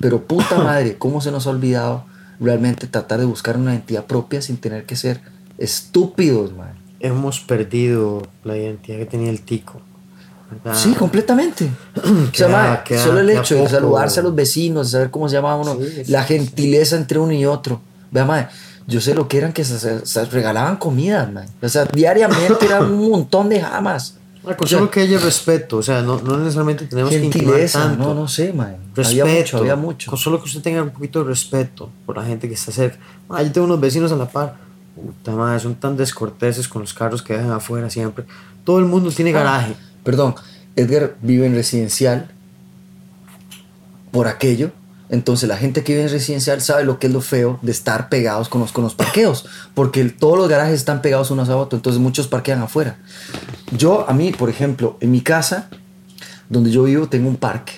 Pero 0.00 0.26
puta 0.26 0.58
madre, 0.62 0.96
¿cómo 0.98 1.20
se 1.20 1.30
nos 1.30 1.46
ha 1.46 1.50
olvidado 1.50 2.04
realmente 2.40 2.86
tratar 2.86 3.20
de 3.20 3.26
buscar 3.26 3.56
una 3.56 3.72
identidad 3.72 4.04
propia 4.04 4.42
sin 4.42 4.56
tener 4.56 4.84
que 4.84 4.96
ser 4.96 5.20
estúpidos, 5.58 6.54
madre? 6.54 6.74
Hemos 7.00 7.40
perdido 7.40 8.22
la 8.44 8.56
identidad 8.56 8.98
que 8.98 9.06
tenía 9.06 9.30
el 9.30 9.42
tico. 9.42 9.80
¿Verdad? 10.50 10.74
Sí, 10.80 10.92
completamente. 10.94 11.70
o 11.96 12.34
sea, 12.34 12.82
Queda- 12.84 13.02
solo 13.04 13.20
el 13.20 13.30
hecho 13.30 13.54
de 13.56 13.68
saludarse 13.68 14.20
a 14.20 14.22
los 14.22 14.34
vecinos, 14.34 14.88
de 14.88 14.92
saber 14.92 15.10
cómo 15.10 15.28
se 15.28 15.34
llama 15.36 15.56
uno, 15.56 15.76
Sí, 15.76 16.04
la 16.10 16.22
gentileza 16.24 16.96
entre 16.96 17.18
uno 17.18 17.32
y 17.32 17.44
otro. 17.46 17.80
Vea, 18.10 18.24
madre, 18.24 18.48
yo 18.86 19.00
sé 19.00 19.14
lo 19.14 19.26
que 19.28 19.38
eran 19.38 19.52
que 19.52 19.64
se, 19.64 20.06
se- 20.06 20.24
regalaban 20.26 20.76
comidas, 20.76 21.30
madre. 21.32 21.48
O 21.62 21.68
sea, 21.68 21.84
diariamente 21.86 22.64
eran 22.64 22.84
un 22.90 23.10
montón 23.10 23.48
de 23.48 23.60
jamas. 23.60 24.16
Ah, 24.48 24.54
O 24.60 24.64
sea, 24.66 24.78
solo 24.78 24.88
que 24.92 25.00
haya 25.00 25.18
respeto, 25.18 25.78
o 25.78 25.82
sea, 25.82 26.02
no, 26.02 26.20
no 26.20 26.36
necesariamente 26.38 26.86
tenemos 26.86 27.10
que 27.10 27.18
Gentileza, 27.18 27.80
tanto. 27.80 28.04
no, 28.04 28.14
no 28.14 28.28
sé, 28.28 28.52
madre. 28.52 28.76
Respeto. 28.94 29.22
Había 29.24 29.38
mucho, 29.40 29.58
había 29.58 29.74
mucho. 29.76 30.10
Con 30.10 30.18
solo 30.20 30.38
que 30.38 30.44
usted 30.44 30.62
tenga 30.62 30.82
un 30.84 30.90
poquito 30.90 31.18
de 31.24 31.28
respeto 31.30 31.90
por 32.06 32.16
la 32.16 32.24
gente 32.24 32.46
que 32.46 32.54
está 32.54 32.70
cerca. 32.70 32.96
Ah, 33.28 33.42
yo 33.42 33.50
tengo 33.50 33.64
unos 33.66 33.80
vecinos 33.80 34.12
a 34.12 34.16
la 34.16 34.28
par. 34.28 34.54
Puta 34.94 35.32
madre, 35.32 35.58
son 35.58 35.74
tan 35.74 35.96
descorteses 35.96 36.68
con 36.68 36.80
los 36.82 36.94
carros 36.94 37.22
que 37.22 37.32
dejan 37.34 37.50
afuera 37.50 37.90
siempre. 37.90 38.24
Todo 38.64 38.78
el 38.78 38.84
mundo 38.84 39.10
tiene 39.10 39.32
garaje. 39.32 39.74
Perdón, 40.06 40.36
Edgar 40.76 41.16
vive 41.20 41.46
en 41.46 41.54
residencial 41.54 42.28
por 44.12 44.28
aquello. 44.28 44.70
Entonces 45.08 45.48
la 45.48 45.56
gente 45.56 45.84
que 45.84 45.92
vive 45.94 46.04
en 46.06 46.10
residencial 46.12 46.60
sabe 46.62 46.84
lo 46.84 46.98
que 46.98 47.06
es 47.08 47.12
lo 47.12 47.20
feo 47.20 47.58
de 47.62 47.70
estar 47.72 48.08
pegados 48.08 48.48
con 48.48 48.60
los, 48.60 48.70
con 48.72 48.82
los 48.84 48.94
parqueos. 48.94 49.46
Porque 49.74 50.00
el- 50.00 50.16
todos 50.16 50.38
los 50.38 50.48
garajes 50.48 50.74
están 50.74 51.02
pegados 51.02 51.30
unos 51.30 51.48
a 51.48 51.56
otros. 51.56 51.78
Entonces 51.80 52.00
muchos 52.00 52.26
parquean 52.28 52.62
afuera. 52.62 52.98
Yo, 53.76 54.08
a 54.08 54.12
mí, 54.14 54.32
por 54.32 54.48
ejemplo, 54.48 54.96
en 55.00 55.10
mi 55.10 55.20
casa, 55.20 55.68
donde 56.48 56.70
yo 56.70 56.84
vivo, 56.84 57.08
tengo 57.08 57.28
un 57.28 57.36
parque. 57.36 57.72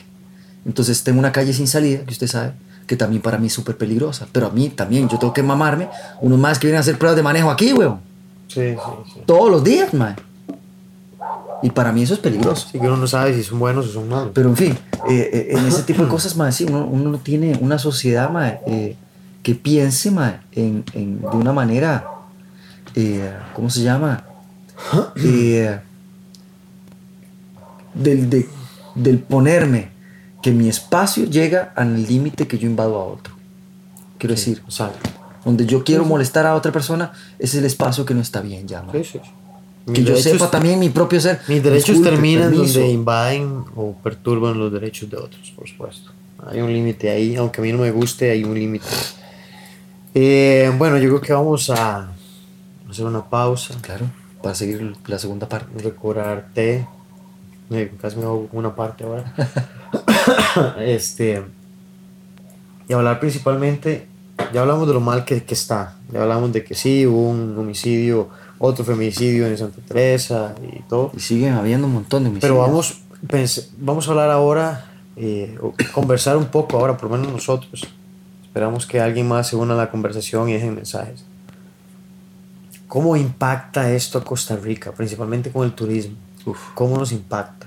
Entonces 0.67 1.03
tengo 1.05 1.19
una 1.19 1.33
calle 1.33 1.53
sin 1.55 1.67
salida, 1.67 2.05
que 2.05 2.12
usted 2.12 2.27
sabe, 2.27 2.53
que 2.87 2.95
también 2.97 3.23
para 3.23 3.38
mí 3.38 3.47
es 3.47 3.53
súper 3.55 3.77
peligrosa. 3.79 4.27
Pero 4.33 4.47
a 4.49 4.51
mí 4.51 4.69
también, 4.69 5.09
yo 5.09 5.19
tengo 5.19 5.33
que 5.33 5.43
mamarme 5.43 5.88
unos 6.21 6.38
más 6.38 6.59
que 6.59 6.67
vienen 6.67 6.79
a 6.79 6.81
hacer 6.81 6.99
pruebas 6.99 7.17
de 7.17 7.23
manejo 7.23 7.51
aquí, 7.51 7.73
weón. 7.73 8.01
Sí, 8.49 8.75
sí, 8.75 9.12
sí. 9.14 9.21
Todos 9.27 9.51
los 9.51 9.64
días, 9.64 9.93
man. 9.95 10.14
Y 11.61 11.71
para 11.71 11.92
mí 11.92 12.03
eso 12.03 12.14
es 12.14 12.21
peligroso. 12.21 12.66
Así 12.68 12.79
que 12.79 12.87
uno 12.87 12.97
no 12.97 13.07
sabe 13.09 13.35
si 13.35 13.42
son 13.42 13.59
buenos 13.59 13.88
o 13.88 13.92
son 13.92 14.09
malos. 14.09 14.31
Pero 14.33 14.49
en 14.51 14.57
fin, 14.57 14.79
eh, 15.09 15.31
eh, 15.33 15.47
en 15.51 15.66
ese 15.66 15.83
tipo 15.83 16.03
de 16.05 16.09
cosas, 16.09 16.37
más 16.37 16.55
sí, 16.55 16.64
uno, 16.68 16.87
uno 16.87 17.11
no 17.11 17.18
tiene 17.18 17.59
una 17.61 17.79
sociedad 17.79 18.31
mae, 18.31 18.61
eh, 18.66 18.97
que 19.42 19.55
piense 19.55 20.09
en, 20.53 20.85
en- 20.92 21.21
de 21.21 21.37
una 21.37 21.53
manera, 21.53 22.07
eh, 22.94 23.33
¿cómo 23.55 23.71
se 23.71 23.83
llama? 23.83 24.25
Eh, 25.16 25.81
del, 27.94 28.31
de- 28.31 28.49
del 28.94 29.18
ponerme 29.18 29.90
que 30.42 30.53
mi 30.53 30.68
espacio 30.68 31.25
llega 31.25 31.73
al 31.75 32.05
límite 32.07 32.47
que 32.47 32.59
yo 32.59 32.68
invado 32.68 32.97
a 33.01 33.05
otro. 33.05 33.35
Quiero 34.18 34.35
decir, 34.35 34.62
Exacto. 34.64 35.11
donde 35.44 35.66
yo 35.66 35.83
quiero 35.83 36.05
molestar 36.05 36.47
a 36.47 36.55
otra 36.55 36.71
persona, 36.71 37.12
ese 37.38 37.57
es 37.59 37.61
el 37.62 37.64
espacio 37.64 38.05
que 38.05 38.14
no 38.14 38.21
está 38.21 38.40
bien 38.40 38.66
ya. 38.68 38.85
Sí, 38.92 39.03
sí, 39.05 39.21
sí. 39.25 39.31
Que 39.92 40.05
yo 40.05 40.16
sepa 40.16 40.51
también 40.51 40.79
mi 40.79 40.88
propio 40.88 41.20
ser. 41.20 41.40
Mis 41.48 41.62
derechos 41.62 41.88
Disculpe, 41.96 42.11
terminan 42.11 42.51
permiso. 42.51 42.79
donde 42.81 42.92
invaden 42.92 43.64
o 43.74 43.94
perturban 44.03 44.59
los 44.59 44.72
derechos 44.72 45.09
de 45.11 45.16
otros, 45.16 45.51
por 45.57 45.68
supuesto. 45.68 46.11
Hay 46.46 46.61
un 46.61 46.72
límite 46.72 47.11
ahí, 47.11 47.37
aunque 47.37 47.61
a 47.61 47.64
mí 47.64 47.72
no 47.72 47.79
me 47.79 47.90
guste, 47.90 48.31
hay 48.31 48.44
un 48.44 48.55
límite. 48.55 48.87
Eh, 50.14 50.72
bueno, 50.79 50.98
yo 50.98 51.09
creo 51.09 51.20
que 51.20 51.33
vamos 51.33 51.70
a 51.70 52.11
hacer 52.88 53.05
una 53.05 53.24
pausa, 53.24 53.74
Claro, 53.81 54.07
para 54.42 54.55
seguir 54.55 54.94
la 55.07 55.18
segunda 55.18 55.48
parte. 55.48 55.66
recobrar 55.83 56.48
té. 56.55 56.87
Eh, 57.70 57.92
casi 58.01 58.16
me 58.16 58.22
hago 58.24 58.48
una 58.53 58.74
parte 58.74 59.05
ahora. 59.05 59.35
este. 60.81 61.42
y 62.88 62.92
hablar 62.92 63.20
principalmente, 63.20 64.07
ya 64.53 64.62
hablamos 64.62 64.87
de 64.88 64.94
lo 64.94 65.01
mal 65.01 65.24
que, 65.24 65.42
que 65.44 65.55
está, 65.55 65.96
ya 66.11 66.22
hablamos 66.22 66.53
de 66.53 66.64
que 66.64 66.74
sí, 66.74 67.07
hubo 67.07 67.29
un 67.29 67.59
homicidio, 67.59 68.31
otro 68.59 68.85
femicidio 68.85 69.47
en 69.47 69.57
Santa 69.57 69.81
Teresa 69.87 70.55
y 70.62 70.83
todo. 70.83 71.12
Y 71.16 71.21
siguen 71.21 71.55
habiendo 71.55 71.87
un 71.87 71.94
montón 71.94 72.25
de 72.25 72.31
homicidios. 72.31 72.53
Pero 72.53 72.61
vamos, 72.61 73.68
vamos 73.79 74.09
a 74.09 74.11
hablar 74.11 74.31
ahora, 74.31 74.90
eh, 75.16 75.59
conversar 75.92 76.37
un 76.37 76.47
poco 76.47 76.79
ahora, 76.79 76.97
por 76.97 77.11
lo 77.11 77.16
menos 77.16 77.33
nosotros. 77.33 77.87
Esperamos 78.42 78.87
que 78.87 79.01
alguien 79.01 79.29
más 79.29 79.49
se 79.49 79.57
una 79.57 79.75
a 79.75 79.77
la 79.77 79.90
conversación 79.90 80.49
y 80.49 80.55
dejen 80.55 80.75
mensajes. 80.75 81.25
¿Cómo 82.88 83.16
impacta 83.16 83.92
esto 83.92 84.18
a 84.18 84.25
Costa 84.25 84.57
Rica, 84.57 84.92
principalmente 84.92 85.51
con 85.51 85.64
el 85.64 85.75
turismo? 85.75 86.16
Uf. 86.47 86.59
¿Cómo 86.75 86.97
nos 86.97 87.12
impacta? 87.12 87.66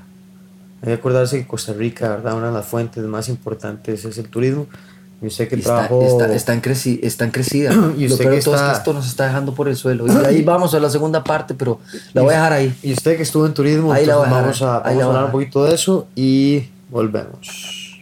Hay 0.82 0.88
que 0.88 0.94
acordarse 0.94 1.38
que 1.38 1.48
Costa 1.48 1.74
Rica, 1.74 2.10
¿verdad? 2.10 2.36
Una 2.36 2.48
de 2.48 2.54
las 2.54 2.66
fuentes 2.66 3.04
más 3.04 3.30
importantes 3.30 4.04
es 4.04 4.18
el 4.18 4.30
turismo. 4.30 4.66
Y 5.22 5.28
usted 5.28 5.48
que 5.48 5.56
Y 5.56 5.60
está, 5.60 5.88
trabajó... 5.88 6.02
está, 6.02 6.34
está 6.34 6.54
en 6.54 6.62
creci- 6.62 7.00
está 7.04 7.26
en 7.26 7.32
crecida. 7.32 7.72
Y 7.98 8.08
usted 8.08 8.30
que 8.30 8.38
es 8.38 8.48
está- 8.48 8.72
esto 8.74 8.92
nos 8.94 9.06
está 9.08 9.26
dejando 9.28 9.54
por 9.54 9.68
el 9.70 9.76
suelo. 9.76 10.06
Y 10.08 10.26
ahí 10.26 10.42
vamos 10.46 10.74
a 10.74 10.80
la 10.80 10.90
segunda 10.90 11.24
parte, 11.24 11.54
pero 11.54 11.80
la 12.14 12.22
voy 12.24 12.34
a 12.34 12.38
dejar 12.38 12.54
ahí. 12.54 12.76
Y 12.82 12.94
usted 12.94 13.18
que 13.18 13.24
estuvo 13.24 13.46
en 13.46 13.54
turismo, 13.54 13.94
Ahí 13.94 14.06
la 14.06 14.14
entonces 14.14 14.30
voy 14.32 14.40
a 14.40 14.42
vamos 14.42 14.62
a, 14.64 14.78
ahí 14.78 14.96
vamos 14.96 14.98
la 14.98 15.04
a 15.04 15.08
hablar 15.08 15.26
un 15.26 15.32
poquito 15.32 15.64
de 15.66 15.76
eso 15.76 16.08
y 16.16 16.64
volvemos. 16.90 18.02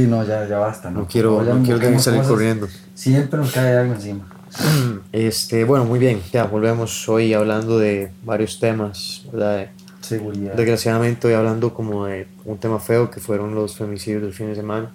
Sí, 0.00 0.06
no, 0.06 0.24
ya, 0.24 0.48
ya 0.48 0.58
basta. 0.58 0.90
No, 0.90 1.06
quiero, 1.06 1.42
no 1.42 1.62
quiero 1.62 1.78
que 1.78 1.98
salir 1.98 2.22
corriendo. 2.22 2.66
Siempre 2.94 3.38
nos 3.38 3.52
cae 3.52 3.76
algo 3.76 3.92
encima. 3.94 4.26
Este, 5.12 5.64
bueno, 5.64 5.84
muy 5.84 5.98
bien. 5.98 6.22
Ya 6.32 6.44
volvemos 6.44 7.06
hoy 7.08 7.34
hablando 7.34 7.78
de 7.78 8.10
varios 8.24 8.58
temas, 8.58 9.26
¿verdad? 9.30 9.70
Seguridad. 10.00 10.54
Desgraciadamente 10.54 11.28
hoy 11.28 11.34
hablando 11.34 11.74
como 11.74 12.06
de 12.06 12.26
un 12.46 12.56
tema 12.56 12.80
feo 12.80 13.10
que 13.10 13.20
fueron 13.20 13.54
los 13.54 13.76
femicidios 13.76 14.22
del 14.22 14.32
fin 14.32 14.46
de 14.46 14.54
semana. 14.54 14.90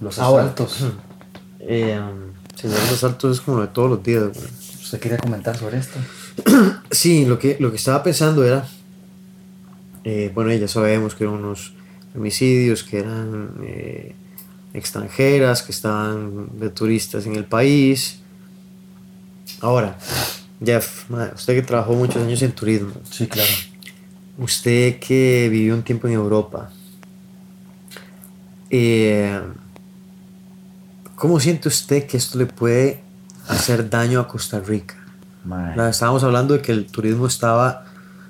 Los 0.00 0.18
asaltos. 0.18 0.86
Eh, 1.68 1.98
um, 1.98 2.32
los 2.62 2.92
asaltos 2.92 3.38
es 3.38 3.40
como 3.40 3.60
de 3.60 3.66
todos 3.66 3.90
los 3.90 4.02
días. 4.02 4.22
¿Usted 4.80 5.00
quería 5.00 5.18
comentar 5.18 5.56
sobre 5.56 5.78
esto? 5.78 5.98
Sí, 6.90 7.24
lo 7.24 7.38
que, 7.40 7.56
lo 7.58 7.70
que 7.70 7.76
estaba 7.76 8.04
pensando 8.04 8.44
era, 8.44 8.68
eh, 10.04 10.30
bueno, 10.32 10.52
ya 10.52 10.68
sabemos 10.68 11.16
que 11.16 11.24
eran 11.24 11.36
unos 11.36 11.74
femicidios, 12.16 12.82
que 12.82 12.98
eran 13.00 13.50
eh, 13.62 14.14
extranjeras, 14.72 15.62
que 15.62 15.70
estaban 15.72 16.48
de 16.58 16.70
turistas 16.70 17.26
en 17.26 17.36
el 17.36 17.44
país. 17.44 18.20
Ahora, 19.60 19.98
Jeff, 20.64 21.10
usted 21.34 21.54
que 21.54 21.62
trabajó 21.62 21.92
muchos 21.92 22.22
años 22.22 22.40
en 22.40 22.52
turismo, 22.52 22.92
Sí, 23.10 23.26
claro. 23.26 23.50
usted 24.38 24.98
que 24.98 25.48
vivió 25.50 25.74
un 25.74 25.82
tiempo 25.82 26.08
en 26.08 26.14
Europa, 26.14 26.70
eh, 28.70 29.38
¿cómo 31.14 31.38
siente 31.38 31.68
usted 31.68 32.06
que 32.06 32.16
esto 32.16 32.38
le 32.38 32.46
puede 32.46 33.02
hacer 33.48 33.88
daño 33.90 34.20
a 34.20 34.26
Costa 34.26 34.58
Rica? 34.60 34.96
Estábamos 35.90 36.24
hablando 36.24 36.54
de 36.54 36.62
que 36.62 36.72
el 36.72 36.86
turismo 36.86 37.26
estaba 37.26 37.85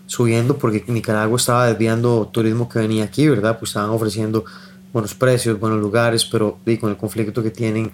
subiendo 0.07 0.57
porque 0.57 0.85
Nicaragua 0.87 1.37
estaba 1.37 1.67
desviando 1.67 2.29
turismo 2.33 2.69
que 2.69 2.79
venía 2.79 3.05
aquí, 3.05 3.29
¿verdad? 3.29 3.59
Pues 3.59 3.71
estaban 3.71 3.91
ofreciendo 3.91 4.45
buenos 4.93 5.15
precios, 5.15 5.59
buenos 5.59 5.81
lugares, 5.81 6.25
pero 6.25 6.59
y 6.65 6.77
con 6.79 6.91
el 6.91 6.97
conflicto 6.97 7.43
que 7.43 7.51
tienen, 7.51 7.93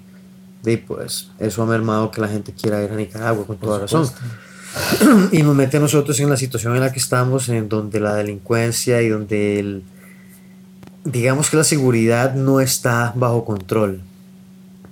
de, 0.62 0.78
pues 0.78 1.30
eso 1.38 1.62
ha 1.62 1.66
mermado 1.66 2.10
que 2.10 2.20
la 2.20 2.28
gente 2.28 2.52
quiera 2.52 2.82
ir 2.82 2.90
a 2.90 2.96
Nicaragua 2.96 3.46
con 3.46 3.56
toda 3.56 3.80
razón. 3.80 4.08
Y 5.32 5.42
nos 5.42 5.54
mete 5.54 5.76
a 5.76 5.80
nosotros 5.80 6.18
en 6.20 6.30
la 6.30 6.36
situación 6.38 6.74
en 6.74 6.80
la 6.80 6.90
que 6.90 6.98
estamos, 6.98 7.50
en 7.50 7.68
donde 7.68 8.00
la 8.00 8.14
delincuencia 8.14 9.02
y 9.02 9.08
donde 9.10 9.58
el, 9.58 9.82
digamos 11.04 11.50
que 11.50 11.58
la 11.58 11.64
seguridad 11.64 12.34
no 12.34 12.60
está 12.60 13.12
bajo 13.14 13.44
control. 13.44 14.00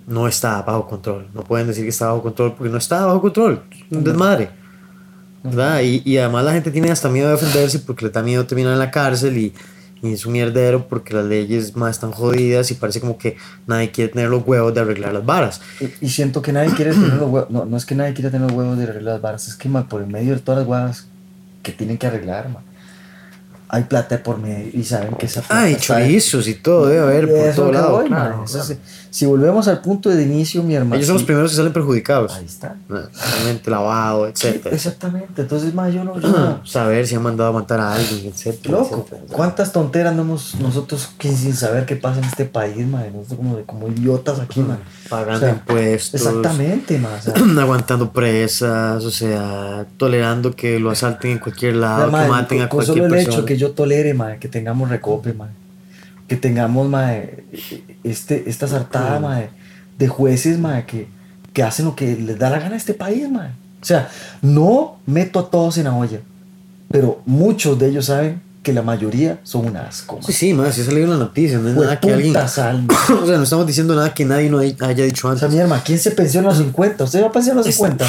No 0.07 0.27
está 0.27 0.61
bajo 0.63 0.87
control. 0.87 1.29
No 1.33 1.45
pueden 1.45 1.67
decir 1.67 1.85
que 1.85 1.91
está 1.91 2.09
bajo 2.09 2.23
control 2.23 2.55
porque 2.57 2.71
no 2.71 2.79
está 2.79 3.07
bajo 3.07 3.23
control. 3.23 3.63
Un 3.91 4.05
desmadre. 4.05 4.51
¿Verdad? 5.43 5.81
Y, 5.83 6.03
y 6.05 6.19
además 6.19 6.45
la 6.45 6.53
gente 6.53 6.71
tiene 6.71 6.91
hasta 6.91 7.09
miedo 7.09 7.29
de 7.29 7.33
defenderse 7.37 7.79
porque 7.81 8.05
le 8.05 8.11
da 8.11 8.23
miedo 8.23 8.47
terminar 8.47 8.75
en 8.75 8.79
la 8.79 8.91
cárcel 8.91 9.39
y, 9.39 9.55
y 10.03 10.13
es 10.13 10.27
un 10.27 10.33
mierdero 10.33 10.87
porque 10.87 11.15
las 11.15 11.25
leyes 11.25 11.77
más 11.77 11.93
están 11.93 12.11
jodidas 12.13 12.71
y 12.71 12.75
parece 12.75 13.01
como 13.01 13.17
que 13.17 13.37
nadie 13.67 13.91
quiere 13.91 14.13
tener 14.13 14.29
los 14.29 14.47
huevos 14.47 14.75
de 14.75 14.81
arreglar 14.81 15.15
las 15.15 15.25
varas. 15.25 15.61
Y, 15.81 16.07
y 16.07 16.09
siento 16.11 16.43
que 16.43 16.53
nadie 16.53 16.71
quiere 16.75 16.93
tener 16.93 17.15
los 17.15 17.31
huevos. 17.31 17.51
No, 17.51 17.65
no 17.65 17.77
es 17.77 17.87
que 17.87 17.95
nadie 17.95 18.13
quiera 18.13 18.31
tener 18.31 18.49
los 18.51 18.57
huevos 18.59 18.77
de 18.77 18.85
arreglar 18.85 19.15
las 19.15 19.23
varas, 19.23 19.49
es 19.49 19.57
que 19.57 19.69
por 19.69 20.03
el 20.03 20.09
medio 20.09 20.35
de 20.35 20.41
todas 20.41 20.61
las 20.61 20.69
huevas 20.69 21.07
que 21.63 21.73
tienen 21.73 21.97
que 21.99 22.07
arreglar, 22.07 22.49
ma, 22.51 22.63
hay 23.73 23.85
plata 23.85 24.23
por 24.23 24.39
medio 24.39 24.69
y 24.73 24.83
saben 24.85 25.15
que 25.15 25.27
esa 25.27 25.43
plata 25.43 25.63
Ah, 25.63 25.71
y 25.71 25.77
chorizos 25.77 26.49
y 26.49 26.55
todo, 26.55 26.87
debe 26.89 27.01
haber 27.03 27.29
por 27.29 27.55
todo 27.55 27.73
lado. 27.73 27.93
voy, 27.93 28.07
claro, 28.09 28.45
claro. 28.45 28.81
Si 29.11 29.27
volvemos 29.27 29.67
al 29.69 29.81
punto 29.81 30.09
de 30.09 30.23
inicio, 30.23 30.63
mi 30.63 30.75
hermano. 30.75 30.95
Ellos 30.97 31.09
son 31.09 31.15
los 31.17 31.25
primeros 31.25 31.51
que 31.51 31.57
salen 31.57 31.73
perjudicados. 31.73 32.33
Ahí 32.35 32.45
está. 32.45 32.77
Realmente 32.89 33.69
lavado, 33.71 34.29
etcétera. 34.29 34.75
Exactamente. 34.75 35.43
Entonces, 35.43 35.75
ma, 35.75 35.89
yo 35.91 36.05
no. 36.05 36.19
yo 36.21 36.29
no- 36.29 36.61
Saber 36.65 37.07
si 37.07 37.17
han 37.17 37.23
mandado 37.23 37.51
a 37.51 37.53
matar 37.53 37.81
a 37.81 37.95
alguien, 37.95 38.27
etcétera. 38.27 38.73
Loco, 38.79 39.05
etcétera. 39.11 39.33
¿cuántas 39.37 39.73
tonteras 39.73 40.15
no 40.15 40.23
hemos 40.23 40.55
nosotros 40.61 41.11
que 41.19 41.33
sin 41.35 41.55
saber 41.55 41.87
qué 41.87 41.97
pasa 41.97 42.19
en 42.21 42.25
este 42.27 42.45
país, 42.45 42.87
ma? 42.87 43.03
Nosotros 43.13 43.39
como, 43.39 43.61
como 43.67 43.89
idiotas 43.89 44.39
aquí, 44.41 44.61
ma. 44.61 44.79
Pagando 45.11 45.35
O 45.39 45.41
sea, 45.41 45.51
impuestos. 45.51 46.21
Exactamente. 46.21 47.01
O 47.05 47.21
sea, 47.23 47.35
aguantando 47.63 48.13
presas, 48.13 49.05
o 49.05 49.11
sea, 49.11 49.87
tolerando 49.97 50.55
que 50.55 50.79
lo 50.79 50.91
asalten 50.91 51.33
en 51.33 51.39
cualquier 51.39 51.75
lado, 51.77 52.11
mae, 52.13 52.25
que 52.27 52.31
maten 52.31 52.59
con- 52.59 52.65
a 52.65 52.69
con 52.69 52.77
cualquier 52.79 52.95
solo 52.97 53.05
el 53.07 53.11
persona. 53.11 53.35
hecho 53.37 53.45
que 53.45 53.57
yo 53.57 53.71
tolere, 53.73 54.15
mae, 54.15 54.39
que 54.39 54.47
tengamos 54.49 54.89
recope, 54.89 55.33
mae, 55.33 55.49
que 56.31 56.37
tengamos 56.37 56.89
mae, 56.89 57.43
este, 58.05 58.49
esta 58.49 58.69
sartada 58.69 59.19
mae, 59.19 59.51
de 59.99 60.07
jueces 60.07 60.61
mae, 60.61 60.87
que, 60.87 61.09
que 61.53 61.65
hacen 61.65 61.87
lo 61.87 61.97
que 61.97 62.15
les 62.17 62.39
da 62.39 62.49
la 62.51 62.61
gana 62.61 62.75
a 62.75 62.79
este 62.79 62.95
país. 62.95 63.29
Mae. 63.29 63.49
O 63.49 63.85
sea, 63.85 64.09
no 64.41 64.99
meto 65.07 65.41
a 65.41 65.51
todos 65.51 65.77
en 65.79 65.85
la 65.85 65.93
olla, 65.95 66.21
pero 66.89 67.21
muchos 67.27 67.77
de 67.81 67.89
ellos 67.89 68.07
saben 68.07 68.41
que 68.63 68.73
la 68.73 68.83
mayoría 68.83 69.41
son 69.43 69.67
un 69.67 69.77
asco. 69.77 70.21
Sí, 70.23 70.33
sí, 70.33 70.55
más, 70.55 70.73
si 70.77 70.83
ha 70.83 70.85
salido 70.85 71.03
en 71.05 71.11
las 71.11 71.19
noticias, 71.19 71.61
no 71.61 71.69
es 71.71 71.75
nada 71.75 71.99
que 71.99 72.13
alguien... 72.13 72.33
sal, 72.49 72.87
o 73.23 73.27
sea, 73.27 73.37
no 73.37 73.43
estamos 73.43 73.67
diciendo 73.67 73.97
nada 73.97 74.15
que 74.15 74.25
nadie 74.25 74.49
no 74.51 74.59
hay- 74.59 74.77
haya 74.81 75.05
dicho 75.05 75.27
O 75.27 75.31
antes. 75.33 75.41
sea, 75.41 75.49
mi 75.49 75.59
hermano, 75.59 75.83
¿quién 75.85 75.99
se 75.99 76.13
pensiona 76.13 76.47
a 76.47 76.51
los 76.53 76.59
50? 76.59 77.03
¿Usted 77.03 77.23
va 77.25 77.27
a 77.27 77.33
pensionar 77.33 77.65
a 77.65 77.67
los 77.67 77.75
50? 77.75 78.07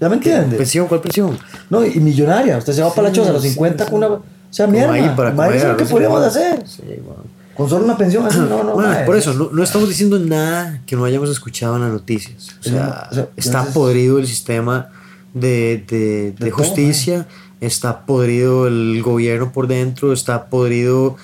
¿Ya 0.00 0.08
me 0.08 0.14
entiende? 0.16 0.56
¿Pensión? 0.56 0.86
¿Cuál 0.88 1.02
pensión? 1.02 1.38
No, 1.68 1.84
y 1.84 2.00
millonaria. 2.00 2.56
Usted 2.56 2.72
se 2.72 2.80
va 2.82 2.88
para 2.94 3.08
la 3.08 3.14
Sí, 3.14 3.16
choza 3.20 3.30
a 3.30 3.32
los 3.34 3.42
sí, 3.42 3.50
50 3.50 3.84
sí. 3.84 3.90
con 3.90 4.02
una... 4.02 4.18
O 4.50 4.52
sea, 4.52 4.66
mierda, 4.66 4.92
ahí 4.94 5.12
para 5.16 5.34
comer 5.34 5.54
eso 5.56 5.66
es 5.66 5.70
lo 5.70 5.76
que 5.76 5.82
arroz 5.84 5.90
y 5.90 5.92
podríamos 5.92 6.22
hacer. 6.24 6.64
Sí, 6.66 6.82
bueno. 7.04 7.22
Con 7.56 7.68
solo 7.68 7.84
una 7.84 7.96
pensión 7.96 8.24
así, 8.26 8.38
no, 8.38 8.64
no, 8.64 8.72
Bueno, 8.72 8.94
por 9.06 9.16
eso, 9.16 9.34
no, 9.34 9.50
no 9.52 9.62
estamos 9.62 9.88
diciendo 9.88 10.18
nada 10.18 10.80
que 10.86 10.96
no 10.96 11.04
hayamos 11.04 11.28
escuchado 11.30 11.76
en 11.76 11.82
las 11.82 11.90
noticias. 11.92 12.48
O 12.60 12.62
sea, 12.62 13.08
O 13.10 13.14
sea, 13.14 13.28
está 13.36 13.50
entonces- 13.58 13.74
podrido 13.74 14.18
el 14.18 14.26
sistema 14.26 14.88
de, 15.34 15.84
de- 15.88 15.98
de 15.98 16.32
De 16.32 16.50
todo, 16.50 16.58
justicia, 16.58 17.26
está 17.60 18.06
podrido 18.06 18.66
el 18.66 19.02
gobierno 19.02 19.52
por 19.52 19.66
dentro, 19.68 20.12
está 20.12 20.46
podrido 20.46 21.16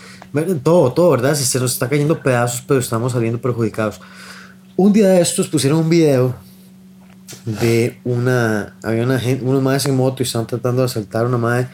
todo, 0.62 0.92
todo, 0.92 1.10
¿verdad? 1.10 1.34
Se 1.34 1.58
nos 1.58 1.72
está 1.72 1.88
cayendo 1.88 2.20
pedazos, 2.22 2.62
pero 2.68 2.78
estamos 2.80 3.12
saliendo 3.12 3.40
perjudicados. 3.40 4.00
Un 4.76 4.92
día 4.92 5.08
de 5.08 5.22
estos 5.22 5.48
pusieron 5.48 5.78
un 5.78 5.88
video 5.88 6.34
de 7.46 7.98
una, 8.04 8.76
había 8.82 9.02
una 9.04 9.18
gente, 9.18 9.42
unos 9.44 9.62
madres 9.62 9.86
en 9.86 9.96
moto 9.96 10.22
y 10.22 10.24
estaban 10.24 10.46
tratando 10.46 10.82
de 10.82 10.86
asaltar 10.86 11.24
a 11.24 11.28
una 11.28 11.38
madre 11.38 11.68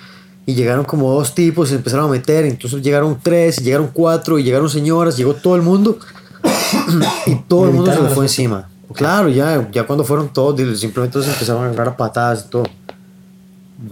y 0.47 0.55
llegaron 0.55 0.85
como 0.85 1.11
dos 1.13 1.35
tipos, 1.35 1.69
se 1.69 1.77
empezaron 1.77 2.07
a 2.07 2.09
meter, 2.09 2.45
entonces 2.45 2.83
llegaron 2.83 3.19
tres, 3.23 3.61
y 3.61 3.65
llegaron 3.65 3.91
cuatro 3.93 4.39
y 4.39 4.43
llegaron 4.43 4.69
señoras, 4.69 5.17
llegó 5.17 5.35
todo 5.35 5.57
el 5.57 5.63
mundo 5.63 5.99
y 7.27 7.35
todo 7.49 7.67
el 7.69 7.75
mundo 7.75 7.93
se 7.95 8.03
le 8.03 8.09
fue 8.09 8.25
encima. 8.25 8.69
Claro, 8.95 9.29
ya, 9.29 9.69
ya 9.73 9.85
cuando 9.87 10.05
fueron 10.05 10.33
todos, 10.33 10.79
simplemente 10.79 11.23
se 11.23 11.31
empezaron 11.31 11.63
a 11.63 11.67
agarrar 11.69 11.89
a 11.89 11.97
patadas 11.97 12.45
y 12.47 12.51
todo. 12.51 12.65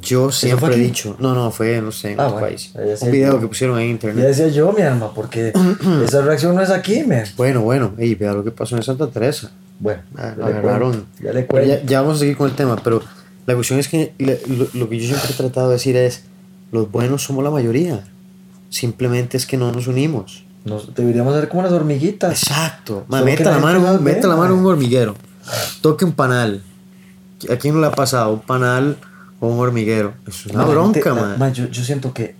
Yo 0.02 0.30
siempre 0.30 0.74
he 0.74 0.78
dicho, 0.78 1.16
no, 1.18 1.34
no, 1.34 1.50
fue, 1.50 1.80
no 1.82 1.90
sé, 1.90 2.12
en 2.12 2.20
Ah, 2.20 2.26
otro 2.26 2.34
bueno, 2.40 2.46
país. 2.48 2.72
ya 2.74 3.06
Un 3.06 3.10
video 3.12 3.32
yo. 3.32 3.40
que 3.40 3.46
pusieron 3.48 3.78
en 3.80 3.86
Ya 3.86 3.90
internet. 3.90 4.24
decía 4.26 4.48
yo, 4.48 4.72
mi 4.72 4.82
alma, 4.82 5.12
porque 5.14 5.52
esa 6.04 6.20
reacción 6.22 6.54
no 6.54 6.62
es 6.62 6.70
aquí, 6.70 7.02
man. 7.02 7.24
Bueno, 7.36 7.62
bueno, 7.62 7.92
ey, 7.98 8.14
vea 8.14 8.32
lo 8.32 8.44
que 8.44 8.50
pasó 8.52 8.76
en 8.76 8.82
Santa 8.84 9.08
Teresa. 9.08 9.50
Bueno, 9.80 10.02
Ah, 10.16 10.34
ya 10.38 10.44
le 10.46 10.52
agarraron. 10.52 11.06
Ya 11.20 11.32
le. 11.32 11.48
Ya, 11.66 11.82
ya 11.82 12.00
vamos 12.02 12.16
a 12.16 12.20
seguir 12.20 12.36
con 12.36 12.48
el 12.50 12.54
tema, 12.54 12.76
pero 12.84 13.02
la 13.46 13.54
cuestión 13.54 13.80
es 13.80 13.88
que 13.88 14.12
lo, 14.18 14.66
lo 14.74 14.88
que 14.88 14.98
yo 15.00 15.06
siempre 15.08 15.30
he 15.30 15.34
tratado 15.34 15.68
de 15.68 15.72
decir 15.74 15.96
es, 15.96 16.22
los 16.72 16.90
buenos 16.90 17.22
somos 17.22 17.44
la 17.44 17.50
mayoría. 17.50 18.04
Simplemente 18.68 19.36
es 19.36 19.46
que 19.46 19.56
no 19.56 19.72
nos 19.72 19.86
unimos. 19.86 20.44
Nos, 20.64 20.94
deberíamos 20.94 21.34
ser 21.34 21.48
como 21.48 21.62
las 21.62 21.72
hormiguitas. 21.72 22.42
Exacto. 22.42 23.04
Meta 23.08 23.50
la 23.50 23.58
mano, 23.58 24.00
meta 24.00 24.28
la 24.28 24.36
mano 24.36 24.54
un 24.54 24.66
hormiguero. 24.66 25.16
Toque 25.80 26.04
un 26.04 26.12
panal. 26.12 26.62
¿A 27.50 27.56
quién 27.56 27.74
no 27.74 27.80
le 27.80 27.86
ha 27.86 27.92
pasado? 27.92 28.32
¿Un 28.32 28.40
panal 28.40 28.98
o 29.40 29.48
un 29.48 29.58
hormiguero? 29.58 30.14
Es 30.26 30.46
una 30.46 30.64
bronca, 30.64 31.14
man. 31.14 31.38
ma, 31.38 31.50
yo, 31.50 31.68
yo 31.68 31.82
siento 31.82 32.12
que, 32.12 32.36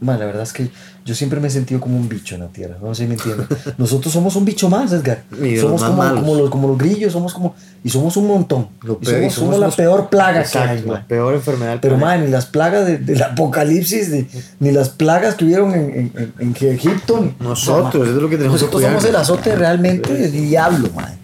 ma, 0.00 0.16
la 0.16 0.26
verdad 0.26 0.42
es 0.42 0.52
que 0.52 0.70
yo 1.10 1.16
siempre 1.16 1.40
me 1.40 1.48
he 1.48 1.50
sentido 1.50 1.80
como 1.80 1.96
un 1.96 2.08
bicho 2.08 2.36
en 2.36 2.42
la 2.42 2.46
tierra. 2.46 2.76
No 2.80 2.94
sé 2.94 3.02
si 3.02 3.08
me 3.08 3.14
entiendes. 3.14 3.48
Nosotros 3.78 4.12
somos 4.12 4.36
un 4.36 4.44
bicho 4.44 4.70
más, 4.70 4.92
Edgar. 4.92 5.24
Somos 5.60 5.80
más 5.96 6.12
como, 6.12 6.36
los, 6.36 6.48
como 6.50 6.68
los 6.68 6.78
grillos, 6.78 7.12
somos 7.12 7.34
como. 7.34 7.56
Y 7.82 7.90
somos 7.90 8.16
un 8.16 8.28
montón. 8.28 8.68
Y 8.82 8.86
somos, 9.06 9.22
y 9.26 9.30
somos 9.30 9.58
la 9.58 9.66
los- 9.66 9.74
peor 9.74 10.08
plaga 10.08 10.42
Exacto, 10.42 10.84
que 10.84 10.88
hay, 10.90 10.94
la 10.94 11.04
peor 11.08 11.34
enfermedad 11.34 11.78
Pero, 11.82 11.96
man, 11.96 12.24
ni 12.24 12.30
las 12.30 12.46
plagas 12.46 12.86
de- 12.86 12.98
del 12.98 13.20
apocalipsis, 13.24 14.10
ni, 14.10 14.28
ni 14.60 14.70
las 14.70 14.90
plagas 14.90 15.34
que 15.34 15.46
hubieron 15.46 15.74
en, 15.74 15.90
en, 15.90 16.12
en- 16.38 16.54
en 16.60 16.68
Egipto. 16.72 17.20
ni- 17.20 17.34
Nosotros, 17.44 18.06
eso 18.06 18.16
es 18.16 18.22
lo 18.22 18.28
que 18.28 18.36
tenemos 18.36 18.56
que 18.60 18.66
Nosotros 18.66 18.82
somos 18.88 19.04
el 19.04 19.16
azote 19.16 19.56
realmente 19.56 20.14
del 20.14 20.30
diablo, 20.30 20.90
man. 20.94 21.18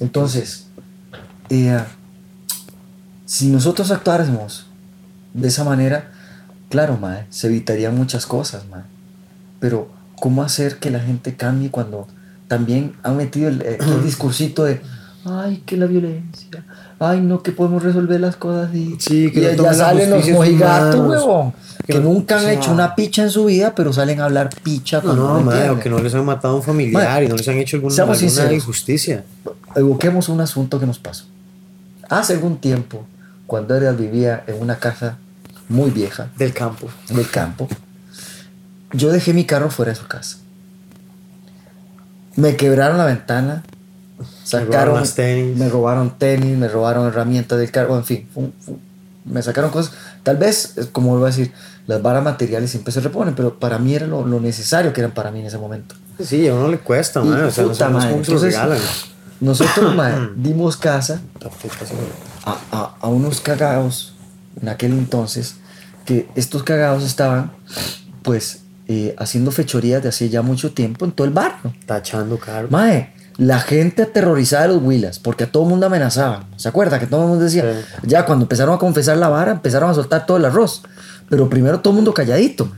Entonces, 0.00 0.66
eh, 1.48 1.80
si 3.24 3.46
nosotros 3.48 3.90
actuáramos 3.90 4.66
de 5.32 5.48
esa 5.48 5.64
manera, 5.64 6.12
claro, 6.68 6.96
man, 6.98 7.26
se 7.30 7.46
evitarían 7.48 7.96
muchas 7.96 8.26
cosas, 8.26 8.68
man. 8.68 8.84
Pero, 9.60 9.88
¿cómo 10.16 10.42
hacer 10.42 10.78
que 10.78 10.90
la 10.90 11.00
gente 11.00 11.34
cambie 11.36 11.70
cuando 11.70 12.06
también 12.48 12.94
han 13.02 13.16
metido 13.16 13.48
el, 13.48 13.62
eh, 13.62 13.78
el 13.80 14.02
discursito 14.04 14.64
de, 14.64 14.80
ay, 15.24 15.62
que 15.66 15.76
la 15.76 15.86
violencia, 15.86 16.64
ay, 16.98 17.20
no, 17.20 17.42
que 17.42 17.52
podemos 17.52 17.82
resolver 17.82 18.20
las 18.20 18.36
cosas 18.36 18.74
y, 18.74 18.96
Sí, 18.98 19.30
que 19.32 19.52
y 19.52 19.56
no 19.56 19.64
ya 19.64 19.74
salen 19.74 20.10
los 20.10 20.28
mojigatos, 20.28 21.08
huevón, 21.08 21.52
Que 21.86 21.94
que 21.94 21.98
no- 22.00 22.10
nunca 22.12 22.36
han 22.36 22.42
o 22.42 22.44
sea, 22.44 22.52
hecho 22.54 22.72
una 22.72 22.94
picha 22.94 23.22
en 23.22 23.30
su 23.30 23.44
vida, 23.46 23.74
pero 23.74 23.92
salen 23.92 24.20
a 24.20 24.24
hablar 24.26 24.50
picha 24.62 25.00
cuando 25.00 25.26
no, 25.28 25.34
no 25.34 25.40
madre, 25.42 25.70
o 25.70 25.80
que 25.80 25.88
no 25.90 25.98
les 25.98 26.14
han 26.14 26.24
matado 26.24 26.54
a 26.54 26.56
un 26.58 26.62
familiar 26.62 27.02
Madre, 27.04 27.24
y 27.26 27.28
no 27.28 27.36
les 27.36 27.48
han 27.48 27.56
hecho 27.56 27.76
alguna, 27.76 27.94
seamos 27.94 28.16
alguna 28.18 28.30
sinceros. 28.30 28.52
injusticia. 28.54 29.24
evoquemos 29.74 30.28
un 30.28 30.40
asunto 30.40 30.78
que 30.80 30.86
nos 30.86 30.98
pasó. 30.98 31.24
Hace 32.08 32.34
algún 32.34 32.58
tiempo, 32.58 33.04
cuando 33.46 33.74
Edgar 33.76 33.96
vivía 33.96 34.44
en 34.46 34.60
una 34.62 34.76
casa 34.78 35.18
muy 35.68 35.90
vieja, 35.90 36.28
Del 36.36 36.52
campo. 36.52 36.88
del 37.08 37.28
campo. 37.30 37.68
Yo 38.92 39.10
dejé 39.10 39.32
mi 39.34 39.44
carro 39.44 39.70
fuera 39.70 39.92
de 39.92 39.96
su 39.98 40.06
casa. 40.06 40.38
Me 42.36 42.56
quebraron 42.56 42.98
la 42.98 43.04
ventana. 43.06 43.62
Sacaron, 44.44 44.72
robaron 44.72 44.94
las 45.00 45.14
tenis. 45.14 45.56
me 45.58 45.68
robaron 45.68 46.18
tenis, 46.18 46.56
me 46.56 46.68
robaron 46.68 47.06
herramientas 47.08 47.58
del 47.58 47.70
carro, 47.70 47.96
en 47.98 48.04
fin, 48.04 48.28
fu- 48.32 48.52
fu- 48.60 48.78
me 49.26 49.42
sacaron 49.42 49.70
cosas. 49.70 49.92
Tal 50.22 50.36
vez, 50.38 50.74
eh, 50.78 50.86
como 50.92 51.10
vuelvo 51.10 51.26
a 51.26 51.28
decir, 51.28 51.52
las 51.86 52.00
varas 52.00 52.22
materiales 52.24 52.70
siempre 52.70 52.92
se 52.92 53.00
reponen, 53.00 53.34
pero 53.34 53.58
para 53.58 53.78
mí 53.78 53.94
era 53.94 54.06
lo, 54.06 54.26
lo 54.26 54.40
necesario 54.40 54.92
que 54.92 55.00
eran 55.02 55.12
para 55.12 55.30
mí 55.30 55.40
en 55.40 55.46
ese 55.46 55.58
momento. 55.58 55.94
Sí, 56.22 56.48
a 56.48 56.54
uno 56.54 56.68
le 56.68 56.78
cuesta, 56.78 57.20
man. 57.22 57.44
O 57.44 57.50
sea, 57.50 57.64
no, 57.64 57.70
puta 57.72 57.88
madre, 57.90 58.14
entonces, 58.14 58.42
regalan. 58.54 58.78
Nosotros 59.40 59.94
dimos 60.36 60.76
casa 60.78 61.20
a, 62.44 62.56
a- 62.72 62.94
a 63.00 63.08
unos 63.08 63.40
cagados 63.40 64.14
en 64.60 64.68
aquel 64.68 64.92
entonces, 64.92 65.56
que 66.04 66.28
estos 66.34 66.62
cagados 66.62 67.04
estaban 67.04 67.52
pues 68.22 68.60
eh, 68.88 69.14
haciendo 69.18 69.50
fechorías 69.50 70.02
de 70.02 70.08
hace 70.10 70.28
ya 70.28 70.42
mucho 70.42 70.72
tiempo 70.72 71.04
en 71.04 71.12
todo 71.12 71.26
el 71.26 71.32
barrio. 71.32 71.74
Tachando 71.86 72.38
caro. 72.38 72.68
Mae, 72.70 73.12
la 73.36 73.60
gente 73.60 74.02
aterrorizada 74.02 74.62
de 74.68 74.74
los 74.74 74.82
Willas, 74.82 75.18
porque 75.18 75.44
a 75.44 75.50
todo 75.52 75.64
el 75.64 75.68
mundo 75.70 75.86
amenazaban. 75.86 76.46
¿Se 76.56 76.68
acuerda? 76.68 76.98
Que 76.98 77.06
todo 77.06 77.22
el 77.22 77.28
mundo 77.28 77.44
decía, 77.44 77.64
Sí. 78.02 78.08
ya 78.08 78.24
cuando 78.24 78.44
empezaron 78.44 78.74
a 78.74 78.78
confesar 78.78 79.16
la 79.18 79.28
vara, 79.28 79.52
empezaron 79.52 79.90
a 79.90 79.94
soltar 79.94 80.26
todo 80.26 80.36
el 80.36 80.44
arroz. 80.44 80.82
Pero 81.28 81.48
primero 81.48 81.80
todo 81.80 81.92
el 81.92 81.96
mundo 81.96 82.14
calladito. 82.14 82.70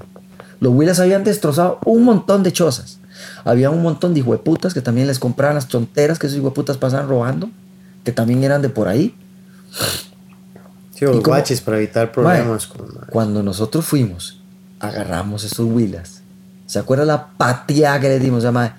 Los 0.60 0.72
Willas 0.72 0.98
habían 0.98 1.22
destrozado 1.22 1.78
un 1.84 2.02
montón 2.02 2.42
de 2.42 2.52
chozas. 2.52 2.98
Había 3.44 3.70
un 3.70 3.82
montón 3.82 4.14
de 4.14 4.20
hijueputas 4.20 4.74
que 4.74 4.80
también 4.80 5.06
les 5.06 5.18
compraban 5.18 5.54
las 5.54 5.68
tonteras 5.68 6.18
que 6.18 6.26
esos 6.26 6.38
hijueputas 6.38 6.76
pasaban 6.76 7.08
robando, 7.08 7.50
que 8.04 8.12
también 8.12 8.42
eran 8.42 8.62
de 8.62 8.68
por 8.68 8.88
ahí. 8.88 9.14
Sí, 10.98 11.04
o 11.04 11.12
¿Y 11.12 11.14
los 11.14 11.22
guaches 11.22 11.60
para 11.60 11.76
evitar 11.76 12.10
problemas. 12.10 12.66
con, 12.66 12.86
Cuando 13.10 13.42
nosotros 13.42 13.84
fuimos, 13.84 14.40
agarramos 14.80 15.44
esos 15.44 15.66
Willas. 15.70 16.22
¿Se 16.66 16.78
acuerda 16.78 17.04
la 17.04 17.28
pateada 17.36 18.00
que 18.00 18.08
le 18.08 18.18
dimos? 18.18 18.38
O 18.38 18.42
sea, 18.42 18.52
mae, 18.52 18.72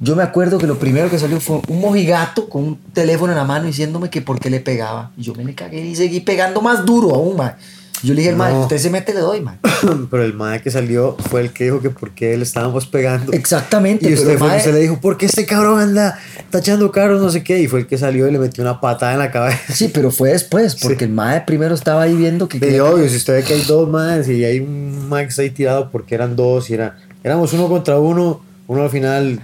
yo 0.00 0.16
me 0.16 0.22
acuerdo 0.22 0.58
que 0.58 0.66
lo 0.66 0.78
primero 0.78 1.10
que 1.10 1.18
salió 1.18 1.40
fue 1.40 1.60
un 1.68 1.80
mojigato 1.80 2.48
con 2.48 2.64
un 2.64 2.78
teléfono 2.94 3.32
en 3.32 3.38
la 3.38 3.44
mano 3.44 3.66
diciéndome 3.66 4.08
que 4.08 4.22
por 4.22 4.40
qué 4.40 4.48
le 4.48 4.60
pegaba. 4.60 5.10
Y 5.16 5.22
yo 5.22 5.34
me 5.34 5.44
le 5.44 5.54
cagué 5.54 5.84
y 5.84 5.94
seguí 5.94 6.20
pegando 6.20 6.62
más 6.62 6.86
duro 6.86 7.14
aún, 7.14 7.36
mae. 7.36 7.54
Yo 8.02 8.14
le 8.14 8.22
dije 8.22 8.32
No. 8.34 8.60
usted 8.62 8.78
se 8.78 8.90
mete, 8.90 9.12
le 9.12 9.20
doy, 9.20 9.40
mae. 9.40 9.58
Pero 10.10 10.22
el 10.24 10.34
mae 10.34 10.62
que 10.62 10.70
salió 10.70 11.16
fue 11.30 11.40
el 11.40 11.52
que 11.52 11.64
dijo 11.64 11.80
que 11.80 11.90
por 11.90 12.10
qué 12.10 12.36
le 12.36 12.44
estábamos 12.44 12.86
pegando. 12.86 13.32
Exactamente, 13.32 14.06
Y 14.06 14.10
pero 14.10 14.20
usted, 14.22 14.38
fue 14.38 14.46
el 14.46 14.52
mae- 14.52 14.58
que 14.58 14.64
se 14.64 14.72
le 14.72 14.78
dijo, 14.78 15.00
¿por 15.00 15.16
qué 15.16 15.26
este 15.26 15.46
cabrón 15.46 15.80
anda 15.80 16.18
tachando 16.50 16.92
carros, 16.92 17.20
no 17.20 17.30
sé 17.30 17.42
qué? 17.42 17.60
Y 17.60 17.66
fue 17.66 17.80
el 17.80 17.86
que 17.86 17.98
salió 17.98 18.28
y 18.28 18.32
le 18.32 18.38
metió 18.38 18.62
una 18.62 18.80
patada 18.80 19.12
en 19.14 19.18
la 19.18 19.30
cabeza. 19.30 19.72
Sí, 19.74 19.90
pero 19.92 20.10
fue 20.10 20.30
después, 20.30 20.76
porque 20.76 20.98
Sí. 20.98 21.04
el 21.04 21.10
mae 21.10 21.40
primero 21.42 21.74
estaba 21.74 22.02
ahí 22.02 22.14
viendo 22.14 22.48
que... 22.48 22.58
De 22.60 22.80
obvio, 22.80 23.08
si 23.08 23.16
usted 23.16 23.34
ve 23.34 23.42
que 23.42 23.54
hay 23.54 23.62
dos 23.62 23.88
más 23.88 24.28
y 24.28 24.44
hay 24.44 24.60
un 24.60 25.08
está 25.18 25.42
ahí 25.42 25.50
tirado 25.50 25.90
porque 25.90 26.14
eran 26.14 26.36
dos 26.36 26.70
y 26.70 26.74
era, 26.74 26.96
éramos 27.24 27.52
uno 27.52 27.68
contra 27.68 27.98
uno, 27.98 28.40
uno 28.66 28.82
al 28.82 28.90
final 28.90 29.40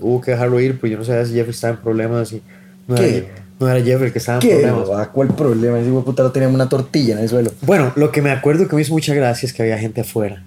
hubo 0.00 0.20
que 0.20 0.32
dejarlo 0.32 0.58
ir, 0.60 0.78
pues 0.80 0.90
yo 0.92 0.98
no 0.98 1.04
sabía 1.04 1.24
si 1.24 1.34
Jeff 1.34 1.48
estaba 1.48 1.74
en 1.74 1.80
problemas 1.80 2.32
y 2.32 2.42
no, 2.88 2.96
¿Qué? 2.96 3.28
No 3.58 3.68
era 3.68 3.82
Jeff 3.84 4.02
el 4.02 4.12
que 4.12 4.18
estaba 4.18 4.38
en 4.40 4.48
problemas. 4.48 4.90
¿A 4.90 5.06
¿Cuál 5.10 5.28
problema? 5.28 5.78
Ese 5.78 5.90
puta 5.90 6.22
lo 6.22 6.32
teníamos 6.32 6.54
una 6.54 6.68
tortilla 6.68 7.14
en 7.14 7.20
el 7.20 7.28
suelo. 7.28 7.52
Bueno, 7.62 7.92
lo 7.96 8.10
que 8.12 8.20
me 8.22 8.30
acuerdo 8.30 8.68
que 8.68 8.76
me 8.76 8.82
hizo 8.82 8.92
mucha 8.92 9.14
gracia 9.14 9.46
es 9.46 9.52
que 9.52 9.62
había 9.62 9.78
gente 9.78 10.02
afuera. 10.02 10.42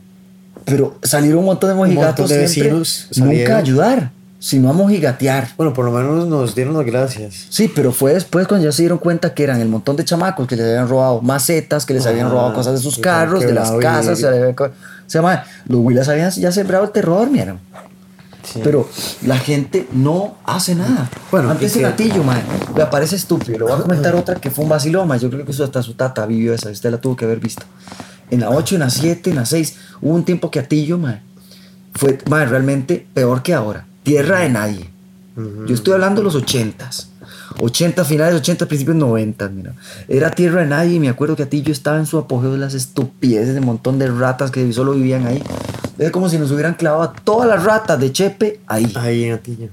Pero 0.65 0.97
salieron 1.03 1.39
un 1.39 1.45
montón 1.45 1.69
de 1.69 1.75
mojigatos 1.75 2.29
de 2.29 2.37
vecinos 2.37 3.07
Nunca 3.15 3.25
salieron. 3.31 3.57
ayudar, 3.57 4.11
sino 4.39 4.69
a 4.69 4.73
mojigatear. 4.73 5.47
Bueno, 5.57 5.73
por 5.73 5.85
lo 5.85 5.91
menos 5.91 6.27
nos 6.27 6.53
dieron 6.53 6.75
las 6.77 6.85
gracias. 6.85 7.47
Sí, 7.49 7.71
pero 7.73 7.91
fue 7.91 8.13
después 8.13 8.47
cuando 8.47 8.65
ya 8.67 8.71
se 8.71 8.83
dieron 8.83 8.99
cuenta 8.99 9.33
que 9.33 9.43
eran 9.43 9.59
el 9.61 9.69
montón 9.69 9.95
de 9.95 10.05
chamacos 10.05 10.47
que 10.47 10.55
les 10.55 10.65
habían 10.67 10.87
robado 10.87 11.21
macetas, 11.21 11.85
que 11.85 11.93
les 11.95 12.05
habían 12.05 12.27
Ah, 12.27 12.29
robado 12.31 12.53
cosas 12.53 12.73
de 12.75 12.79
sus 12.79 12.99
carros, 12.99 13.41
de 13.41 13.53
las 13.53 13.71
casas. 13.71 14.19
y- 14.19 14.21
Se, 14.21 14.27
habían 14.27 14.53
co- 14.53 14.69
se 15.07 15.17
llama, 15.17 15.43
los 15.67 15.79
Willas 15.81 16.07
habían 16.09 16.29
ya 16.29 16.51
sembrado 16.51 16.83
el 16.83 16.91
terror, 16.91 17.29
miren. 17.31 17.57
Sí. 18.53 18.61
Pero 18.63 18.89
la 19.25 19.37
gente 19.37 19.87
no 19.91 20.35
hace 20.45 20.73
nada. 20.75 21.09
Bueno, 21.31 21.49
antes 21.51 21.73
que- 21.73 21.81
gatillo, 21.81 22.23
man, 22.23 22.41
me 22.75 22.85
parece 22.87 23.15
estúpido. 23.15 23.57
Le 23.59 23.63
voy 23.65 23.73
a 23.73 23.77
comentar 23.83 24.15
otra 24.15 24.35
que 24.35 24.49
fue 24.49 24.63
un 24.63 24.69
vacilón, 24.69 25.07
man. 25.07 25.19
Yo 25.19 25.29
creo 25.29 25.45
que 25.45 25.51
eso 25.51 25.63
hasta 25.63 25.83
su 25.83 25.93
tata 25.93 26.25
vivió 26.25 26.53
esa. 26.53 26.69
Usted 26.69 26.89
la 26.91 26.99
tuvo 26.99 27.15
que 27.15 27.25
haber 27.25 27.39
visto. 27.39 27.63
En 28.31 28.39
la 28.41 28.49
8, 28.49 28.75
en 28.75 28.81
la 28.81 28.89
7, 28.89 29.29
en 29.31 29.35
la 29.37 29.45
6, 29.45 29.75
hubo 30.01 30.13
un 30.15 30.23
tiempo 30.25 30.49
que 30.51 30.59
Atillo, 30.59 30.97
man, 30.97 31.21
fue 31.93 32.17
man, 32.29 32.49
realmente 32.49 33.05
peor 33.13 33.41
que 33.43 33.53
ahora. 33.53 33.85
Tierra 34.03 34.39
de 34.39 34.49
nadie. 34.49 34.89
Ujú. 35.35 35.65
Yo 35.67 35.73
estoy 35.75 35.93
hablando 35.93 36.21
de 36.21 36.25
los 36.25 36.35
80s. 36.35 37.07
80, 37.59 38.05
finales 38.05 38.35
80, 38.35 38.67
principios 38.67 38.95
90, 38.95 39.49
mira. 39.49 39.73
Era 40.07 40.31
tierra 40.31 40.61
de 40.61 40.67
nadie 40.67 40.93
y 40.95 40.99
me 40.99 41.09
acuerdo 41.09 41.35
que 41.35 41.43
Atillo 41.43 41.71
estaba 41.71 41.97
en 41.97 42.05
su 42.05 42.17
apogeo 42.17 42.51
de 42.53 42.57
las 42.59 42.73
estupideces 42.75 43.53
de 43.53 43.59
un 43.59 43.65
montón 43.65 43.97
de 43.99 44.07
ratas 44.07 44.51
que 44.51 44.71
solo 44.71 44.93
vivían 44.93 45.25
ahí. 45.25 45.41
Es 45.99 46.11
como 46.11 46.29
si 46.29 46.37
nos 46.39 46.49
hubieran 46.51 46.73
clavado 46.75 47.03
a 47.03 47.13
todas 47.13 47.47
las 47.47 47.63
ratas 47.63 47.99
de 47.99 48.11
Chepe 48.11 48.61
ahí. 48.67 48.91
Ahí 48.95 49.25
en 49.25 49.33
Atillo. 49.33 49.67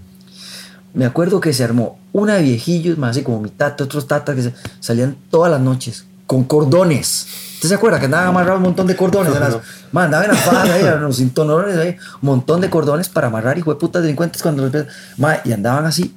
Me 0.92 1.04
acuerdo 1.04 1.40
que 1.40 1.52
se 1.52 1.62
armó 1.62 1.98
una 2.12 2.34
de 2.34 2.42
viejillos, 2.42 2.98
más 2.98 3.10
así 3.12 3.22
como 3.22 3.40
mi 3.40 3.50
tata, 3.50 3.84
otros 3.84 4.06
tatas 4.08 4.34
que 4.34 4.42
se- 4.42 4.54
salían 4.80 5.16
todas 5.30 5.50
las 5.52 5.60
noches 5.60 6.04
con 6.26 6.44
cordones. 6.44 7.26
¿Usted 7.54 7.68
se 7.68 7.74
acuerda 7.74 7.98
que 7.98 8.06
andaban 8.06 8.28
amarrados 8.28 8.58
un 8.58 8.64
montón 8.64 8.86
de 8.86 8.96
cordones? 8.96 9.32
No, 9.32 9.48
no. 9.48 9.60
Man, 9.92 10.06
andaban 10.06 10.36
fajas 10.36 10.68
ahí, 10.70 10.84
en 10.84 11.00
los 11.02 11.16
cinturones 11.16 11.78
ahí, 11.78 11.90
un 12.20 12.26
montón 12.26 12.60
de 12.60 12.68
cordones 12.70 13.08
para 13.08 13.28
amarrar 13.28 13.56
hijo 13.56 13.72
de 13.72 13.78
putas 13.78 14.02
delincuentes 14.02 14.42
cuando 14.42 14.66
los 14.68 14.86
Ma, 15.16 15.36
y 15.44 15.52
andaban 15.52 15.84
así 15.86 16.14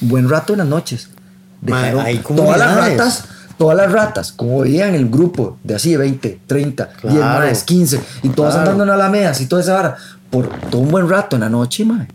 buen 0.00 0.28
rato 0.28 0.54
en 0.54 0.58
las 0.60 0.68
noches. 0.68 1.08
Dejaron 1.60 2.00
hay 2.04 2.18
todas 2.18 2.58
las 2.58 2.74
ratas, 2.76 3.24
todas 3.58 3.76
las 3.76 3.90
ratas, 3.92 4.32
como 4.32 4.60
veían 4.60 4.94
el 4.94 5.08
grupo 5.08 5.58
de 5.62 5.74
así 5.74 5.90
de 5.92 5.96
20, 5.98 6.40
30, 6.46 6.90
10 7.02 7.14
Claro. 7.14 7.46
más, 7.48 7.62
15, 7.64 8.00
y 8.22 8.28
todas 8.30 8.54
Claro. 8.54 8.70
andando 8.72 8.84
en 8.84 8.90
alamedas 9.00 9.40
y 9.40 9.46
toda 9.46 9.62
esa 9.62 9.74
vara, 9.74 9.96
por 10.30 10.48
todo 10.70 10.80
un 10.80 10.90
buen 10.90 11.08
rato 11.08 11.36
en 11.36 11.40
la 11.40 11.48
noche, 11.48 11.84
mae. 11.84 12.08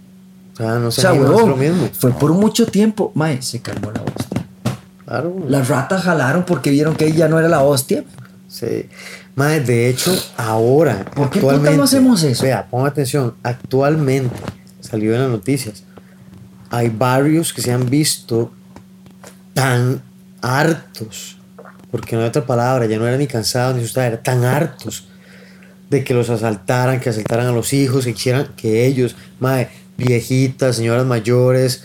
Ah, 0.60 0.78
no 0.82 0.88
O 0.88 0.92
sé, 0.92 1.02
sea, 1.02 1.12
no 1.14 1.24
es 1.24 1.30
huevón, 1.30 1.50
lo 1.52 1.56
mismo. 1.58 1.90
fue 1.94 2.12
por 2.12 2.34
mucho 2.34 2.66
tiempo, 2.66 3.12
mae, 3.16 3.42
se 3.42 3.62
calmó 3.62 3.92
la 3.92 4.02
hostia. 4.02 4.46
Claro. 5.06 5.36
Las 5.48 5.68
ratas 5.68 6.04
jalaron 6.04 6.44
porque 6.46 6.70
vieron 6.72 6.96
que 6.96 7.06
ella 7.06 7.28
no 7.28 7.40
era 7.40 7.48
la 7.48 7.62
hostia. 7.64 8.04
Sí. 8.48 8.90
Madre, 9.36 9.60
de 9.62 9.90
hecho, 9.90 10.12
ahora, 10.36 11.06
¿Por 11.16 11.30
qué 11.30 11.40
puta 11.40 11.72
no 11.72 11.84
hacemos 11.84 12.24
eso? 12.24 12.44
Vea, 12.44 12.66
ponga 12.70 12.90
atención. 12.90 13.36
Actualmente, 13.44 14.36
salió 14.82 15.14
en 15.14 15.22
las 15.22 15.30
noticias. 15.30 15.84
Hay 16.72 16.90
barrios 16.90 17.54
que 17.54 17.62
se 17.62 17.72
han 17.72 17.88
visto 17.90 18.52
tan 19.54 20.02
hartos. 20.42 21.38
Porque 21.92 22.16
no 22.16 22.22
hay 22.22 22.28
otra 22.28 22.46
palabra, 22.46 22.86
ya 22.86 22.98
no 22.98 23.08
era 23.08 23.18
ni 23.18 23.28
cansado 23.28 23.74
ni 23.74 23.80
asustado, 23.80 24.08
era 24.08 24.22
tan 24.22 24.44
hartos 24.44 25.08
de 25.90 26.04
que 26.04 26.14
los 26.14 26.30
asaltaran, 26.30 27.00
que 27.00 27.10
asaltaran 27.10 27.48
a 27.48 27.52
los 27.52 27.72
hijos, 27.74 28.06
que 28.06 28.14
quisieran 28.14 28.50
que 28.58 28.86
ellos, 28.86 29.16
madre, 29.40 29.70
viejitas, 29.98 30.76
señoras 30.76 31.06
mayores, 31.06 31.84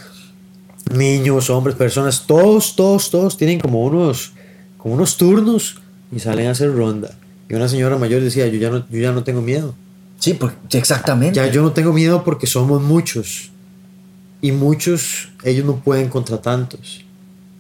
niños, 0.93 1.51
hombres, 1.51 1.77
personas, 1.77 2.27
todos, 2.27 2.75
todos, 2.77 3.11
todos 3.11 3.37
tienen 3.37 3.61
como 3.61 3.85
unos, 3.85 4.33
como 4.77 4.95
unos 4.95 5.17
turnos 5.17 5.81
y 6.11 6.19
salen 6.19 6.49
a 6.49 6.51
hacer 6.51 6.75
ronda. 6.75 7.11
Y 7.49 7.55
una 7.55 7.69
señora 7.69 7.97
mayor 7.97 8.23
decía, 8.23 8.47
yo 8.49 8.59
ya 8.59 8.71
no, 8.71 8.89
yo 8.89 9.01
ya 9.01 9.13
no 9.13 9.25
tengo 9.25 9.41
miedo. 9.41 9.75
Sí, 10.19 10.35
porque, 10.35 10.79
exactamente. 10.79 11.37
Ya 11.37 11.47
yo 11.49 11.63
no 11.63 11.73
tengo 11.73 11.93
miedo 11.93 12.25
porque 12.25 12.47
somos 12.47 12.83
muchos. 12.83 13.51
Y 14.41 14.53
muchos, 14.53 15.31
ellos 15.45 15.65
no 15.65 15.77
pueden 15.77 16.09
contra 16.09 16.41
tantos. 16.41 17.05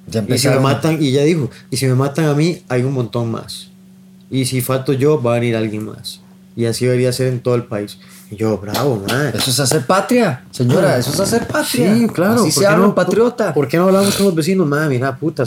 Ya 0.07 0.25
Y 0.29 0.39
si 0.39 0.49
me 0.49 0.59
matan, 0.59 1.03
y 1.03 1.09
ella 1.09 1.23
dijo, 1.25 1.49
y 1.71 1.77
si 1.77 1.87
me 1.87 1.95
matan 1.95 2.27
a 2.27 2.35
mí, 2.35 2.63
hay 2.69 2.83
un 2.83 2.93
montón 2.93 3.31
más. 3.31 3.69
Y 4.31 4.47
si 4.47 4.61
falto 4.61 4.93
yo, 4.93 5.23
va 5.23 5.33
a 5.33 5.39
venir 5.39 5.57
alguien 5.57 5.85
más. 5.85 6.21
Y 6.57 6.67
así 6.67 6.85
debería 6.85 7.13
ser 7.13 7.29
en 7.29 7.41
todo 7.41 7.55
el 7.55 7.65
país. 7.65 7.99
Y 8.31 8.37
yo, 8.37 8.59
bravo, 8.59 9.03
man. 9.09 9.33
Eso 9.35 9.51
es 9.51 9.61
hacer 9.61 9.87
patria, 9.87 10.45
señora, 10.51 10.97
eso 10.99 11.13
es 11.13 11.21
hacer 11.21 11.47
patria. 11.47 11.95
Sí, 11.95 12.07
claro. 12.09 12.35
Así 12.43 12.45
¿por 12.45 12.53
se 12.53 12.67
habla 12.67 12.79
no- 12.79 12.89
un 12.89 12.95
patriota. 12.95 13.55
¿Por 13.55 13.69
qué 13.69 13.77
no 13.77 13.85
hablamos 13.85 14.15
con 14.17 14.27
los 14.27 14.35
vecinos? 14.35 14.67
Madre, 14.67 14.89
mira, 14.89 15.17
puta, 15.17 15.45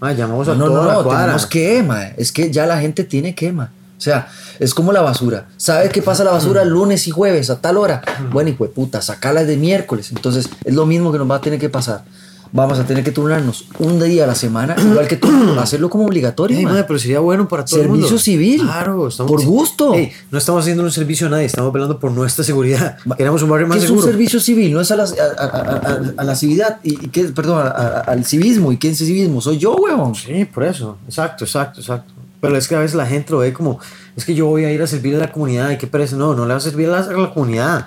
madre, 0.00 0.16
llamamos 0.16 0.48
a 0.48 0.54
no, 0.54 0.66
toda 0.66 0.82
no, 0.82 0.88
la 0.88 0.94
no, 0.94 1.02
cuadra. 1.04 1.22
tenemos 1.22 1.46
que. 1.46 2.14
Es 2.16 2.32
que 2.32 2.50
ya 2.50 2.66
la 2.66 2.80
gente 2.80 3.04
tiene 3.04 3.34
que. 3.34 3.50
O 3.50 4.00
sea, 4.00 4.28
es 4.60 4.74
como 4.74 4.92
la 4.92 5.00
basura. 5.02 5.48
¿Sabes 5.56 5.90
qué 5.90 6.02
pasa 6.02 6.22
la 6.22 6.30
basura 6.30 6.64
lunes 6.64 7.08
y 7.08 7.10
jueves 7.10 7.50
a 7.50 7.60
tal 7.60 7.76
hora? 7.76 8.02
Bueno, 8.30 8.50
y 8.50 8.52
pues 8.52 8.70
puta, 8.70 9.02
sacala 9.02 9.42
de 9.44 9.56
miércoles. 9.56 10.12
Entonces, 10.12 10.48
es 10.64 10.74
lo 10.74 10.86
mismo 10.86 11.10
que 11.10 11.18
nos 11.18 11.28
va 11.28 11.36
a 11.36 11.40
tener 11.40 11.58
que 11.58 11.68
pasar. 11.68 12.04
Vamos 12.50 12.78
a 12.78 12.84
tener 12.84 13.04
que 13.04 13.10
turnarnos 13.12 13.66
un 13.78 14.00
día 14.00 14.24
a 14.24 14.26
la 14.26 14.34
semana, 14.34 14.74
igual 14.90 15.06
que 15.06 15.16
tú, 15.16 15.28
hacerlo 15.60 15.90
como 15.90 16.06
obligatorio. 16.06 16.56
Ey, 16.58 16.64
madre, 16.64 16.84
pero 16.84 16.98
sería 16.98 17.20
bueno 17.20 17.46
para 17.46 17.64
todo 17.64 17.76
el 17.80 17.86
Servicio 17.86 18.06
mundo. 18.06 18.18
civil. 18.18 18.60
Claro, 18.62 19.08
estamos 19.08 19.30
Por 19.32 19.44
gusto. 19.44 19.94
Ey, 19.94 20.12
no 20.30 20.38
estamos 20.38 20.62
haciendo 20.62 20.82
un 20.82 20.90
servicio 20.90 21.26
a 21.26 21.30
nadie, 21.30 21.44
estamos 21.44 21.72
velando 21.72 21.98
por 22.00 22.10
nuestra 22.10 22.42
seguridad. 22.44 22.96
Queremos 23.16 23.42
un 23.42 23.50
barrio 23.50 23.66
más 23.66 23.76
¿Qué 23.78 23.84
es 23.84 23.88
seguro. 23.88 24.06
un 24.06 24.12
servicio 24.12 24.40
civil? 24.40 24.72
No 24.72 24.80
es 24.80 24.90
a 24.90 24.96
la, 24.96 25.04
a, 25.04 25.44
a- 25.44 26.00
a- 26.16 26.24
la 26.24 26.34
civilidad, 26.34 26.78
y, 26.82 26.92
y 27.04 27.08
qué, 27.08 27.24
perdón, 27.24 27.70
al 28.06 28.24
civismo. 28.24 28.72
¿Y 28.72 28.78
qué 28.78 28.90
es 28.90 29.00
el 29.02 29.06
civismo? 29.08 29.40
Soy 29.40 29.58
yo, 29.58 29.74
weón. 29.76 30.14
Sí, 30.14 30.44
por 30.46 30.64
eso. 30.64 30.96
Exacto, 31.06 31.44
exacto, 31.44 31.80
exacto. 31.80 32.12
Pero 32.40 32.56
es 32.56 32.68
que 32.68 32.76
a 32.76 32.78
veces 32.78 32.94
la 32.96 33.04
gente 33.04 33.32
lo 33.32 33.38
ve 33.40 33.52
como, 33.52 33.80
es 34.16 34.24
que 34.24 34.34
yo 34.34 34.46
voy 34.46 34.64
a 34.64 34.70
ir 34.72 34.80
a 34.80 34.86
servir 34.86 35.16
a 35.16 35.18
la 35.18 35.32
comunidad 35.32 35.70
y 35.70 35.76
qué 35.76 35.86
parece. 35.86 36.14
No, 36.16 36.34
no 36.34 36.46
le 36.46 36.52
va 36.52 36.58
a 36.58 36.60
servir 36.60 36.88
a 36.88 36.92
la, 36.92 36.98
a 37.00 37.12
la 37.12 37.34
comunidad. 37.34 37.86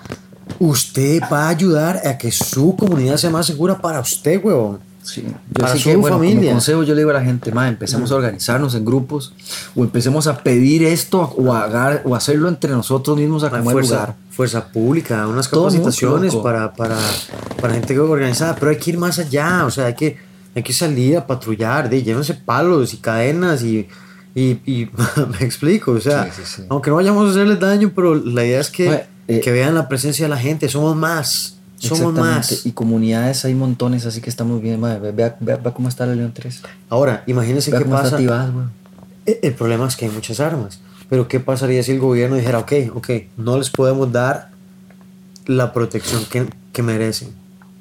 Usted 0.60 1.22
va 1.32 1.46
a 1.46 1.50
ayudar 1.50 2.02
a 2.06 2.18
que 2.18 2.32
su 2.32 2.76
comunidad 2.76 3.18
sea 3.18 3.30
más 3.30 3.46
segura 3.46 3.78
para 3.80 4.00
usted, 4.00 4.44
huevón. 4.44 4.80
Sí. 5.04 5.24
Yo 5.26 5.34
Para 5.64 5.76
su 5.76 5.84
que, 5.84 5.96
bueno, 5.96 6.18
como 6.18 6.30
familia. 6.30 6.52
consejo 6.52 6.84
yo 6.84 6.94
le 6.94 7.02
digo 7.02 7.10
a 7.10 7.14
la 7.14 7.24
gente, 7.24 7.52
ma, 7.52 7.68
empecemos 7.68 8.12
a 8.12 8.16
organizarnos 8.16 8.76
en 8.76 8.86
grupos 8.86 9.34
o 9.76 9.84
empecemos 9.84 10.28
a 10.28 10.38
pedir 10.38 10.84
esto 10.84 11.22
o, 11.22 11.54
a 11.54 12.02
o 12.04 12.16
hacerlo 12.16 12.48
entre 12.48 12.70
nosotros 12.72 13.18
mismos 13.18 13.44
a 13.44 13.50
como 13.50 13.72
fuerza, 13.72 13.94
lugar. 13.96 14.16
fuerza 14.30 14.68
pública, 14.68 15.26
unas 15.28 15.48
capacitaciones 15.48 16.36
para, 16.36 16.72
para, 16.74 16.98
para 17.60 17.74
gente 17.74 17.98
organizada, 18.00 18.56
pero 18.56 18.70
hay 18.70 18.78
que 18.78 18.92
ir 18.92 18.98
más 19.00 19.18
allá, 19.18 19.66
o 19.66 19.72
sea, 19.72 19.86
hay 19.88 19.96
que, 19.96 20.18
hay 20.54 20.62
que 20.62 20.74
salir 20.74 21.18
a 21.18 21.26
patrullar, 21.26 21.90
de 21.90 22.04
llévense 22.04 22.36
palos 22.36 22.94
y 22.94 22.98
cadenas 22.98 23.64
y, 23.64 23.88
y, 24.36 24.50
y 24.72 24.88
me 25.40 25.44
explico, 25.46 25.94
o 25.94 26.00
sea, 26.00 26.26
Sí, 26.26 26.44
sí, 26.44 26.54
sí. 26.58 26.64
aunque 26.70 26.92
no 26.92 26.98
vayamos 26.98 27.28
a 27.28 27.32
hacerles 27.32 27.60
daño, 27.60 27.92
pero 27.96 28.14
la 28.14 28.46
idea 28.46 28.60
es 28.60 28.70
que, 28.70 29.06
eh, 29.28 29.40
que 29.40 29.52
vean 29.52 29.76
la 29.76 29.88
presencia 29.88 30.26
de 30.26 30.30
la 30.30 30.38
gente, 30.38 30.68
somos 30.70 30.96
más, 30.96 31.58
somos 31.78 32.14
más. 32.14 32.66
Y 32.66 32.72
comunidades 32.74 33.46
hay 33.46 33.54
montones, 33.56 34.06
así 34.06 34.22
que 34.22 34.30
está 34.30 34.44
muy 34.44 34.60
bien. 34.62 34.80
ma. 34.80 34.96
Ve- 34.98 35.12
Vea, 35.12 35.36
vea- 35.40 35.58
vea 35.58 35.74
cómo 35.74 35.90
está 35.90 36.06
la 36.06 36.16
León 36.16 36.32
3. 36.34 36.62
Ahora, 36.90 37.24
imagínense 37.28 37.72
qué 37.72 37.86
pasa. 37.86 38.18
Güey. 38.18 38.66
El 39.26 39.38
el 39.44 39.54
problema 39.54 39.88
es 39.88 39.96
que 39.96 40.06
hay 40.06 40.12
muchas 40.12 40.40
armas. 40.40 40.80
Pero 41.10 41.28
¿qué 41.28 41.40
pasaría 41.40 41.84
si 41.84 41.92
el 41.92 42.00
gobierno 42.00 42.36
dijera, 42.38 42.60
ok, 42.60 42.72
ok, 42.96 43.10
no 43.38 43.58
les 43.58 43.70
podemos 43.70 44.12
dar 44.12 44.50
la 45.46 45.74
protección 45.74 46.24
que, 46.26 46.48
que 46.72 46.84
merecen, 46.84 47.30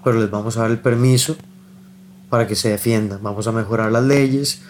pero 0.02 0.18
les 0.20 0.30
vamos 0.30 0.56
a 0.56 0.62
dar 0.62 0.70
el 0.70 0.78
permiso 0.80 1.36
para 2.28 2.46
que 2.46 2.56
se 2.56 2.70
defiendan, 2.70 3.20
vamos 3.22 3.46
a 3.46 3.52
mejorar 3.52 3.92
las 3.92 4.02
leyes 4.04 4.60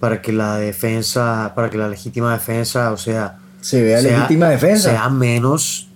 para 0.00 0.20
que 0.20 0.32
la 0.32 0.56
defensa, 0.56 1.52
para 1.54 1.70
que 1.70 1.78
la 1.78 1.88
legítima 1.88 2.32
defensa, 2.32 2.90
o 2.92 2.96
sea, 2.96 3.38
Se 3.60 3.80
vea 3.82 4.00
sea- 4.00 4.16
legítima 4.18 4.48
defensa. 4.48 4.90
sea 4.90 5.08
menos, 5.08 5.88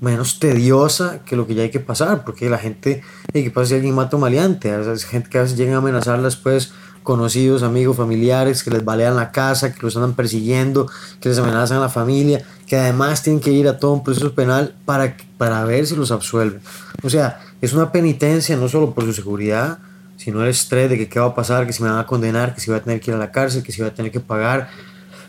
menos 0.00 0.40
tediosa 0.40 1.20
que 1.24 1.36
lo 1.36 1.46
que 1.46 1.54
ya 1.54 1.62
hay 1.62 1.70
que 1.70 1.80
pasar, 1.80 2.24
porque 2.24 2.48
la 2.48 2.58
gente, 2.58 3.02
¿y 3.32 3.44
¿qué 3.44 3.50
pasa 3.50 3.68
si 3.68 3.74
alguien 3.74 3.94
mata 3.94 4.10
a 4.12 4.16
un 4.16 4.22
maleante? 4.22 4.72
A 4.72 4.78
veces 4.78 5.04
gente 5.04 5.28
que 5.28 5.38
a 5.38 5.42
veces 5.42 5.56
llegan 5.56 5.74
a 5.74 5.78
amenazar 5.78 6.22
después 6.22 6.72
conocidos, 7.02 7.62
amigos, 7.62 7.96
familiares, 7.96 8.62
que 8.62 8.70
les 8.70 8.84
balean 8.84 9.16
la 9.16 9.32
casa, 9.32 9.74
que 9.74 9.82
los 9.82 9.96
andan 9.96 10.14
persiguiendo, 10.14 10.90
que 11.20 11.28
les 11.28 11.38
amenazan 11.38 11.78
a 11.78 11.80
la 11.80 11.88
familia, 11.88 12.42
que 12.66 12.76
además 12.76 13.22
tienen 13.22 13.40
que 13.40 13.50
ir 13.50 13.68
a 13.68 13.78
todo 13.78 13.92
un 13.92 14.04
proceso 14.04 14.34
penal 14.34 14.74
para, 14.84 15.16
para 15.38 15.64
ver 15.64 15.86
si 15.86 15.96
los 15.96 16.10
absuelven. 16.10 16.60
O 17.02 17.10
sea, 17.10 17.40
es 17.60 17.72
una 17.72 17.92
penitencia 17.92 18.56
no 18.56 18.68
solo 18.68 18.94
por 18.94 19.04
su 19.04 19.12
seguridad, 19.12 19.78
sino 20.16 20.42
el 20.42 20.50
estrés 20.50 20.90
de 20.90 20.98
que 20.98 21.08
qué 21.08 21.18
va 21.18 21.26
a 21.26 21.34
pasar, 21.34 21.66
que 21.66 21.72
si 21.72 21.82
me 21.82 21.88
van 21.88 21.98
a 21.98 22.06
condenar, 22.06 22.54
que 22.54 22.60
si 22.60 22.70
voy 22.70 22.78
a 22.78 22.82
tener 22.82 23.00
que 23.00 23.10
ir 23.10 23.14
a 23.14 23.18
la 23.18 23.30
cárcel, 23.30 23.62
que 23.62 23.72
si 23.72 23.80
voy 23.80 23.90
a 23.90 23.94
tener 23.94 24.12
que 24.12 24.20
pagar. 24.20 24.68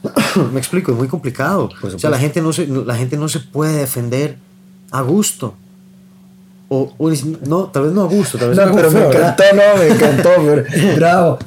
me 0.53 0.59
explico, 0.59 0.91
es 0.91 0.97
muy 0.97 1.07
complicado. 1.07 1.69
O 1.82 1.99
sea, 1.99 2.09
la 2.09 2.19
gente, 2.19 2.41
no 2.41 2.51
se, 2.51 2.67
la 2.67 2.95
gente 2.95 3.17
no 3.17 3.30
se 3.30 3.39
puede 3.39 3.78
defender 3.78 4.38
a 4.92 5.02
gusto. 5.02 5.56
O, 6.74 6.89
no, 7.48 7.66
tal 7.66 7.84
vez 7.84 7.92
no 7.92 8.04
a 8.04 8.08
gusto, 8.08 8.38
tal 8.38 8.50
vez 8.50 8.58
No, 8.58 8.74
pero 8.74 8.89
me 8.92 9.06
encantó, 9.06 9.44
no, 9.54 9.78
me 9.82 9.88
encantó, 9.89 10.30
pero, 10.46 10.96
bravo. 10.96 11.39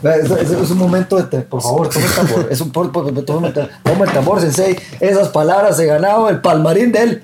Es 0.62 0.70
un 0.70 0.76
momento 0.78 1.16
de, 1.16 1.22
te- 1.22 1.40
por 1.40 1.62
favor, 1.62 1.88
toma 1.88 2.04
el 2.04 2.12
tambor. 2.12 2.46
Es 2.50 2.60
un 2.60 2.70
por, 2.70 2.92
por- 2.92 3.24
toma, 3.24 3.46
el 3.48 3.54
ta- 3.54 3.68
toma 3.82 4.04
el 4.04 4.10
tambor, 4.12 4.40
sensei. 4.42 4.76
Esas 5.00 5.28
palabras 5.28 5.78
se 5.78 5.86
ganaba 5.86 6.28
el 6.28 6.42
palmarín 6.42 6.92
de 6.92 6.98
él. 7.02 7.22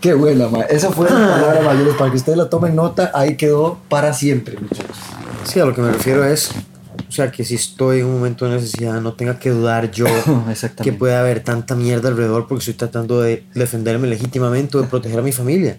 Qué 0.00 0.14
buena, 0.14 0.48
ma. 0.48 0.60
Esa 0.62 0.90
fue 0.90 1.10
la 1.10 1.16
palabra 1.16 1.60
mayores. 1.62 1.94
Para 1.96 2.10
que 2.10 2.16
ustedes 2.18 2.38
la 2.38 2.48
tomen 2.48 2.76
nota, 2.76 3.10
ahí 3.14 3.36
quedó 3.36 3.78
para 3.88 4.12
siempre, 4.14 4.56
muchachos. 4.60 4.96
Sí, 5.44 5.58
a 5.60 5.64
lo 5.64 5.74
que 5.74 5.80
me 5.80 5.90
refiero 5.92 6.24
es, 6.24 6.50
o 7.08 7.12
sea, 7.12 7.30
que 7.30 7.44
si 7.44 7.54
estoy 7.54 8.00
en 8.00 8.06
un 8.06 8.14
momento 8.14 8.44
de 8.44 8.56
necesidad, 8.56 9.00
no 9.00 9.14
tenga 9.14 9.38
que 9.38 9.50
dudar 9.50 9.90
yo 9.90 10.06
que 10.82 10.92
puede 10.92 11.16
haber 11.16 11.40
tanta 11.42 11.74
mierda 11.74 12.08
alrededor 12.10 12.46
porque 12.46 12.60
estoy 12.60 12.74
tratando 12.74 13.20
de 13.22 13.44
defenderme 13.54 14.08
legítimamente 14.08 14.76
o 14.76 14.82
de 14.82 14.88
proteger 14.88 15.18
a 15.18 15.22
mi 15.22 15.32
familia. 15.32 15.78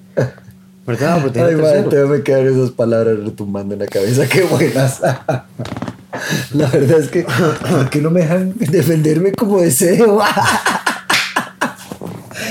¿Verdad? 0.87 1.21
Proteger 1.21 1.49
Ay, 1.49 1.53
a 1.53 1.57
ma, 1.57 1.63
terceros. 1.63 1.89
te 1.89 2.05
me 2.05 2.23
quedan 2.23 2.47
esas 2.47 2.71
palabras 2.71 3.19
retumbando 3.19 3.75
en 3.75 3.81
la 3.81 3.85
cabeza. 3.85 4.27
Qué 4.27 4.41
buenas. 4.43 5.01
La 6.53 6.67
verdad 6.67 6.99
es 6.99 7.09
que, 7.09 7.23
¿por 7.23 7.89
qué 7.91 8.01
no 8.01 8.09
me 8.09 8.21
dejan 8.21 8.55
defenderme 8.57 9.31
como 9.31 9.61
deseo? 9.61 10.19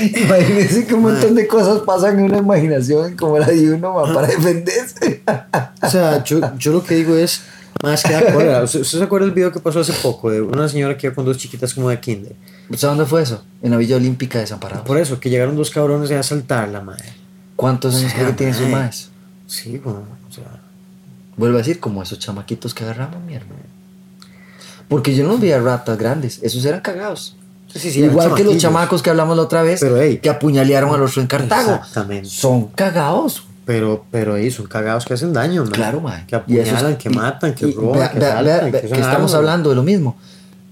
Imagínense 0.01 0.85
que 0.85 0.93
un 0.93 1.01
montón 1.01 1.35
de 1.35 1.45
cosas 1.47 1.79
pasan 1.79 2.19
en 2.19 2.25
una 2.25 2.37
imaginación 2.37 3.17
como 3.17 3.37
la 3.37 3.47
de 3.47 3.73
uno 3.73 3.93
para 4.13 4.27
defenderse. 4.27 5.21
O 5.81 5.89
sea, 5.89 6.23
yo, 6.23 6.39
yo 6.57 6.71
lo 6.71 6.83
que 6.83 6.95
digo 6.95 7.17
es, 7.17 7.41
más 7.81 8.03
que 8.03 8.13
da 8.13 8.33
cólera. 8.33 8.63
¿Usted, 8.63 8.83
se 8.83 9.03
acuerda 9.03 9.25
del 9.25 9.33
video 9.33 9.51
que 9.51 9.59
pasó 9.59 9.79
hace 9.79 9.93
poco 9.93 10.29
de 10.29 10.41
una 10.41 10.67
señora 10.67 10.97
que 10.97 11.07
iba 11.07 11.15
con 11.15 11.25
dos 11.25 11.37
chiquitas 11.37 11.73
como 11.73 11.89
de 11.89 11.99
kinder? 11.99 12.35
¿Sabes 12.69 12.81
dónde 12.81 13.05
fue 13.05 13.21
eso? 13.21 13.43
En 13.61 13.71
la 13.71 13.77
Villa 13.77 13.95
Olímpica 13.95 14.39
de 14.39 14.47
San 14.47 14.59
Parado. 14.59 14.83
Por 14.83 14.97
eso, 14.97 15.19
que 15.19 15.29
llegaron 15.29 15.55
dos 15.55 15.69
cabrones 15.71 16.11
a 16.11 16.19
asaltarla, 16.19 16.81
madre. 16.81 17.05
¿Cuántos 17.55 17.95
años 17.95 18.13
cree 18.13 18.27
que 18.27 18.33
tienen 18.33 18.55
sus 18.55 18.67
mae. 18.67 18.81
maes? 18.81 19.09
Sí, 19.47 19.77
bueno, 19.83 20.03
o 20.29 20.33
sea... 20.33 20.61
Vuelvo 21.35 21.55
a 21.55 21.59
decir, 21.59 21.79
como 21.79 22.03
esos 22.03 22.19
chamaquitos 22.19 22.73
que 22.73 22.83
agarramos, 22.83 23.21
mi 23.23 23.33
hermano. 23.33 23.61
Porque 24.89 25.15
yo 25.15 25.25
no 25.25 25.37
veía 25.37 25.59
ratas 25.59 25.97
grandes, 25.97 26.39
esos 26.43 26.65
eran 26.65 26.81
cagados. 26.81 27.37
Sí, 27.73 27.91
sí, 27.91 28.03
Igual 28.03 28.33
que 28.33 28.43
los 28.43 28.57
chamacos 28.57 29.01
que 29.01 29.09
hablamos 29.09 29.37
la 29.37 29.43
otra 29.43 29.61
vez, 29.61 29.79
Pero, 29.79 29.97
ey. 30.01 30.17
que 30.17 30.29
apuñalearon 30.29 30.93
al 30.93 31.03
otro 31.03 31.21
en 31.21 31.27
Cartago. 31.27 31.75
Exactamente. 31.75 32.27
Son 32.27 32.67
cagados. 32.67 33.43
Pero, 33.69 34.03
pero 34.09 34.33
ahí 34.33 34.49
son 34.49 34.65
cagados 34.65 35.05
que 35.05 35.13
hacen 35.13 35.31
daño, 35.31 35.61
man. 35.63 35.71
Claro, 35.73 36.01
mae. 36.01 36.25
Que 36.25 36.35
eso 36.37 36.43
es- 36.47 36.69
apuñalan, 36.69 36.97
que 36.97 37.09
y- 37.09 37.13
matan, 37.13 37.53
que 37.53 37.67
y 37.67 37.71
roban, 37.73 37.99
vea- 37.99 38.11
que 38.11 38.17
vea- 38.19 38.29
asaltan, 38.39 38.71
vea- 38.71 38.71
que 38.71 38.79
que 38.81 38.85
usan 38.87 38.99
estamos 38.99 39.15
armas. 39.15 39.33
hablando 39.35 39.69
de 39.69 39.75
lo 39.75 39.83
mismo. 39.83 40.17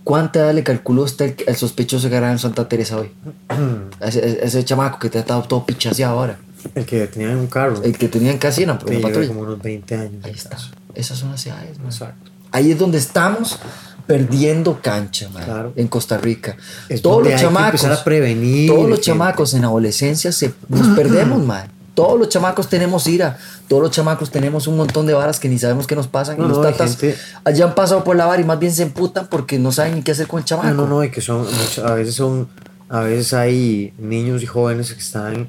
¿Cuánta 0.03 0.39
edad 0.39 0.53
le 0.55 0.63
calculó 0.63 1.03
usted 1.03 1.35
el, 1.37 1.43
el 1.49 1.55
sospechoso 1.55 2.09
que 2.09 2.15
agarraron 2.15 2.37
en 2.37 2.39
Santa 2.39 2.67
Teresa 2.67 2.97
hoy? 2.97 3.11
Ese, 4.01 4.43
ese- 4.43 4.65
chamaco 4.65 4.97
que 4.97 5.11
te 5.11 5.19
ha 5.19 5.21
estado 5.21 5.43
todo 5.43 5.63
pichaseado 5.63 6.17
ahora. 6.17 6.39
El 6.73 6.85
que 6.87 7.05
tenía 7.05 7.29
en 7.33 7.37
un 7.37 7.45
carro. 7.47 7.83
El 7.83 7.95
que 7.95 8.07
tenían 8.07 8.39
casi 8.39 8.63
en 8.63 8.69
la, 8.69 8.79
que 8.79 8.85
en 8.85 8.93
la 8.93 8.97
lleva 8.97 9.09
patrulla. 9.09 9.27
como 9.27 9.41
unos 9.41 9.61
20 9.61 9.93
años. 9.95 10.25
Ahí 10.25 10.31
está. 10.31 10.57
Esas 10.95 11.19
son 11.19 11.29
las 11.29 11.45
edades, 11.45 11.77
man. 11.77 11.87
Exacto. 11.89 12.31
Ahí 12.51 12.71
es 12.71 12.79
donde 12.79 12.97
estamos 12.97 13.59
perdiendo 14.07 14.79
cancha, 14.81 15.29
man, 15.29 15.43
Claro. 15.43 15.73
en 15.75 15.87
Costa 15.87 16.17
Rica. 16.17 16.55
Es 16.89 17.03
todos 17.03 17.19
los 17.19 17.27
hay 17.27 17.35
que 17.35 17.41
chamacos, 17.43 17.83
empezar 17.83 17.91
a 17.91 18.03
prevenir, 18.03 18.71
todos 18.73 18.89
los 18.89 19.01
chamacos 19.01 19.53
en 19.53 19.65
adolescencia 19.65 20.31
se, 20.31 20.51
nos 20.67 20.87
perdemos, 20.95 21.45
man. 21.45 21.67
Todos 21.97 22.19
los 22.19 22.29
chamacos 22.29 22.67
tenemos 22.69 23.07
ira, 23.07 23.39
todos 23.67 23.81
los 23.81 23.89
chamacos 23.91 24.29
tenemos 24.29 24.67
un 24.67 24.77
montón 24.77 25.07
de 25.07 25.15
varas 25.15 25.39
que 25.39 25.49
ni 25.49 25.57
sabemos 25.57 25.87
qué 25.87 25.95
nos 25.95 26.07
pasan. 26.07 26.37
No, 26.37 26.45
y 26.45 26.49
los 26.49 26.57
no, 26.59 26.63
tatas 26.63 26.91
gente- 26.95 27.17
allá 27.43 27.65
han 27.65 27.73
pasado 27.73 28.03
por 28.03 28.15
la 28.15 28.27
vara 28.27 28.39
y 28.39 28.45
más 28.45 28.59
bien 28.59 28.71
se 28.71 28.83
emputan 28.83 29.25
porque 29.31 29.57
no 29.57 29.71
saben 29.71 29.95
ni 29.95 30.03
qué 30.03 30.11
hacer 30.11 30.27
con 30.27 30.37
el 30.37 30.45
chamaco. 30.45 30.67
No, 30.69 30.83
no, 30.83 30.87
no, 30.87 31.03
y 31.03 31.09
que 31.09 31.21
son, 31.21 31.47
a 31.83 31.93
veces 31.95 32.13
son, 32.13 32.49
a 32.87 32.99
veces 32.99 33.33
hay 33.33 33.93
niños 33.97 34.43
y 34.43 34.45
jóvenes 34.45 34.93
que 34.93 34.99
están, 34.99 35.47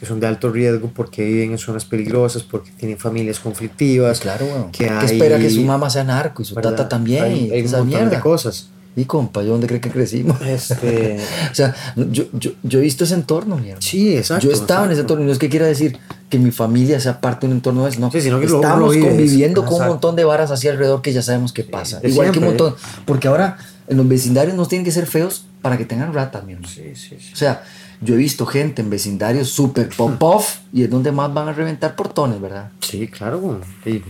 que 0.00 0.06
son 0.06 0.20
de 0.20 0.26
alto 0.26 0.48
riesgo 0.50 0.90
porque 0.96 1.22
viven 1.22 1.52
en 1.52 1.58
zonas 1.58 1.84
peligrosas, 1.84 2.44
porque 2.44 2.70
tienen 2.78 2.96
familias 2.96 3.38
conflictivas. 3.38 4.20
Claro, 4.20 4.46
weón. 4.46 4.70
Que 4.72 4.88
hay- 4.88 5.04
espera 5.04 5.38
que 5.38 5.50
su 5.50 5.60
mamá 5.60 5.90
sea 5.90 6.02
narco 6.02 6.40
y 6.40 6.46
su 6.46 6.54
¿verdad? 6.54 6.70
tata 6.70 6.88
también. 6.88 7.24
Hay, 7.24 7.50
hay 7.52 7.60
un 7.60 7.70
montón 7.72 7.86
mierda. 7.88 8.08
de 8.16 8.20
cosas. 8.20 8.70
Y 8.96 9.04
compa, 9.04 9.42
¿yo 9.42 9.50
dónde 9.52 9.66
cree 9.68 9.80
que 9.80 9.90
crecimos? 9.90 10.40
Este, 10.46 11.18
O 11.50 11.54
sea, 11.54 11.74
yo, 11.96 12.24
yo, 12.32 12.50
yo 12.62 12.78
he 12.80 12.82
visto 12.82 13.04
ese 13.04 13.14
entorno, 13.14 13.56
mierda. 13.56 13.80
sí, 13.80 14.16
exacto. 14.16 14.46
Yo 14.46 14.52
estaba 14.52 14.84
en 14.84 14.90
ese 14.92 15.00
exacto. 15.00 15.14
entorno 15.14 15.22
y 15.24 15.26
no 15.26 15.32
es 15.32 15.38
que 15.38 15.48
quiera 15.48 15.66
decir 15.66 15.98
que 16.28 16.38
mi 16.38 16.50
familia 16.50 16.98
sea 17.00 17.20
parte 17.20 17.46
de 17.46 17.52
un 17.52 17.58
entorno 17.58 17.84
de 17.84 17.90
eso, 17.90 18.00
no. 18.00 18.10
Sí, 18.10 18.20
sino 18.20 18.38
que 18.40 18.46
Estamos 18.46 18.94
lo 18.96 19.00
conviviendo 19.02 19.62
con 19.62 19.68
un 19.68 19.74
Exacto. 19.74 19.92
montón 19.94 20.16
de 20.16 20.24
varas 20.24 20.50
así 20.50 20.68
alrededor 20.68 21.02
que 21.02 21.12
ya 21.12 21.22
sabemos 21.22 21.52
qué 21.52 21.64
pasa. 21.64 22.00
Igual 22.02 22.32
que 22.32 22.38
un 22.40 22.46
montón. 22.46 22.74
Porque 23.04 23.28
ahora 23.28 23.58
en 23.88 23.96
los 23.96 24.08
vecindarios 24.08 24.56
no 24.56 24.66
tienen 24.66 24.84
que 24.84 24.92
ser 24.92 25.06
feos 25.06 25.44
para 25.62 25.76
que 25.76 25.84
tengan 25.84 26.12
ratas, 26.12 26.44
mi 26.44 26.52
hermano. 26.54 26.72
Sí, 26.72 26.92
sí, 26.94 27.16
sí. 27.20 27.30
O 27.32 27.36
sea, 27.36 27.62
yo 28.00 28.14
he 28.14 28.16
visto 28.18 28.46
gente 28.46 28.82
en 28.82 28.90
vecindarios 28.90 29.48
súper 29.50 29.88
pop-off 29.88 30.58
y 30.72 30.84
es 30.84 30.90
donde 30.90 31.12
más 31.12 31.32
van 31.34 31.48
a 31.48 31.52
reventar 31.52 31.94
portones, 31.96 32.40
¿verdad? 32.40 32.70
Sí, 32.80 33.08
claro. 33.08 33.60
sí. 33.84 34.02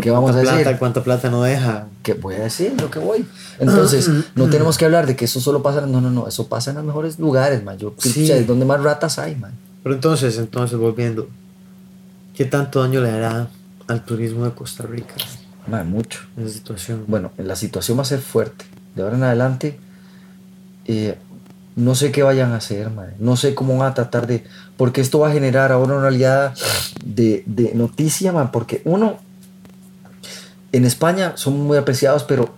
¿Qué 0.00 0.10
vamos 0.10 0.30
a 0.30 0.34
¿Cuánta 0.34 0.50
decir? 0.52 0.64
plata, 0.64 0.78
¿Cuánta 0.78 1.02
plata 1.04 1.30
no 1.30 1.42
deja? 1.42 1.86
¿Qué 2.02 2.14
voy 2.14 2.36
a 2.36 2.40
decir? 2.40 2.72
Lo 2.80 2.90
que 2.90 2.98
voy. 3.00 3.26
Entonces, 3.58 4.08
no 4.36 4.48
tenemos 4.48 4.78
que 4.78 4.84
hablar 4.84 5.06
de 5.06 5.16
que 5.16 5.24
eso 5.24 5.40
solo 5.40 5.62
pasa. 5.62 5.80
No, 5.86 6.00
no, 6.00 6.10
no. 6.10 6.28
Eso 6.28 6.46
pasa 6.48 6.70
en 6.70 6.76
los 6.76 6.84
mejores 6.84 7.18
lugares, 7.18 7.64
man. 7.64 7.78
Yo, 7.78 7.94
Sí. 7.98 8.22
O 8.24 8.26
sea, 8.26 8.36
es 8.36 8.46
donde 8.46 8.64
más 8.64 8.80
ratas 8.82 9.18
hay, 9.18 9.34
man. 9.34 9.52
Pero 9.82 9.94
entonces, 9.94 10.38
entonces, 10.38 10.78
volviendo, 10.78 11.28
¿qué 12.34 12.44
tanto 12.44 12.80
daño 12.80 13.00
le 13.00 13.10
hará 13.10 13.48
al 13.88 14.04
turismo 14.04 14.44
de 14.44 14.52
Costa 14.52 14.84
Rica 14.84 15.14
Man, 15.66 15.90
mucho. 15.90 16.20
en 16.36 16.44
esa 16.46 16.54
situación? 16.54 17.04
Bueno, 17.08 17.32
la 17.36 17.56
situación 17.56 17.98
va 17.98 18.02
a 18.02 18.06
ser 18.06 18.20
fuerte. 18.20 18.64
De 18.94 19.02
ahora 19.02 19.16
en 19.16 19.22
adelante, 19.24 19.78
eh, 20.86 21.18
no 21.76 21.94
sé 21.94 22.10
qué 22.12 22.22
vayan 22.22 22.52
a 22.52 22.56
hacer, 22.56 22.90
man. 22.90 23.14
No 23.18 23.36
sé 23.36 23.54
cómo 23.54 23.76
van 23.76 23.90
a 23.90 23.94
tratar 23.94 24.26
de. 24.26 24.44
Porque 24.76 25.00
esto 25.00 25.18
va 25.20 25.28
a 25.28 25.32
generar 25.32 25.72
ahora 25.72 25.94
una 25.94 26.02
realidad 26.02 26.54
de, 27.04 27.42
de 27.46 27.72
noticia, 27.74 28.32
man. 28.32 28.50
Porque 28.52 28.80
uno, 28.84 29.18
en 30.72 30.84
España 30.84 31.32
son 31.36 31.58
muy 31.60 31.76
apreciados, 31.78 32.24
pero. 32.24 32.54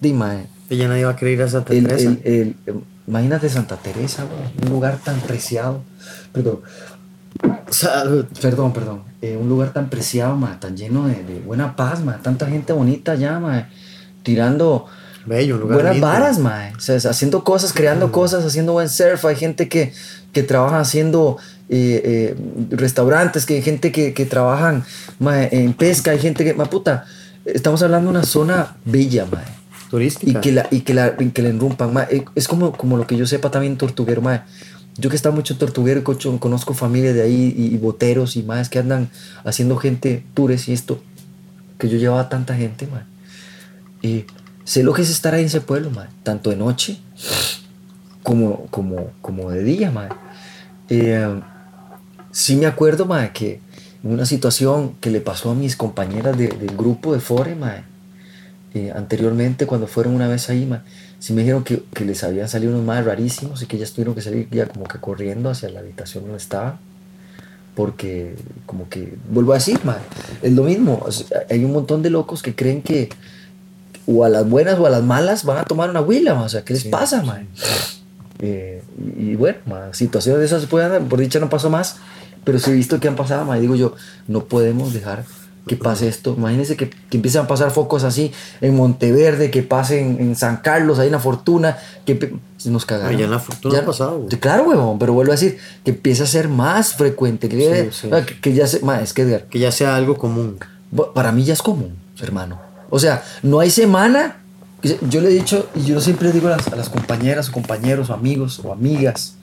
Dime, 0.00 0.46
Ella 0.70 0.88
nadie 0.88 1.04
va 1.04 1.12
a 1.12 1.16
querer 1.16 1.34
ir 1.34 1.42
a 1.42 1.48
Santa 1.48 1.72
el, 1.74 1.86
Teresa. 1.86 2.08
el- 2.24 2.56
el- 2.66 2.74
imagínate 3.06 3.48
Santa 3.48 3.76
Teresa, 3.76 4.24
un 4.64 4.70
lugar 4.70 4.98
tan 5.04 5.20
preciado. 5.20 5.82
Perdón, 6.32 6.60
Salud. 7.70 8.26
perdón, 8.40 8.72
perdón. 8.72 9.02
eh, 9.22 9.36
un 9.40 9.48
lugar 9.48 9.72
tan 9.72 9.88
preciado, 9.88 10.36
ma, 10.36 10.58
tan 10.60 10.76
lleno 10.76 11.06
de, 11.06 11.22
de 11.22 11.40
buena 11.40 11.76
paz, 11.76 12.00
ma, 12.02 12.18
tanta 12.22 12.46
gente 12.46 12.72
bonita 12.72 13.12
allá, 13.12 13.38
ma, 13.38 13.68
tirando 14.22 14.86
Bello, 15.24 15.56
lugar 15.58 15.76
buenas 15.76 15.92
lindo. 15.94 16.06
varas, 16.06 16.38
ma, 16.38 16.70
o 16.76 16.80
sea, 16.80 16.96
haciendo 16.96 17.44
cosas, 17.44 17.72
creando 17.72 18.10
cosas, 18.10 18.44
haciendo 18.44 18.72
buen 18.72 18.88
surf. 18.88 19.24
Hay 19.24 19.36
gente 19.36 19.68
que, 19.68 19.92
que 20.32 20.42
trabaja 20.42 20.80
haciendo 20.80 21.36
eh, 21.68 22.02
eh, 22.04 22.36
restaurantes, 22.70 23.46
que 23.46 23.54
hay 23.54 23.62
gente 23.62 23.92
que, 23.92 24.12
que 24.14 24.26
trabajan 24.26 24.84
en 25.20 25.72
pesca, 25.74 26.10
hay 26.10 26.18
gente 26.18 26.44
que, 26.44 26.54
ma 26.54 26.64
puta, 26.66 27.04
estamos 27.44 27.82
hablando 27.82 28.10
de 28.10 28.18
una 28.18 28.26
zona 28.26 28.76
bella, 28.84 29.26
mae. 29.26 29.44
Turística. 29.90 30.38
Y 30.38 30.40
que 30.40 30.52
la, 30.52 30.68
y 30.70 30.80
que 30.80 30.94
la, 30.94 31.14
y 31.18 31.30
que 31.30 31.42
la 31.42 31.48
enrumpan, 31.50 31.92
mae. 31.92 32.06
Eh, 32.10 32.24
Es 32.34 32.48
como, 32.48 32.72
como 32.72 32.96
lo 32.96 33.06
que 33.06 33.16
yo 33.16 33.26
sepa 33.26 33.50
también 33.50 33.76
Tortuguero, 33.76 34.22
mae. 34.22 34.42
Yo 34.98 35.08
que 35.08 35.14
he 35.14 35.16
estado 35.16 35.34
mucho 35.34 35.54
en 35.54 35.58
Tortuguero, 35.58 36.04
cocho, 36.04 36.38
conozco 36.38 36.74
familias 36.74 37.14
de 37.14 37.22
ahí 37.22 37.54
y, 37.56 37.74
y 37.74 37.78
boteros 37.78 38.36
y 38.36 38.42
más 38.42 38.68
que 38.68 38.78
andan 38.78 39.10
haciendo 39.44 39.76
gente, 39.76 40.22
tours 40.34 40.68
y 40.68 40.74
esto, 40.74 41.02
que 41.78 41.88
yo 41.88 41.96
llevaba 41.96 42.28
tanta 42.28 42.54
gente, 42.54 42.86
mae. 42.86 43.04
Y 44.02 44.26
sé 44.64 44.82
lo 44.82 44.92
que 44.92 45.02
es 45.02 45.10
estar 45.10 45.34
ahí 45.34 45.40
en 45.40 45.46
ese 45.46 45.60
pueblo, 45.60 45.90
mae. 45.90 46.08
Tanto 46.22 46.50
de 46.50 46.56
noche 46.56 46.98
como, 48.22 48.66
como, 48.66 49.10
como 49.20 49.50
de 49.50 49.64
día, 49.64 49.90
mae. 49.90 50.08
Eh, 50.88 51.40
sí 52.30 52.56
me 52.56 52.66
acuerdo, 52.66 53.06
mae, 53.06 53.32
que 53.32 53.60
una 54.02 54.26
situación 54.26 54.94
que 55.00 55.10
le 55.10 55.20
pasó 55.20 55.50
a 55.50 55.54
mis 55.54 55.76
compañeras 55.76 56.36
de- 56.36 56.48
del 56.48 56.76
grupo 56.76 57.12
de 57.14 57.20
Fore, 57.20 57.54
mae, 57.54 57.84
eh, 58.74 58.92
anteriormente 58.94 59.66
cuando 59.66 59.86
fueron 59.86 60.14
una 60.14 60.28
vez 60.28 60.48
ahí, 60.50 60.68
sí 61.18 61.32
me 61.32 61.42
dijeron 61.42 61.62
que, 61.62 61.82
que 61.94 62.04
les 62.04 62.24
habían 62.24 62.48
salido 62.48 62.72
unos 62.72 62.84
más 62.84 63.04
rarísimos 63.04 63.62
y 63.62 63.66
que 63.66 63.76
ellas 63.76 63.92
tuvieron 63.92 64.14
que 64.14 64.22
salir 64.22 64.48
ya 64.50 64.66
como 64.66 64.84
que 64.84 64.98
corriendo 64.98 65.50
hacia 65.50 65.68
la 65.68 65.80
habitación 65.80 66.24
donde 66.24 66.38
estaban. 66.38 66.78
Porque, 67.74 68.36
como 68.66 68.88
que, 68.90 69.14
vuelvo 69.30 69.52
a 69.52 69.54
decir, 69.56 69.80
es 70.42 70.52
lo 70.52 70.64
mismo. 70.64 71.00
o 71.06 71.10
sea, 71.10 71.44
hay 71.48 71.64
un 71.64 71.72
montón 71.72 72.02
de 72.02 72.10
locos 72.10 72.42
que 72.42 72.54
creen 72.54 72.82
que 72.82 73.08
o 74.06 74.24
a 74.24 74.28
las 74.28 74.46
buenas 74.48 74.78
o 74.78 74.86
a 74.86 74.90
las 74.90 75.02
malas 75.02 75.44
van 75.44 75.58
a 75.58 75.64
tomar 75.64 75.88
una 75.88 76.00
huila, 76.02 76.34
o 76.42 76.48
sea, 76.48 76.64
¿qué 76.64 76.74
les 76.74 76.82
Sí, 76.82 76.88
pasa, 76.90 77.22
mae? 77.22 77.46
Eh, 78.40 78.82
y, 79.16 79.36
bueno, 79.36 79.58
ma, 79.66 79.94
situaciones 79.94 80.40
de 80.40 80.46
esas 80.46 80.60
se 80.62 80.66
pueden 80.68 80.90
dar, 80.90 81.02
por 81.02 81.20
dicha 81.20 81.38
no 81.38 81.48
pasó 81.48 81.70
más, 81.70 81.96
pero 82.44 82.58
sí 82.58 82.70
he 82.70 82.74
visto 82.74 82.98
que 83.00 83.08
han 83.08 83.16
pasado, 83.16 83.44
ma, 83.44 83.58
y 83.58 83.60
digo 83.62 83.74
yo, 83.76 83.94
no 84.28 84.44
podemos 84.44 84.92
dejar 84.92 85.24
que 85.66 85.76
pase 85.76 86.08
esto. 86.08 86.34
Imagínense 86.36 86.76
que, 86.76 86.90
que 86.90 87.16
empiecen 87.18 87.42
a 87.42 87.46
pasar 87.46 87.70
focos 87.70 88.02
así 88.02 88.32
en 88.60 88.74
Monteverde, 88.74 89.50
que 89.52 89.62
pasen 89.62 90.16
en 90.20 90.34
San 90.34 90.56
Carlos, 90.56 90.98
ahí 90.98 91.06
en 91.06 91.12
La 91.12 91.20
Fortuna, 91.20 91.78
que 92.04 92.34
nos 92.64 92.84
cagaron. 92.84 93.16
Ya 93.16 93.26
en 93.26 93.30
La 93.30 93.38
Fortuna 93.38 93.78
ha 93.78 93.84
pasado, 93.84 94.18
güey. 94.18 94.30
Sí, 94.30 94.38
Claro, 94.38 94.64
huevón, 94.64 94.98
pero 94.98 95.12
vuelvo 95.12 95.30
a 95.30 95.36
decir, 95.36 95.58
que 95.84 95.92
empieza 95.92 96.24
a 96.24 96.26
ser 96.26 96.48
más 96.48 96.94
frecuente, 96.94 97.48
que, 97.48 97.90
Sí, 97.92 97.98
sí. 98.02 98.10
ah, 98.12 98.22
que- 98.26 98.52
ya 98.54 98.66
se, 98.66 98.80
ma, 98.80 99.00
es 99.00 99.12
que 99.12 99.22
Edgar, 99.22 99.44
Que 99.44 99.60
ya 99.60 99.70
sea 99.70 99.94
algo 99.94 100.16
común. 100.18 100.58
Para 101.14 101.30
mí 101.30 101.44
ya 101.44 101.52
es 101.52 101.62
común, 101.62 101.94
hermano. 102.20 102.60
O 102.90 102.98
sea, 102.98 103.22
no 103.44 103.60
hay 103.60 103.70
semana. 103.70 104.38
Yo 105.08 105.20
le 105.20 105.28
he 105.28 105.32
dicho, 105.32 105.68
y 105.76 105.84
yo 105.84 106.00
siempre 106.00 106.32
digo 106.32 106.48
a 106.48 106.56
las, 106.56 106.66
a 106.66 106.74
las 106.74 106.88
compañeras 106.88 107.48
o 107.48 107.52
compañeros 107.52 108.10
o 108.10 108.14
amigos 108.14 108.60
o 108.64 108.72
amigas 108.72 109.36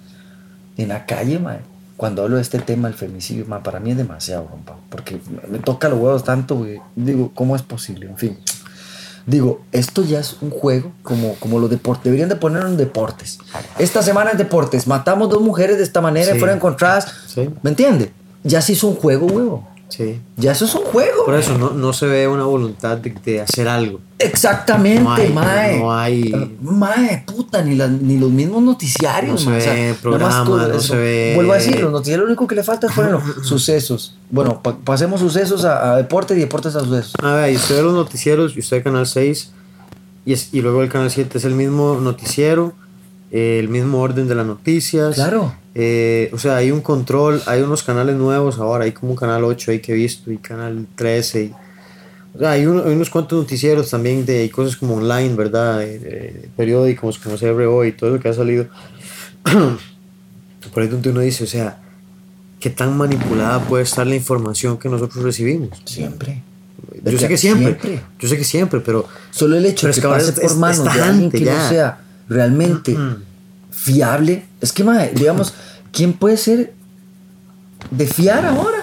en 0.76 0.90
la 0.90 1.06
calle, 1.06 1.40
mae, 1.40 1.60
cuando 2.00 2.24
hablo 2.24 2.38
de 2.38 2.42
este 2.42 2.60
tema, 2.60 2.88
el 2.88 2.94
femicidio, 2.94 3.46
mae, 3.46 3.60
para 3.60 3.82
mí 3.82 3.92
es 3.92 3.98
demasiado, 3.98 4.46
compa. 4.46 4.78
Porque 4.90 5.20
me 5.50 5.60
toca 5.60 5.90
los 5.90 6.00
huevos 6.00 6.24
tanto, 6.24 6.56
güey. 6.56 6.80
Digo, 6.96 7.32
¿cómo 7.36 7.58
es 7.58 7.62
posible? 7.62 8.06
En 8.08 8.18
fin. 8.18 8.38
Digo, 9.26 9.60
esto 9.74 10.02
ya 10.06 10.20
es 10.22 10.38
un 10.42 10.50
juego 10.50 10.94
como, 11.04 11.36
como 11.36 11.60
los 11.60 11.70
deportes. 11.70 12.06
Deberían 12.06 12.30
de 12.30 12.38
ponerlo 12.38 12.70
en 12.70 12.78
deportes. 12.78 13.38
Esta 13.78 14.02
semana 14.02 14.32
en 14.32 14.38
deportes, 14.38 14.88
matamos 14.88 15.30
dos 15.30 15.42
mujeres 15.42 15.78
de 15.78 15.84
esta 15.84 16.00
manera 16.00 16.30
y 16.32 16.34
Sí. 16.36 16.40
fueron 16.40 16.56
encontradas. 16.56 17.14
Sí. 17.28 17.50
¿Me 17.64 17.72
entiende? 17.72 18.14
Ya 18.46 18.62
se 18.62 18.72
hizo 18.72 18.88
un 18.88 18.96
juego, 18.96 19.28
huevo. 19.28 19.68
Sí. 19.90 20.22
Ya 20.38 20.52
eso 20.52 20.66
es 20.66 20.76
un 20.76 20.84
juego. 20.84 21.26
Por 21.26 21.36
eso 21.36 21.58
no, 21.58 21.72
no 21.72 21.94
se 21.94 22.06
ve 22.06 22.28
una 22.28 22.44
voluntad 22.46 22.98
de, 22.98 23.10
de 23.26 23.42
hacer 23.42 23.68
algo. 23.68 24.00
Exactamente, 24.20 25.02
No 25.04 25.12
hay- 25.14 25.34
mae. 25.34 25.80
no 25.80 25.92
hay- 25.98 26.32
Eh, 26.34 26.58
Mae, 26.62 27.24
puta, 27.26 27.62
ni, 27.64 27.76
las- 27.76 27.90
ni 27.90 28.18
los 28.18 28.30
mismos 28.30 28.62
noticiarios, 28.62 29.46
No 29.46 29.52
se. 29.52 29.58
O 29.58 29.62
sea, 29.62 29.74
ve 29.74 29.90
más 29.90 29.98
programa, 30.00 30.46
todo 30.46 30.58
no 30.68 30.74
eso. 30.76 30.82
se 30.94 30.96
ve- 30.96 31.32
Vuelvo 31.36 31.54
a 31.54 31.56
decir, 31.56 31.80
los 31.80 31.92
noticiarios 31.92 32.22
lo 32.26 32.28
único 32.28 32.46
que 32.48 32.56
le 32.56 32.64
falta 32.64 32.88
es 32.88 32.94
ponerlo. 32.94 33.22
sucesos. 33.44 34.16
Bueno, 34.30 34.62
pa- 34.62 34.78
pasemos 34.78 35.20
sucesos 35.22 35.66
a, 35.66 35.94
a 35.94 35.98
deportes 35.98 36.38
y 36.38 36.42
deportes 36.42 36.76
a 36.76 36.82
sucesos. 36.82 37.14
A 37.22 37.34
ver, 37.34 37.52
y 37.52 37.56
usted 37.56 37.76
ve 37.78 37.82
los 37.84 37.94
noticieros 37.94 38.56
y 38.56 38.60
usted 38.60 38.84
Canal 38.84 39.08
6 39.08 39.52
y, 40.26 40.34
es- 40.34 40.54
y 40.54 40.62
luego 40.62 40.84
el 40.84 40.90
Canal 40.90 41.10
7 41.10 41.38
es 41.38 41.46
el 41.46 41.56
mismo 41.56 42.00
noticiero, 42.00 42.74
eh, 43.32 43.58
el 43.60 43.70
mismo 43.70 44.00
orden 44.02 44.28
de 44.28 44.36
las 44.36 44.46
noticias. 44.46 45.16
Claro. 45.16 45.54
Eh, 45.76 46.30
o 46.34 46.38
sea, 46.40 46.58
hay 46.58 46.72
un 46.72 46.82
control, 46.82 47.42
hay 47.46 47.62
unos 47.62 47.84
canales 47.84 48.16
nuevos 48.16 48.58
ahora, 48.58 48.86
hay 48.86 48.92
como 48.92 49.12
un 49.12 49.18
Canal 49.18 49.44
8 49.44 49.72
ahí 49.72 49.80
que 49.80 49.92
he 49.92 49.96
visto 49.96 50.32
y 50.32 50.38
Canal 50.38 50.88
13. 50.96 51.44
y- 51.46 51.54
o 52.36 52.40
sea, 52.40 52.52
hay, 52.52 52.66
uno- 52.66 52.84
hay 52.86 52.94
unos 52.94 53.10
cuantos 53.10 53.40
noticieros 53.40 53.90
también 53.90 54.26
de 54.26 54.40
hay 54.40 54.50
cosas 54.50 54.76
como 54.78 54.96
online, 54.96 55.36
¿verdad? 55.36 55.80
De 55.80 56.50
periódicos 56.58 57.18
como 57.20 57.38
CRO 57.38 57.86
y 57.86 57.92
todo 57.92 58.12
lo 58.12 58.20
que 58.20 58.30
ha 58.30 58.34
salido. 58.34 58.68
Por 60.74 60.84
ahí 60.84 60.90
donde 60.90 61.10
uno 61.10 61.22
dice, 61.22 61.44
o 61.44 61.48
sea, 61.48 61.78
¿qué 62.60 62.70
tan 62.70 62.96
manipulada 62.98 63.60
puede 63.62 63.84
estar 63.84 64.06
la 64.06 64.16
información 64.16 64.78
que 64.78 64.90
nosotros 64.90 65.24
recibimos? 65.24 65.70
Siempre. 65.86 66.44
Yo 67.04 67.18
sé 67.18 67.28
que 67.28 67.38
siempre, 67.38 67.78
yo 68.20 68.28
sé 68.28 68.38
que 68.38 68.44
siempre, 68.44 68.80
pero 68.82 69.06
Solo 69.32 69.58
el 69.58 69.66
hecho 69.66 69.88
de 69.88 69.92
es 69.92 70.00
que 70.00 70.08
pase 70.08 70.34
por 70.34 70.56
manos 70.58 70.94
de 70.94 71.02
alguien 71.02 71.32
que 71.32 71.40
no 71.42 71.46
ya. 71.46 71.70
sea 71.70 72.02
realmente 72.28 72.96
fiable. 73.84 74.46
Es 74.62 74.72
que, 74.74 74.84
mae, 74.84 75.12
digamos, 75.14 75.54
¿quién 75.92 76.14
puede 76.14 76.38
ser 76.38 76.74
de 77.92 78.06
fiar 78.08 78.46
ahora? 78.46 78.80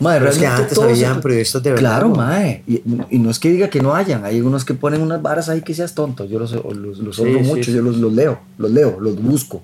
Mae, 0.00 0.18
Pero 0.18 0.30
es 0.32 0.38
que 0.38 0.46
antes 0.46 0.76
habían 0.78 1.16
se- 1.16 1.20
periodistas 1.22 1.62
de 1.62 1.70
verdad, 1.70 1.80
Claro, 1.82 2.08
¿no? 2.08 2.16
mae. 2.16 2.64
Y, 2.66 2.82
y 3.10 3.18
no 3.20 3.30
es 3.30 3.38
que 3.38 3.50
diga 3.50 3.68
que 3.70 3.80
no 3.80 3.94
hayan. 3.94 4.24
Hay 4.24 4.40
unos 4.40 4.64
que 4.64 4.74
ponen 4.74 5.00
unas 5.00 5.22
varas 5.22 5.48
ahí 5.48 5.62
que 5.62 5.74
seas 5.74 5.94
tonto. 5.94 6.24
Yo 6.24 6.40
los, 6.40 6.50
los, 6.52 6.98
los 6.98 7.16
Sí, 7.16 7.22
mucho, 7.24 7.64
sí. 7.64 7.72
yo 7.72 7.82
los, 7.82 7.96
los 7.98 8.12
leo, 8.12 8.40
los 8.58 8.70
leo, 8.72 8.98
los 9.00 9.22
busco. 9.22 9.62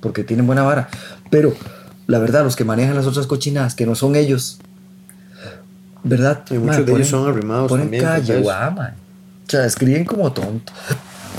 Porque 0.00 0.22
tienen 0.22 0.46
buena 0.46 0.62
vara. 0.62 0.88
Pero, 1.28 1.52
la 2.06 2.18
verdad, 2.20 2.44
los 2.44 2.54
que 2.54 2.64
manejan 2.64 2.94
las 2.94 3.06
otras 3.06 3.26
cochinadas, 3.26 3.74
que 3.74 3.84
no 3.84 3.94
son 3.96 4.14
ellos, 4.14 4.60
¿verdad? 6.04 6.44
Y 6.50 6.54
muchos 6.54 6.76
Mae, 6.76 6.84
de 6.84 6.92
ellos 6.92 7.08
son 7.08 7.28
arrimados 7.28 7.68
Ponen 7.68 7.86
también, 7.86 8.04
calle, 8.04 8.40
guau, 8.40 8.70
mae. 8.72 8.90
O 8.92 9.50
sea, 9.50 9.66
escriben 9.66 10.04
como 10.04 10.32
tonto. 10.32 10.72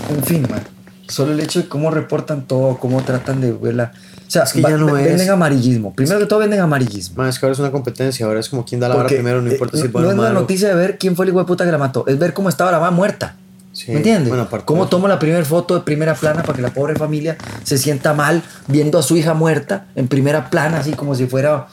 En 0.10 0.24
fin, 0.24 0.46
man. 0.50 0.62
Solo 1.08 1.34
el 1.34 1.40
hecho 1.42 1.62
de 1.62 1.68
cómo 1.68 1.92
reportan 1.92 2.44
todo, 2.48 2.78
cómo 2.78 3.02
tratan 3.04 3.42
de 3.42 3.52
verla. 3.52 3.92
O 4.28 4.32
sea, 4.32 4.44
Es 4.44 4.54
que 4.54 4.62
ya 4.62 4.78
no 4.78 4.86
venden 4.94 5.20
es- 5.20 5.30
amarillismo. 5.30 5.94
Primero 5.94 6.20
que 6.20 6.26
todo 6.26 6.40
venden 6.40 6.62
amarillismo. 6.62 7.18
Más 7.18 7.36
es 7.36 7.40
que 7.40 7.46
ahora 7.46 7.54
es 7.54 7.60
una 7.60 7.72
competencia, 7.72 8.26
ahora 8.26 8.40
es 8.40 8.48
como 8.48 8.64
quién 8.66 8.80
da 8.80 8.88
la 8.88 8.96
vara 8.96 9.04
Porque, 9.08 9.16
primero, 9.18 9.42
no 9.42 9.50
eh, 9.50 9.54
importa 9.54 9.78
si 9.78 9.84
es 9.84 9.88
no 9.88 9.92
bueno 9.92 10.08
o 10.08 10.12
es 10.12 10.18
malo. 10.18 10.40
noticia 10.40 10.70
de 10.70 10.76
ver 10.76 10.98
quién 10.98 11.16
fue 11.18 11.26
el 11.26 11.30
hijo 11.32 11.40
de 11.40 11.46
puta 11.46 11.66
que 11.66 11.72
la 11.72 11.78
mató, 11.78 12.06
es 12.08 12.18
ver 12.18 12.34
cómo 12.34 12.48
estaba 12.48 12.72
la 12.72 12.80
mamá 12.80 12.92
muerta. 12.92 13.36
Sí, 13.74 13.92
¿Me 13.92 13.98
entiendes? 13.98 14.30
bueno, 14.30 14.48
cómo 14.66 14.88
tomo 14.88 15.08
la 15.08 15.18
primera 15.20 15.44
foto 15.46 15.76
de 15.76 15.82
primera 15.82 16.14
plana 16.14 16.44
para 16.44 16.56
que 16.56 16.62
la 16.62 16.74
pobre 16.74 16.96
familia 16.96 17.38
se 17.64 17.78
sienta 17.78 18.14
mal 18.14 18.42
viendo 18.68 19.00
a 19.00 19.04
su 19.04 19.16
hija 19.18 19.34
muerta 19.34 19.86
en 19.96 20.08
primera 20.10 20.50
plana, 20.50 20.80
así 20.80 20.92
como 20.92 21.16
si 21.16 21.26
fuera 21.26 21.68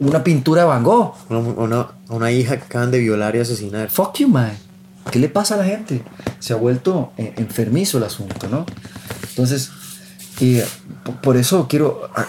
una 0.00 0.24
pintura 0.24 0.62
de 0.62 0.68
Van 0.68 0.82
Gogh. 0.82 1.14
Una, 1.30 1.38
una, 1.38 1.86
una 2.10 2.30
hija 2.32 2.56
que 2.56 2.64
acaban 2.64 2.90
de 2.90 2.98
violar 2.98 3.36
y 3.36 3.40
asesinar. 3.40 3.88
Fuck 3.90 4.18
you, 4.18 4.28
man. 4.28 4.50
¿Qué 5.10 5.18
le 5.18 5.28
pasa 5.28 5.54
a 5.54 5.58
la 5.58 5.64
gente? 5.64 6.02
Se 6.38 6.52
ha 6.52 6.56
vuelto 6.56 7.12
eh, 7.16 7.34
enfermizo 7.36 7.98
el 7.98 8.04
asunto, 8.04 8.48
¿no? 8.48 8.66
Entonces, 9.30 9.70
eh, 10.40 10.64
por 11.22 11.36
eso 11.36 11.66
quiero, 11.68 12.08
ah, 12.14 12.26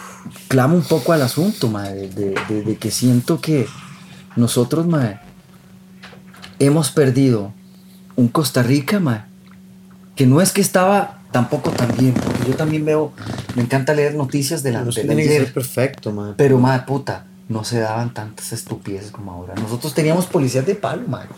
clamo 0.47 0.75
un 0.75 0.83
poco 0.83 1.13
al 1.13 1.21
asunto, 1.21 1.67
man, 1.69 1.93
de, 1.93 2.07
de- 2.09 2.35
de- 2.47 2.61
de 2.63 2.75
que 2.77 2.91
siento 2.91 3.41
que 3.41 3.67
nosotros, 4.35 4.85
man, 4.87 5.19
hemos 6.59 6.91
perdido 6.91 7.53
un 8.15 8.27
Costa 8.27 8.63
Rica, 8.63 8.99
man, 8.99 9.25
que 10.15 10.25
no 10.25 10.41
es 10.41 10.51
que 10.51 10.61
estaba 10.61 11.19
tampoco 11.31 11.69
tan 11.71 11.95
bien, 11.97 12.13
porque 12.13 12.47
yo 12.49 12.55
también 12.55 12.83
veo, 12.85 13.13
me 13.55 13.61
encanta 13.61 13.93
leer 13.93 14.15
noticias 14.15 14.63
de 14.63 14.71
la, 14.71 14.79
No 14.83 14.91
de 14.91 15.03
la 15.03 15.13
tiene 15.13 15.23
que 15.23 15.29
ayer. 15.29 15.43
ser 15.45 15.53
perfecto, 15.53 16.11
man. 16.11 16.33
Pero, 16.37 16.57
madre 16.59 16.83
puta, 16.85 17.25
no 17.49 17.63
se 17.65 17.79
daban 17.79 18.13
tantas 18.13 18.53
estupideces 18.53 19.11
como 19.11 19.31
ahora. 19.33 19.55
Nosotros 19.55 19.93
teníamos 19.93 20.25
policías 20.27 20.65
de 20.65 20.75
palo, 20.75 21.05
madre. 21.07 21.29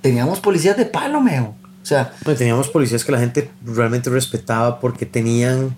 Teníamos 0.00 0.40
policías 0.40 0.76
de 0.76 0.86
palo, 0.86 1.20
meo. 1.20 1.54
O 1.82 1.86
sea, 1.88 2.12
y 2.26 2.34
teníamos 2.34 2.68
policías 2.68 3.04
que 3.04 3.12
la 3.12 3.18
gente 3.18 3.50
realmente 3.64 4.08
respetaba 4.08 4.78
porque 4.80 5.04
tenían 5.04 5.76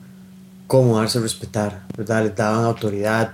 cómo 0.66 0.98
darse 0.98 1.18
a 1.18 1.22
respetar, 1.22 1.82
¿verdad? 1.96 2.24
Les 2.24 2.36
daban 2.36 2.64
autoridad, 2.64 3.32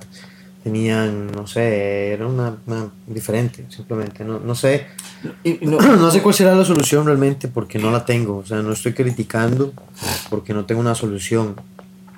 tenían, 0.62 1.26
no 1.32 1.46
sé, 1.46 2.12
era 2.12 2.26
una, 2.26 2.56
una- 2.66 2.90
diferente, 3.06 3.66
simplemente. 3.68 4.24
No, 4.24 4.38
no 4.40 4.54
sé, 4.54 4.86
y 5.44 5.58
no- 5.62 5.78
no 5.96 6.10
sé 6.10 6.22
cuál 6.22 6.34
será 6.34 6.54
la 6.54 6.64
solución 6.64 7.06
realmente 7.06 7.48
porque 7.48 7.78
no 7.78 7.90
la 7.90 8.04
tengo. 8.04 8.36
O 8.38 8.46
sea, 8.46 8.58
no 8.58 8.72
estoy 8.72 8.92
criticando 8.94 9.72
porque 10.30 10.52
no 10.54 10.64
tengo 10.64 10.80
una 10.80 10.94
solución. 10.94 11.56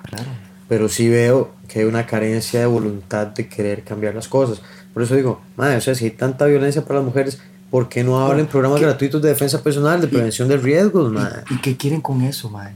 claro. 0.03 0.48
Pero 0.69 0.87
sí 0.87 1.09
veo 1.09 1.49
que 1.67 1.79
hay 1.79 1.85
una 1.85 2.05
carencia 2.05 2.61
de 2.61 2.67
voluntad 2.67 3.27
de 3.27 3.47
querer 3.49 3.83
cambiar 3.83 4.15
las 4.15 4.27
cosas. 4.27 4.61
Por 4.93 5.03
eso 5.03 5.15
digo, 5.15 5.41
madre, 5.57 5.77
o 5.77 5.81
sea, 5.81 5.95
si 5.95 6.05
hay 6.05 6.11
tanta 6.11 6.45
violencia 6.45 6.85
para 6.85 6.99
las 6.99 7.05
mujeres, 7.05 7.39
¿por 7.69 7.89
qué 7.89 8.03
no 8.03 8.19
hablan 8.19 8.45
programas 8.45 8.79
gratuitos 8.79 9.21
de 9.21 9.29
defensa 9.29 9.61
personal, 9.63 9.99
de 9.99 10.07
prevención 10.07 10.47
de 10.47 10.57
riesgos, 10.57 11.11
madre? 11.11 11.41
¿Y, 11.49 11.55
y 11.55 11.57
qué 11.57 11.75
quieren 11.75 12.01
con 12.01 12.21
eso, 12.21 12.49
madre? 12.49 12.75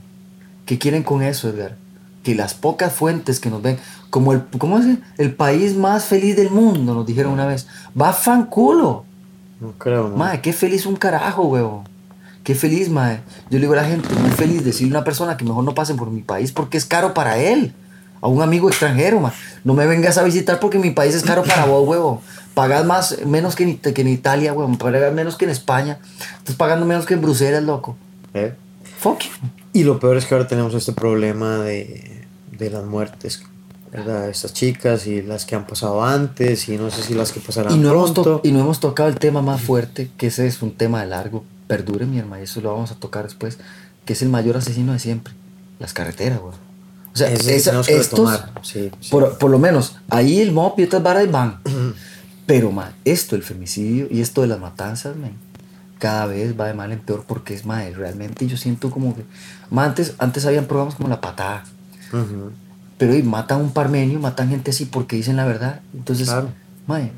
¿Qué 0.66 0.80
quieren 0.80 1.04
con 1.04 1.22
eso, 1.22 1.50
Edgar? 1.50 1.78
Que 2.24 2.36
las 2.36 2.56
pocas 2.56 2.94
fuentes 2.94 3.39
que 3.39 3.50
nos 3.50 3.62
ven, 3.62 3.78
como 4.10 4.34
el, 4.34 4.44
¿cómo 4.58 4.80
es? 4.80 4.86
el 5.18 5.36
país 5.36 5.76
más 5.76 6.06
feliz 6.06 6.36
del 6.36 6.50
mundo, 6.50 6.96
nos 6.96 7.06
dijeron 7.06 7.32
una 7.32 7.46
vez, 7.46 7.68
va 8.00 8.12
fan 8.12 8.48
culo. 8.48 9.06
No 9.60 9.74
creo, 9.78 10.04
madre. 10.06 10.18
Madre, 10.18 10.41
qué 10.41 10.54
feliz 10.54 10.86
un 10.86 10.96
carajo, 10.96 11.44
huevo. 11.44 11.84
Qué 12.44 12.56
feliz, 12.56 12.89
madre. 12.89 13.22
Yo 13.50 13.58
le 13.58 13.62
digo 13.62 13.74
a 13.74 13.78
la 13.78 13.86
gente, 13.86 14.10
muy 14.16 14.32
feliz 14.32 14.66
decirle 14.66 14.96
a 14.96 14.98
una 15.00 15.06
persona 15.06 15.38
que 15.38 15.46
mejor 15.46 15.64
no 15.64 15.76
pasen 15.76 15.96
por 15.96 16.12
mi 16.12 16.22
país 16.22 16.52
porque 16.52 16.78
es 16.78 16.86
caro 16.86 17.14
para 17.14 17.38
él. 17.38 17.74
A 18.24 18.28
un 18.28 18.41
amigo 18.41 18.69
extranjero. 18.69 19.32
No 19.63 19.74
me 19.74 19.86
vengas 19.86 20.17
a 20.17 20.24
visitar 20.24 20.59
porque 20.59 20.80
mi 20.80 20.91
país 20.91 21.13
es 21.13 21.24
caro 21.24 21.43
para 21.43 21.65
vos, 21.67 21.88
huevo. 21.88 22.21
Pagas 22.53 22.86
más, 22.86 23.17
menos 23.26 23.55
que 23.55 23.63
en, 23.63 23.78
que 23.78 24.01
en 24.01 24.07
Italia, 24.07 24.53
huevo. 24.53 24.78
Pagas 24.78 25.13
menos 25.13 25.36
que 25.36 25.45
en 25.45 25.51
España. 25.51 25.99
Estás 26.38 26.55
pagando 26.55 26.86
menos 26.86 27.05
que 27.05 27.13
en 27.15 27.21
Bruselas, 27.21 27.63
loco. 27.63 27.97
¿eh? 28.34 28.53
Fuck 28.99 29.21
you. 29.24 29.30
Y 29.74 29.84
lo 29.84 29.99
peor 29.99 30.17
es 30.17 30.26
que 30.26 30.36
ahora 30.36 30.47
tenemos 30.47 30.74
este 30.76 30.93
problema 30.93 31.57
de, 31.57 32.26
de 32.51 32.69
las 32.69 32.84
muertes, 32.86 33.41
¿verdad? 33.91 34.30
Estas 34.30 34.53
chicas 34.53 35.07
y 35.07 35.21
las 35.24 35.45
que 35.45 35.55
han 35.55 35.65
pasado 35.65 36.03
antes 36.05 36.69
y 36.69 36.78
no 36.78 36.91
sé 36.91 37.01
si 37.01 37.13
las 37.15 37.32
que 37.32 37.39
pasarán 37.39 37.74
Y 37.74 37.78
no, 37.80 37.89
hemos 37.91 38.11
pronto. 38.11 38.38
to- 38.39 38.47
y 38.47 38.51
no 38.51 38.59
hemos 38.59 38.80
tocado 38.80 39.09
el 39.09 39.17
tema 39.17 39.41
más 39.41 39.61
fuerte, 39.61 40.09
que 40.17 40.28
ese 40.28 40.45
es 40.47 40.61
un 40.61 40.71
tema 40.74 41.01
de 41.01 41.07
largo. 41.07 41.43
Perdure, 41.67 42.05
mi 42.05 42.19
hermano, 42.19 42.41
y 42.41 42.45
eso 42.45 42.61
lo 42.61 42.71
vamos 42.71 42.91
a 42.91 42.95
tocar 42.95 43.24
después. 43.24 43.57
Que 44.05 44.13
es 44.13 44.21
el 44.21 44.30
mayor 44.30 44.55
asesino 44.57 44.93
de 44.93 44.99
siempre. 44.99 45.34
Las 45.80 45.93
carreteras, 45.93 46.39
güey. 46.39 46.53
O 47.14 47.18
sea, 47.18 47.30
esa- 47.32 47.82
que 47.84 47.95
estos, 47.97 48.43
sí, 48.64 48.89
sí. 48.99 49.09
Por, 49.11 49.38
por 49.38 49.51
lo 49.51 49.59
menos, 49.59 49.97
ahí 50.09 50.39
el 50.41 50.51
mop 50.51 50.80
y 50.80 50.84
otras 50.84 51.03
varas 51.03 51.30
van. 51.32 51.59
Pero, 52.45 52.72
man, 52.72 52.93
esto, 53.05 53.36
el 53.36 53.43
femicidio 53.43 54.07
y 54.09 54.20
esto 54.22 54.41
de 54.41 54.47
las 54.47 54.59
matanzas, 54.59 55.16
man, 55.16 55.32
cada 55.99 56.26
vez 56.26 56.59
va 56.59 56.68
de 56.68 56.74
mal 56.74 56.91
en 56.91 56.99
peor 56.99 57.24
porque 57.28 57.53
es, 57.53 57.66
man, 57.66 57.93
realmente 57.93 58.45
yo 58.47 58.57
siento 58.57 58.89
como 58.89 59.16
que... 59.16 59.24
man, 59.70 59.89
antes, 59.89 60.16
antes 60.18 60.45
habían 60.45 60.66
programas 60.66 60.95
como 60.95 61.07
La 61.07 61.22
Patada. 61.22 61.64
Ujú. 62.11 62.51
Pero 62.97 63.16
y 63.16 63.24
matan 63.24 63.61
un 63.61 63.72
parmenio, 63.72 64.20
matan 64.20 64.49
gente 64.49 64.72
así 64.72 64.86
porque 64.86 65.16
dicen 65.16 65.36
la 65.38 65.45
verdad. 65.45 65.82
Entonces, 65.93 66.28
Claro. 66.28 66.49
mae, 66.88 67.11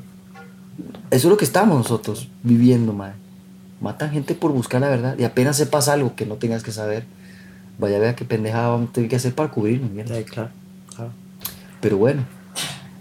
eso 1.10 1.26
es 1.28 1.30
lo 1.30 1.36
que 1.36 1.44
estamos 1.44 1.76
nosotros 1.78 2.28
viviendo, 2.42 2.92
mae. 2.92 3.12
Matan 3.80 4.10
gente 4.10 4.34
por 4.34 4.52
buscar 4.52 4.80
la 4.80 4.88
verdad. 4.88 5.16
Y 5.18 5.24
apenas 5.24 5.56
sepas 5.56 5.88
algo 5.88 6.14
que 6.14 6.24
no 6.26 6.36
tengas 6.36 6.62
que 6.62 6.72
saber, 6.72 7.04
vaya 7.78 7.96
a 7.96 8.00
ver 8.00 8.14
qué 8.14 8.24
pendejada 8.24 8.68
vamos 8.68 8.90
a 8.90 8.92
tener 8.92 9.10
que 9.10 9.16
hacer 9.16 9.34
para 9.34 9.50
cubrirnos. 9.50 9.90
Sí, 10.08 10.24
claro, 10.24 10.50
claro. 10.94 11.10
Pero 11.80 11.96
bueno. 11.98 12.24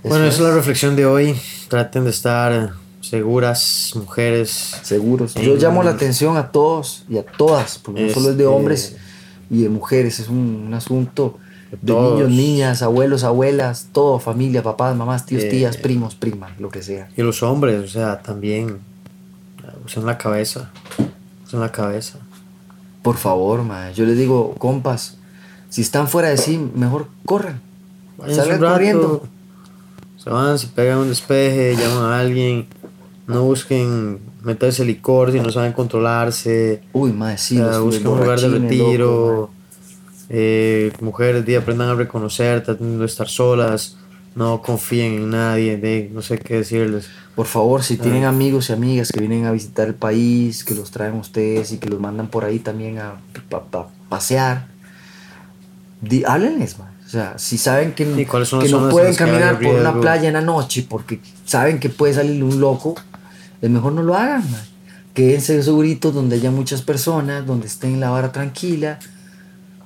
Bueno, 0.03 0.25
esa 0.25 0.35
es 0.37 0.49
la 0.49 0.53
reflexión 0.53 0.95
de 0.95 1.05
hoy. 1.05 1.35
Traten 1.67 2.03
de 2.03 2.09
estar 2.11 2.73
seguras, 3.01 3.91
mujeres. 3.95 4.75
Seguros. 4.83 5.33
Yo 5.35 5.55
llamo 5.55 5.81
la 5.83 5.91
atención 5.91 6.37
a 6.37 6.51
todos 6.51 7.05
y 7.09 7.17
a 7.17 7.23
todas, 7.25 7.79
porque 7.79 8.01
no 8.07 8.13
solo 8.13 8.29
es 8.31 8.37
de 8.37 8.43
Este- 8.43 8.55
hombres 8.55 8.95
y 9.49 9.63
de 9.63 9.69
mujeres, 9.69 10.19
es 10.19 10.27
un, 10.29 10.65
un 10.67 10.73
asunto 10.73 11.37
De 11.71 11.77
todos. 11.77 12.13
niños, 12.19 12.29
niñas, 12.31 12.81
abuelos, 12.81 13.23
abuelas, 13.23 13.87
todo, 13.91 14.19
familia, 14.19 14.61
papás, 14.63 14.95
mamás, 14.95 15.25
tíos, 15.25 15.43
Eh, 15.43 15.49
tías, 15.49 15.77
primos, 15.77 16.15
primas, 16.15 16.51
lo 16.59 16.69
que 16.69 16.81
sea. 16.83 17.09
Y 17.15 17.21
los 17.21 17.41
hombres, 17.43 17.83
o 17.83 17.87
sea, 17.87 18.21
también 18.21 18.79
usen 19.85 20.05
la 20.05 20.17
cabeza. 20.17 20.71
Usen 21.45 21.59
la 21.59 21.71
cabeza. 21.71 22.19
Por 23.05 23.17
favor, 23.17 23.61
ma. 23.61 23.91
Yo 23.91 24.03
les 24.03 24.17
digo, 24.17 24.55
compas, 24.55 25.17
si 25.69 25.83
están 25.83 26.07
fuera 26.07 26.29
de 26.29 26.37
sí, 26.37 26.57
mejor 26.73 27.07
corran. 27.23 27.61
Salgan 28.27 28.59
rato, 28.59 28.73
corriendo. 28.73 29.23
Se 30.17 30.31
van, 30.31 30.57
se 30.57 30.65
pegan 30.65 30.97
un 30.97 31.09
despeje, 31.09 31.75
llaman 31.75 32.11
a 32.11 32.19
alguien. 32.19 32.65
No 33.27 33.43
busquen 33.43 34.21
meterse 34.41 34.83
licor 34.83 35.31
si 35.31 35.39
no 35.39 35.51
saben 35.51 35.73
controlarse. 35.73 36.81
Uy, 36.93 37.13
ma, 37.13 37.37
sí, 37.37 37.59
O 37.59 37.63
sea, 37.63 37.73
los 37.73 37.83
busquen 37.83 38.07
un 38.07 38.19
lugar 38.21 38.39
de 38.39 38.49
retiro. 38.49 39.05
loco, 39.05 39.49
eh, 40.29 40.91
mujeres, 40.99 41.57
aprendan 41.59 41.89
a 41.89 41.93
reconocer, 41.93 42.63
traten 42.63 42.97
de 42.97 43.05
estar 43.05 43.27
solas. 43.27 43.97
No 44.35 44.61
confíen 44.61 45.13
en 45.13 45.29
nadie, 45.29 45.77
de, 45.77 46.09
no 46.13 46.21
sé 46.21 46.37
qué 46.37 46.55
decirles. 46.55 47.07
Por 47.35 47.45
favor, 47.47 47.83
si 47.83 47.95
tienen 47.97 48.25
Ah. 48.25 48.29
amigos 48.29 48.69
y 48.69 48.73
amigas 48.73 49.09
que 49.11 49.19
vienen 49.21 49.45
a 49.45 49.51
visitar 49.51 49.87
el 49.87 49.95
país, 49.95 50.63
que 50.65 50.75
los 50.75 50.91
traen 50.91 51.15
ustedes 51.15 51.71
y 51.71 51.77
que 51.77 51.87
los 51.89 51.99
mandan 52.01 52.27
por 52.27 52.43
ahí 52.43 52.59
también 52.59 52.99
a 52.99 53.15
pa- 53.49 53.63
pa- 53.63 53.87
pasear, 54.09 54.67
di, 56.01 56.23
háblenles. 56.25 56.75
O 56.79 57.09
sea, 57.09 57.37
si 57.37 57.57
saben 57.57 57.93
que, 57.93 58.03
¿Y 58.03 58.25
cuáles 58.25 58.49
son 58.49 58.61
que 58.61 58.67
no 58.69 58.89
pueden 58.89 59.15
caminar 59.15 59.59
por 59.59 59.75
una 59.75 59.99
playa 60.01 60.27
en 60.27 60.33
la 60.33 60.41
noche 60.41 60.85
porque 60.89 61.19
saben 61.45 61.79
que 61.79 61.89
puede 61.89 62.13
salir 62.13 62.43
un 62.43 62.59
loco, 62.59 62.95
es 63.61 63.69
mejor 63.69 63.93
no 63.93 64.03
lo 64.03 64.15
hagan, 64.15 64.49
ma. 64.51 64.57
Quédense 65.13 65.63
seguritos 65.63 66.13
donde 66.13 66.35
haya 66.35 66.51
muchas 66.51 66.81
personas, 66.81 67.45
donde 67.45 67.67
estén 67.67 68.01
la 68.01 68.09
vara 68.09 68.33
tranquila. 68.33 68.99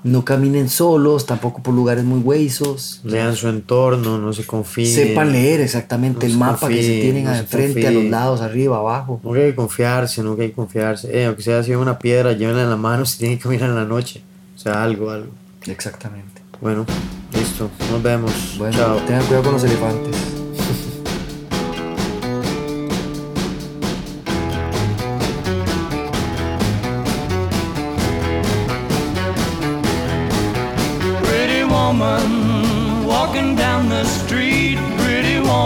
No 0.04 0.24
caminen 0.24 0.70
solos, 0.70 1.26
tampoco 1.26 1.62
por 1.62 1.74
lugares 1.74 2.06
muy 2.06 2.20
huesos. 2.20 3.02
Lean 3.04 3.36
su 3.36 3.50
entorno, 3.50 4.18
no 4.18 4.32
se 4.32 4.46
confíen. 4.46 4.94
Sepan 4.94 5.34
leer 5.34 5.60
exactamente 5.60 6.26
No 6.28 6.34
el 6.34 6.40
mapa 6.40 6.70
que 6.70 6.82
se 6.82 7.02
tienen 7.02 7.26
no 7.26 7.36
enfrente, 7.36 7.86
a 7.86 7.92
los 7.92 8.06
lados, 8.06 8.40
arriba, 8.40 8.78
abajo. 8.78 9.20
Nunca 9.24 9.40
hay 9.40 9.50
que 9.50 9.56
confiarse, 9.56 10.24
nunca 10.24 10.44
hay 10.44 10.50
que 10.50 10.56
confiarse. 10.56 11.10
Eh, 11.12 11.26
aunque 11.26 11.44
sea 11.44 11.60
así 11.60 11.76
una 11.76 12.00
piedra, 12.00 12.32
llévenla 12.32 12.64
en 12.64 12.70
la 12.70 12.78
mano 12.78 13.06
si 13.08 13.18
tienen 13.18 13.38
que 13.38 13.44
caminar 13.44 13.70
en 13.70 13.76
la 13.76 13.86
noche. 13.86 14.22
O 14.56 14.60
sea, 14.60 14.84
algo, 14.84 15.10
algo. 15.10 15.32
Exactamente. 15.66 16.42
Bueno, 16.62 16.86
listo. 17.34 17.70
Nos 17.92 18.02
vemos. 18.02 18.32
Bueno, 18.58 18.78
Chao. 18.78 18.98
tengan 19.06 19.24
cuidado 19.26 19.44
con 19.44 19.54
los 19.54 19.64
elefantes. 19.64 20.29